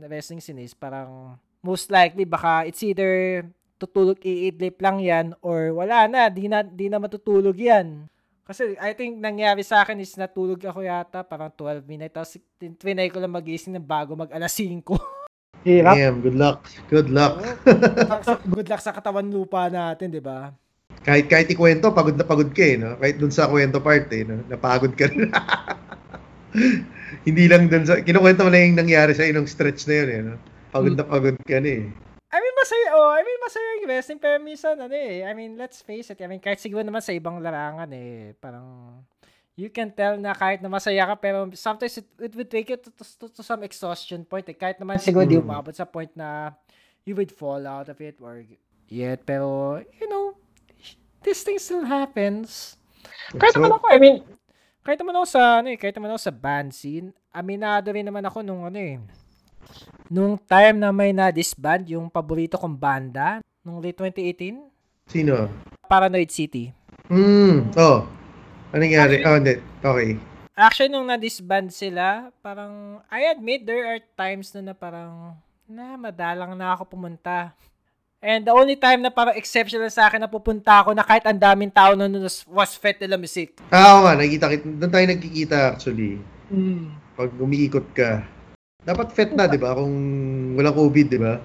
[0.08, 3.44] wrestling scene is parang, most likely, baka it's either
[3.80, 8.08] tutulog iidlip lang yan or wala na, di na, di na matutulog yan.
[8.44, 12.34] Kasi I think nangyari sa akin is natulog ako yata parang 12 minutes tapos
[12.82, 14.82] trinay ko lang magising ng bago mag alas 5.
[15.64, 15.94] hirap.
[15.96, 16.58] Damn, good luck.
[16.88, 17.34] Good luck.
[18.48, 20.52] Good luck sa katawan lupa natin, di ba?
[21.00, 22.96] Kahit kahit ikwento, pagod na pagod ka eh, no?
[23.00, 24.44] Kahit dun sa kwento part eh, no?
[24.48, 25.32] Napagod ka rin.
[27.26, 30.20] Hindi lang dun sa, kinukwento mo na yung nangyari sa inong stretch na yun eh,
[30.28, 30.34] no?
[30.70, 31.88] Pagod na pagod ka na eh.
[32.30, 35.58] I mean, masaya, oh, I mean, masaya yung wrestling, pero minsan, ano eh, I mean,
[35.58, 39.02] let's face it, I mean, kahit siguro naman sa ibang larangan eh, parang,
[39.58, 42.86] you can tell na kahit na masaya ka, pero sometimes it, it would take it
[42.86, 45.42] to, to, to some exhaustion point eh, kahit naman siguro di Mm.
[45.42, 46.54] umabot sa point na
[47.02, 48.46] you would fall out of it or
[48.86, 50.30] yet, pero, you know,
[51.22, 52.76] this thing still happens.
[53.36, 54.16] Kahit naman ako, I mean,
[54.80, 58.24] Kahit naman ako sa, ano eh, kahit naman ako sa band scene, aminado rin naman
[58.24, 58.96] ako nung ano eh,
[60.08, 64.56] nung time na may na-disband yung paborito kong banda, nung late 2018,
[65.10, 65.50] Sino?
[65.90, 66.70] Paranoid City.
[67.10, 68.06] Hmm, oh.
[68.70, 69.26] Ano nangyari?
[69.26, 69.58] Oh, hindi.
[69.82, 70.14] Okay.
[70.54, 75.34] Actually, nung na-disband sila, parang, I admit, there are times na na parang,
[75.66, 77.52] na, madalang na ako pumunta.
[78.20, 81.40] And the only time na parang exceptional sa akin na pupunta ako na kahit ang
[81.40, 83.56] daming tao na nun was, Fete de la Musique.
[83.72, 84.64] Ah, oo nga, nakikita kita.
[84.76, 86.20] Doon tayo nagkikita actually.
[86.52, 88.20] mm, Pag umiikot ka.
[88.84, 89.72] Dapat fet na, di ba?
[89.72, 89.92] Kung
[90.52, 91.40] walang COVID, di ba?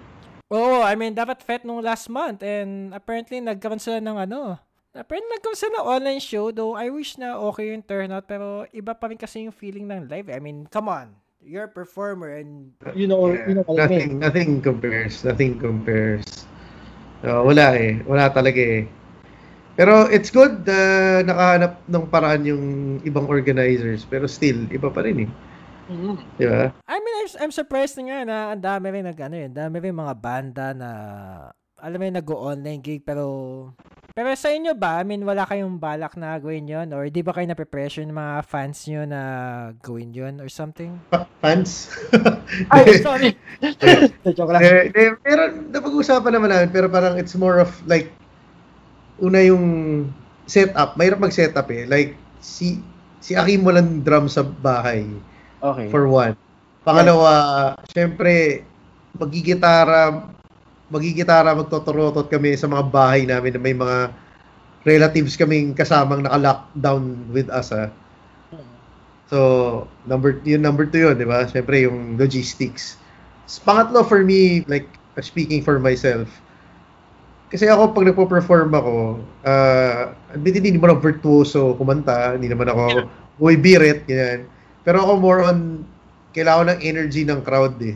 [0.51, 2.43] Oo, I mean, dapat Fete nung last month.
[2.43, 4.59] And apparently, nagkaroon sila ng ano,
[4.91, 8.95] Pero nagkaroon sila ng online show, though I wish na okay yung turnout, pero iba
[8.95, 10.27] pa rin kasi yung feeling ng live.
[10.27, 11.11] I mean, come on.
[11.39, 14.23] You're a performer and You know, Yeah, you know what I nothing, mean.
[14.23, 15.23] nothing compares.
[15.23, 16.23] Nothing compares.
[17.23, 18.01] So, wala eh.
[18.03, 18.83] Wala talaga eh.
[19.75, 20.79] Pero it's good na
[21.23, 22.63] nakahanap ng paraan yung
[23.03, 24.07] ibang organizers.
[24.07, 25.29] Pero still, iba pa rin eh.
[25.91, 26.15] Mhm.
[26.39, 26.71] Di ba?
[26.89, 29.93] I mean, I'm, I'm surprised nga na ang dami rin nag, ano yun, dami rin
[29.93, 30.89] mga banda na,
[31.77, 33.25] alam mo yun, nag-online gig, pero,
[34.15, 36.95] pero sa inyo ba, I mean, wala kayong balak na gawin yun?
[36.95, 39.21] Or di ba kayo nape-pressure ng mga fans nyo na
[39.83, 40.95] gawin yun or something?
[41.11, 41.91] Pa- fans?
[42.71, 43.35] Ay, sorry.
[44.39, 44.63] Joke lang.
[44.63, 48.07] Eh, eh, pero napag-usapan naman namin, pero parang it's more of like,
[49.19, 50.07] una yung
[50.47, 50.95] setup.
[50.95, 51.83] Mahirap mag-setup eh.
[51.83, 52.79] Like, si
[53.19, 55.03] si Akim walang drum sa bahay.
[55.59, 55.91] Okay.
[55.91, 56.39] For one.
[56.87, 58.63] Pangalawa, syempre,
[59.19, 60.34] magigitara,
[60.89, 64.13] magigitara, magtotorotot kami sa mga bahay namin na may mga
[64.85, 67.89] relatives kaming kasamang naka-lockdown with us, ah.
[69.25, 71.49] So, number, yun number two yun, di ba?
[71.49, 73.01] Syempre, yung logistics.
[73.65, 74.85] Pangatlo for me, like,
[75.17, 76.29] speaking for myself,
[77.49, 78.95] kasi ako, pag nagpo-perform ako,
[79.45, 83.07] uh, hindi, hindi naman ako virtuoso kumanta, hindi naman ako
[83.39, 84.49] boy birit, ganyan.
[84.83, 85.87] Pero ako more on,
[86.35, 87.95] kailangan ng energy ng crowd eh.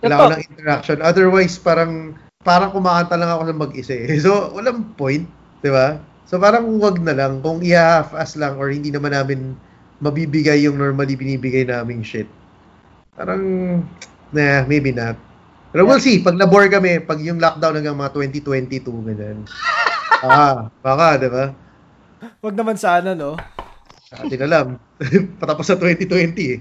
[0.00, 0.98] Kailangan ng interaction.
[1.04, 4.20] Otherwise, parang, parang kumakanta lang ako ng mag-isa eh.
[4.20, 5.24] So, walang point,
[5.64, 5.98] di ba?
[6.28, 7.40] So, parang wag na lang.
[7.40, 9.56] Kung i-half-ass lang or hindi naman namin
[10.04, 12.28] mabibigay yung normally binibigay naming shit.
[13.16, 13.40] Parang,
[14.30, 15.16] nah, maybe not.
[15.74, 16.22] Pero we'll see.
[16.22, 19.38] Pag nabore kami, pag yung lockdown hanggang mga 2022, ganyan.
[20.22, 21.50] ah, baka, di ba?
[22.44, 23.34] Wag naman sana, no?
[24.06, 24.66] Sa atin alam.
[25.40, 26.58] Patapos sa 2020 eh.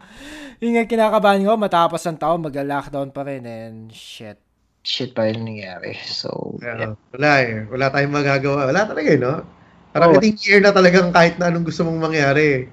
[0.64, 4.47] Yung nga kinakabahan ko, matapos ang taon, mag-lockdown pa rin and shit.
[4.88, 6.00] Shit pa rin nangyari.
[6.00, 7.68] So, Kaya, wala eh.
[7.68, 8.64] Wala tayong magagawa.
[8.72, 9.44] Wala talaga eh, no?
[9.92, 10.20] Parang Oh.
[10.20, 10.24] oh.
[10.40, 12.72] year na talagang kahit na anong gusto mong mangyari.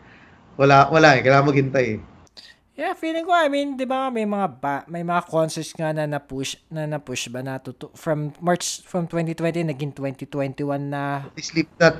[0.56, 1.22] Wala, wala eh.
[1.28, 2.02] Kailangan maghintay eh.
[2.76, 6.04] Yeah, feeling ko, I mean, 'di ba, may mga ba, may mga concerts nga na
[6.04, 11.96] na-push na na-push ba na to, from March from 2020 naging 2021 na Slipknot.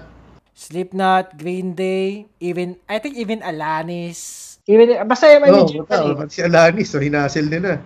[0.52, 4.56] Slipknot, Green Day, even I think even Alanis.
[4.68, 7.80] even, basta yung may No, medyo oh, si Alanis, so hinasil nila.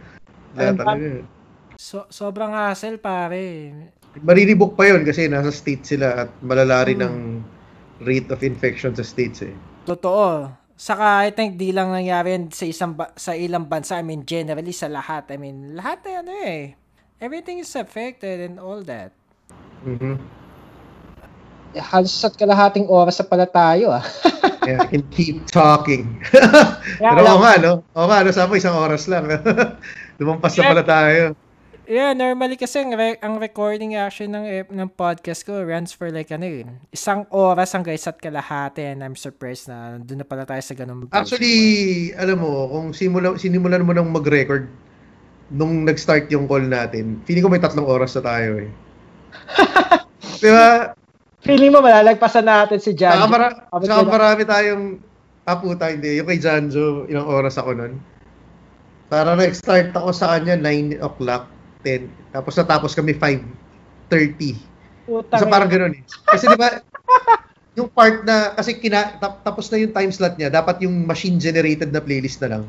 [0.58, 1.22] Wala talaga.
[1.80, 3.72] So, sobrang hassle pare.
[4.20, 7.40] Mariribok pa yon kasi nasa state sila at malala rin ang
[8.04, 9.56] rate of infection sa states eh.
[9.88, 10.52] Totoo.
[10.76, 14.28] Saka I think di lang nangyari yan sa isang ba- sa ilang bansa, I mean
[14.28, 15.32] generally sa lahat.
[15.32, 16.76] I mean, lahat ay ano eh.
[17.24, 19.16] Everything is affected and all that.
[19.88, 20.20] Mhm.
[21.70, 24.04] halos at kalahating oras sa pala tayo ah.
[24.68, 26.20] Yeah, I can keep talking.
[27.00, 27.72] Pero alam- oo nga, no?
[27.96, 28.36] Oo nga, no?
[28.36, 29.32] Sabi isang oras lang.
[30.20, 31.40] Lumampas na pala tayo.
[31.90, 36.30] Yeah, normally kasi ang, re- ang recording action ng ng podcast ko runs for like
[36.30, 40.62] ano yun, isang oras hanggang isa't kalahati and I'm surprised na doon na pala tayo
[40.62, 41.10] sa ganun.
[41.10, 44.70] Actually, alam mo, kung simula, sinimulan mo nang mag-record
[45.50, 48.70] nung nag-start yung call natin, feeling ko may tatlong oras na tayo eh.
[50.46, 50.94] Di ba?
[51.42, 53.34] Feeling mo malalagpasan natin si Saka, Jan.
[53.34, 55.02] mara- saka marami tayong,
[55.50, 56.22] ah puta, hindi.
[56.22, 57.98] Yung kay Janjo, ilang oras ako nun.
[59.10, 61.50] Para nag-start ako sa kanya 9 o'clock,
[61.84, 62.36] 10.
[62.36, 65.10] Tapos natapos kami 5.30.
[65.10, 66.04] Putang So parang gano'n eh.
[66.06, 66.84] Kasi di ba,
[67.80, 71.96] yung part na, kasi kina, tap- tapos na yung time slot niya, dapat yung machine-generated
[71.96, 72.64] na playlist na lang.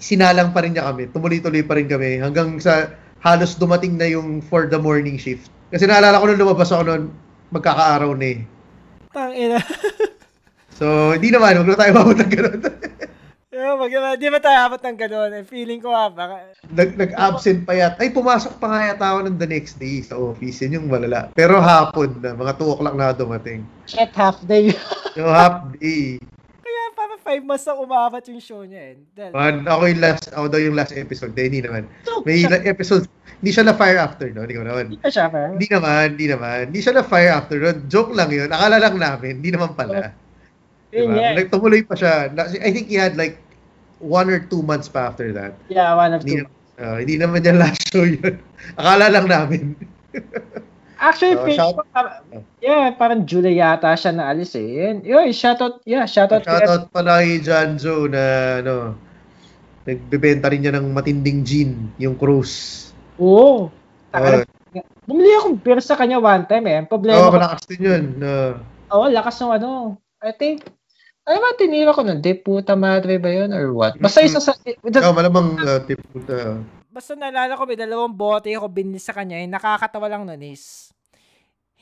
[0.00, 4.40] Sinalang pa rin niya kami, tumuloy-tuloy pa rin kami, hanggang sa halos dumating na yung
[4.40, 5.52] for the morning shift.
[5.68, 7.04] Kasi naalala ko nung lumabas ako noon,
[7.52, 8.38] magkakaaraw na eh.
[9.12, 9.60] Tangina.
[10.76, 12.32] So, hindi naman, huwag na tayo mabot ng
[13.56, 15.30] yeah, mag- di ba tayo abot ng ganun?
[15.32, 17.96] Eh, feeling ko ah, baka, Nag, nag-absent pa yata.
[17.98, 20.60] Ay, pumasok pa nga yata ako ng the next day sa office.
[20.60, 21.32] Yun yung malala.
[21.32, 23.64] Pero hapon na, mga 2 o'clock na dumating.
[23.88, 24.76] Shit, half day.
[25.16, 26.20] Yung half day.
[26.60, 28.96] kaya para 5 months na umabot yung show niya eh.
[29.16, 31.32] Dahil, Man, ako yung last, ako daw yung last episode.
[31.32, 31.88] Di, hindi naman.
[32.28, 33.08] May la- episode,
[33.40, 34.44] hindi siya na fire after, no?
[34.44, 34.92] Hindi ko naman.
[34.92, 35.56] Hindi siya, pero.
[35.56, 36.60] Hindi naman, hindi naman.
[36.68, 37.72] Hindi siya na fire after, no?
[37.88, 38.52] Joke lang yun.
[38.52, 40.12] Akala lang namin, hindi naman pala.
[40.92, 41.16] Yun Diba?
[41.16, 41.28] nga.
[41.32, 42.14] Like, tumuloy pa siya.
[42.36, 43.40] Na- I think he had like
[43.98, 45.56] one or two months pa after that.
[45.68, 46.48] Yeah, one Hindi, two.
[46.76, 48.40] uh, hindi naman niya last show yun.
[48.80, 49.76] Akala lang namin.
[50.96, 52.24] Actually, Oh, feeling shout- ko, parang-
[52.58, 54.64] yeah, parang July yata siya naalis eh.
[54.64, 56.40] Yun, yun shoutout, yeah, shoutout.
[56.40, 58.24] Shoutout pala kay John Joe na
[58.64, 58.96] ano,
[59.84, 62.90] nagbebenta rin niya ng matinding gin, yung cruise.
[63.20, 63.68] Oo.
[64.16, 64.40] Oo,
[65.06, 66.80] Bumili akong beer sa kanya one time eh.
[66.82, 68.04] Oh, problema ko, malakas din yun.
[68.18, 68.58] Uh,
[68.90, 69.70] Oo, lakas ng ano.
[70.18, 70.64] I think,
[71.26, 72.22] ano ba tinira ko nun?
[72.22, 73.98] De puta madre ba yun or what?
[73.98, 74.54] Basta isa sa...
[74.54, 75.98] oh, malamang uh, tip.
[76.14, 76.62] Uh,
[76.94, 80.94] basta naalala ko may dalawang bote ako binili sa kanya, yung nakakatawa lang nun is,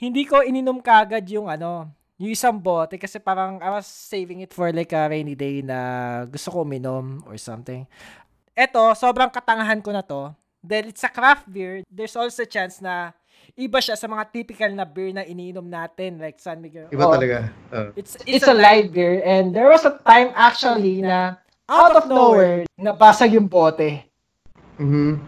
[0.01, 1.87] hindi ko ininom kagad yung ano,
[2.19, 5.79] yung isang bote kasi parang I was saving it for like a rainy day na
[6.27, 7.87] gusto ko uminom or something.
[8.57, 10.33] Eto, sobrang katangahan ko na to.
[10.65, 13.13] Dahil it's a craft beer, there's also a chance na
[13.55, 16.89] iba siya sa mga typical na beer na iniinom natin like San Miguel.
[16.89, 17.13] Iba Oh.
[17.13, 17.49] talaga.
[17.69, 22.05] Uh, It's, It's a light beer and there was a time actually na out of
[22.07, 24.05] nowhere, nabasag yung bote.
[24.77, 25.21] mhm.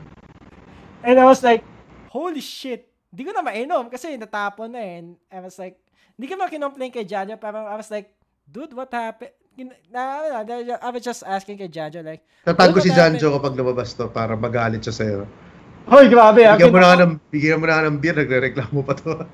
[1.00, 1.62] And I was like,
[2.10, 2.90] holy shit.
[3.08, 4.98] Hindi ko na mainom kasi natapon na eh.
[4.98, 5.78] And I was like,
[6.12, 7.38] hindi ko na kinomplain kay Janjo.
[7.38, 8.10] Parang I was like,
[8.42, 9.30] dude, what happened?
[9.54, 10.42] Kin- Na,
[10.76, 14.34] I was just asking kay Janjo like, Tatago Ano si Janjo kapag lumabas to para
[14.34, 15.20] magalit siya sa'yo.
[15.86, 16.42] Hoy, grabe.
[16.42, 16.58] ah.
[16.58, 19.10] Bigyan mo na ng, bigyan mo na ng beer, nagre-reklamo pa to.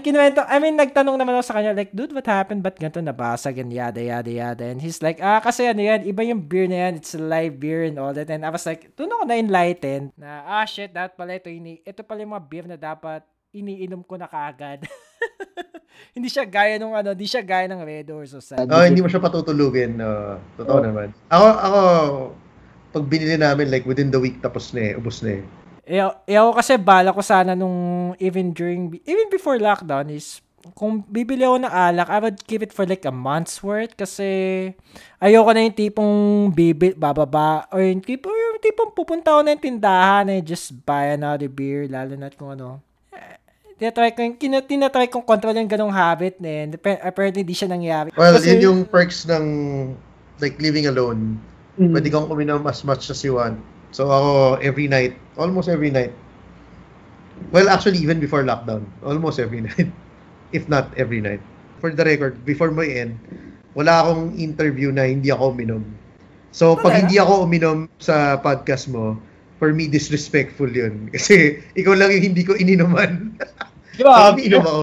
[0.00, 2.64] kinuwento, I mean, nagtanong naman ako sa kanya, like, dude, what happened?
[2.64, 4.64] Ba't ganito nabasag and yada, yada, yada.
[4.64, 7.60] And he's like, ah, kasi ano yan, iba yung beer na yan, it's a live
[7.60, 8.32] beer and all that.
[8.32, 12.00] And I was like, doon ako na-enlighten na, ah, shit, dapat pala ito, ini, ito
[12.00, 13.20] pala yung mga beer na dapat
[13.52, 14.88] iniinom ko na kaagad.
[16.16, 18.56] hindi siya gaya nung ano, hindi siya gaya ng Red Horse o sa...
[18.56, 20.00] Oh, hindi mo siya patutulugin.
[20.00, 20.84] Uh, totoo Oh.
[20.86, 21.12] naman.
[21.28, 21.80] Ako, ako,
[22.90, 25.42] pag binili namin, like, within the week, tapos na eh, ubos na eh.
[25.90, 30.38] Eh, eh, ako kasi bala ko sana nung even during even before lockdown is
[30.76, 34.70] kung bibili ako ng alak, I would keep it for like a month's worth kasi
[35.16, 36.14] ayoko na yung tipong
[36.52, 41.16] bibi, bababa or yung tipong, yung tipong pupunta ako na yung tindahan and just buy
[41.16, 42.84] another beer lalo na kung ano.
[43.10, 43.40] Eh,
[43.80, 48.12] Tinatry ko kina- tinatry kong control yung ganong habit and apparently di siya nangyari.
[48.12, 49.46] Well, Kasi- yun yung perks ng,
[50.44, 51.40] like, living alone.
[51.80, 51.96] Mm.
[51.96, 53.56] Pwede kang uminom as much as you want.
[53.90, 56.12] So, ako, every night, almost every night.
[57.50, 59.88] Well, actually, even before lockdown, almost every night.
[60.52, 61.40] If not every night.
[61.80, 63.16] For the record, before mo end,
[63.72, 65.82] wala akong interview na hindi ako uminom.
[66.52, 67.00] So, pag Talaga?
[67.00, 69.16] hindi ako uminom sa podcast mo,
[69.56, 71.06] for me, disrespectful yun.
[71.16, 73.32] Kasi, ikaw lang yung hindi ko ininuman.
[74.00, 74.36] Grabe.
[74.36, 74.80] umiinom ako.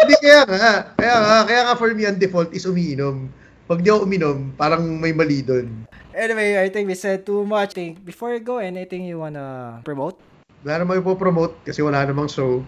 [0.00, 0.72] hindi, kaya nga.
[0.96, 3.28] Kaya nga, kaya nga for me, ang default is umiinom.
[3.68, 5.68] Pag di ako uminom, parang may mali doon.
[6.12, 7.72] Anyway, I think we said too much.
[7.72, 10.20] Think before you go, anything you wanna promote?
[10.62, 12.60] Wala namang ipopromote kasi wala namang show.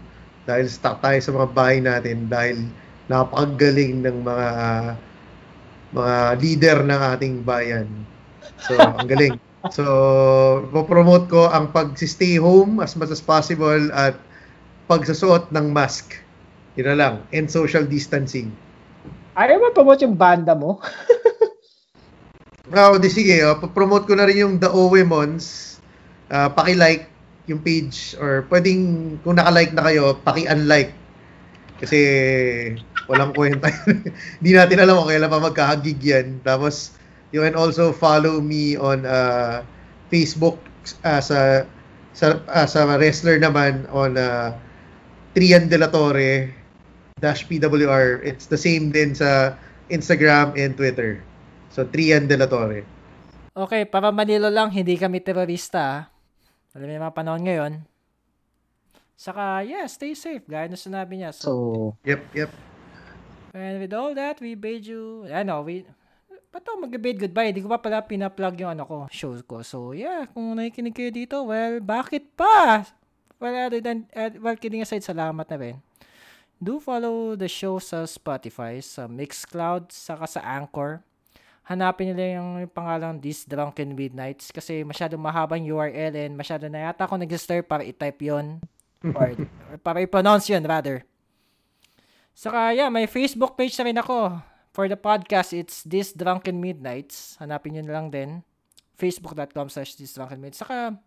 [0.49, 2.69] Dahil stuck tayo sa mga bahay natin dahil
[3.09, 4.49] napakagaling ng mga
[5.95, 7.89] mga leader ng ating bayan.
[8.65, 9.37] So, ang galing.
[9.73, 9.85] So,
[10.69, 14.17] ipopromote ko ang pag-stay home as much as possible at
[14.89, 16.21] pagsusuot ng mask.
[16.77, 17.15] Yun na lang.
[17.33, 18.53] And social distancing.
[19.37, 20.81] Ayaw mo promote yung banda mo?
[22.73, 25.77] Oh, di sige, oh, promote ko na rin yung The Owemons.
[26.33, 27.13] Uh, paki-like
[27.45, 30.97] yung page or pwedeng kung naka-like na kayo, paki-unlike.
[31.77, 32.01] Kasi
[33.05, 33.69] walang kwenta.
[34.41, 36.41] Hindi natin alam kung kailan pa magkakagig yan.
[36.41, 36.97] Tapos,
[37.37, 39.61] you can also follow me on uh,
[40.09, 40.57] Facebook
[41.05, 41.69] as a
[42.17, 44.57] sa, as a wrestler naman on uh,
[45.37, 46.49] Trian De La Torre
[47.21, 48.25] dash PWR.
[48.25, 49.53] It's the same din sa
[49.93, 51.21] Instagram and Twitter.
[51.75, 52.87] So, Trian De La Torre.
[53.51, 55.83] Okay, para Manilo lang, hindi kami terorista.
[55.83, 56.01] ah.
[56.71, 57.73] Alam mo yung mga panahon ngayon.
[59.19, 60.47] Saka, yeah, stay safe.
[60.47, 61.35] Gaya na sinabi niya.
[61.35, 61.53] So, So,
[62.07, 62.51] Yep, yep.
[63.55, 65.83] and with all that, we bade you, ano, we,
[66.51, 67.51] ba't ako mag-bade goodbye?
[67.51, 69.63] Hindi ko pa pala pina-plug yung ano ko, show ko.
[69.67, 72.87] So, yeah, kung nakikinig kayo dito, well, bakit pa?
[73.39, 75.77] Well, other than, uh, well, kidding aside, salamat na rin.
[76.59, 81.03] Do follow the show sa Spotify, sa Mixcloud, saka sa Anchor.
[81.65, 86.93] Hanapin nila yung, yung pangalang These Drunken Midnights kasi masyadong mahabang URL and masyado na
[86.93, 88.61] yata ako nag-stir para i-type yon
[89.17, 89.33] or,
[89.73, 91.01] or para i-pronounce yun rather.
[92.37, 94.45] Saka yeah, may Facebook page na rin ako.
[94.75, 97.39] For the podcast, it's This Drunken Midnights.
[97.39, 98.43] Hanapin nyo na lang din.
[98.99, 100.67] Facebook.com slash This Drunken Midnights.
[100.67, 100.99] Saka,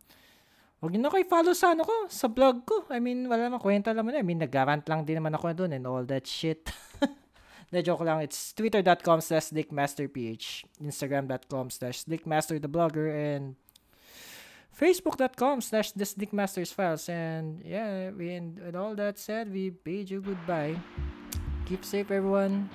[0.79, 2.87] huwag nyo na kayo follow sa ano ko, sa blog ko.
[2.87, 4.15] I mean, wala naman kwenta naman.
[4.15, 6.63] I mean, nag-rant lang din naman ako doon and all that shit.
[7.71, 8.23] Na joke lang.
[8.23, 10.15] It's twitter.com slash dickmasterph,
[10.79, 13.59] instagram.com slash dickmastertheblogger, and
[14.71, 17.09] facebook.com slash this dickmasters files.
[17.09, 20.79] And yeah, we, and with all that said, we bid you goodbye.
[21.67, 22.71] Keep safe, everyone.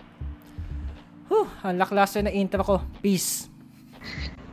[1.33, 2.77] Whew, ang laklaso na intro ko.
[3.01, 3.49] Peace.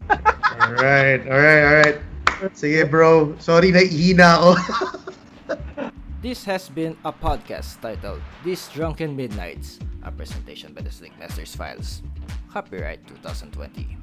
[0.08, 1.98] Alright, alright, alright.
[2.56, 4.52] Sige bro, sorry na ihina ako.
[6.22, 11.56] This has been a podcast titled These Drunken Midnights, a presentation by the Slick Masters
[11.56, 12.02] Files.
[12.52, 13.96] Copyright 2020.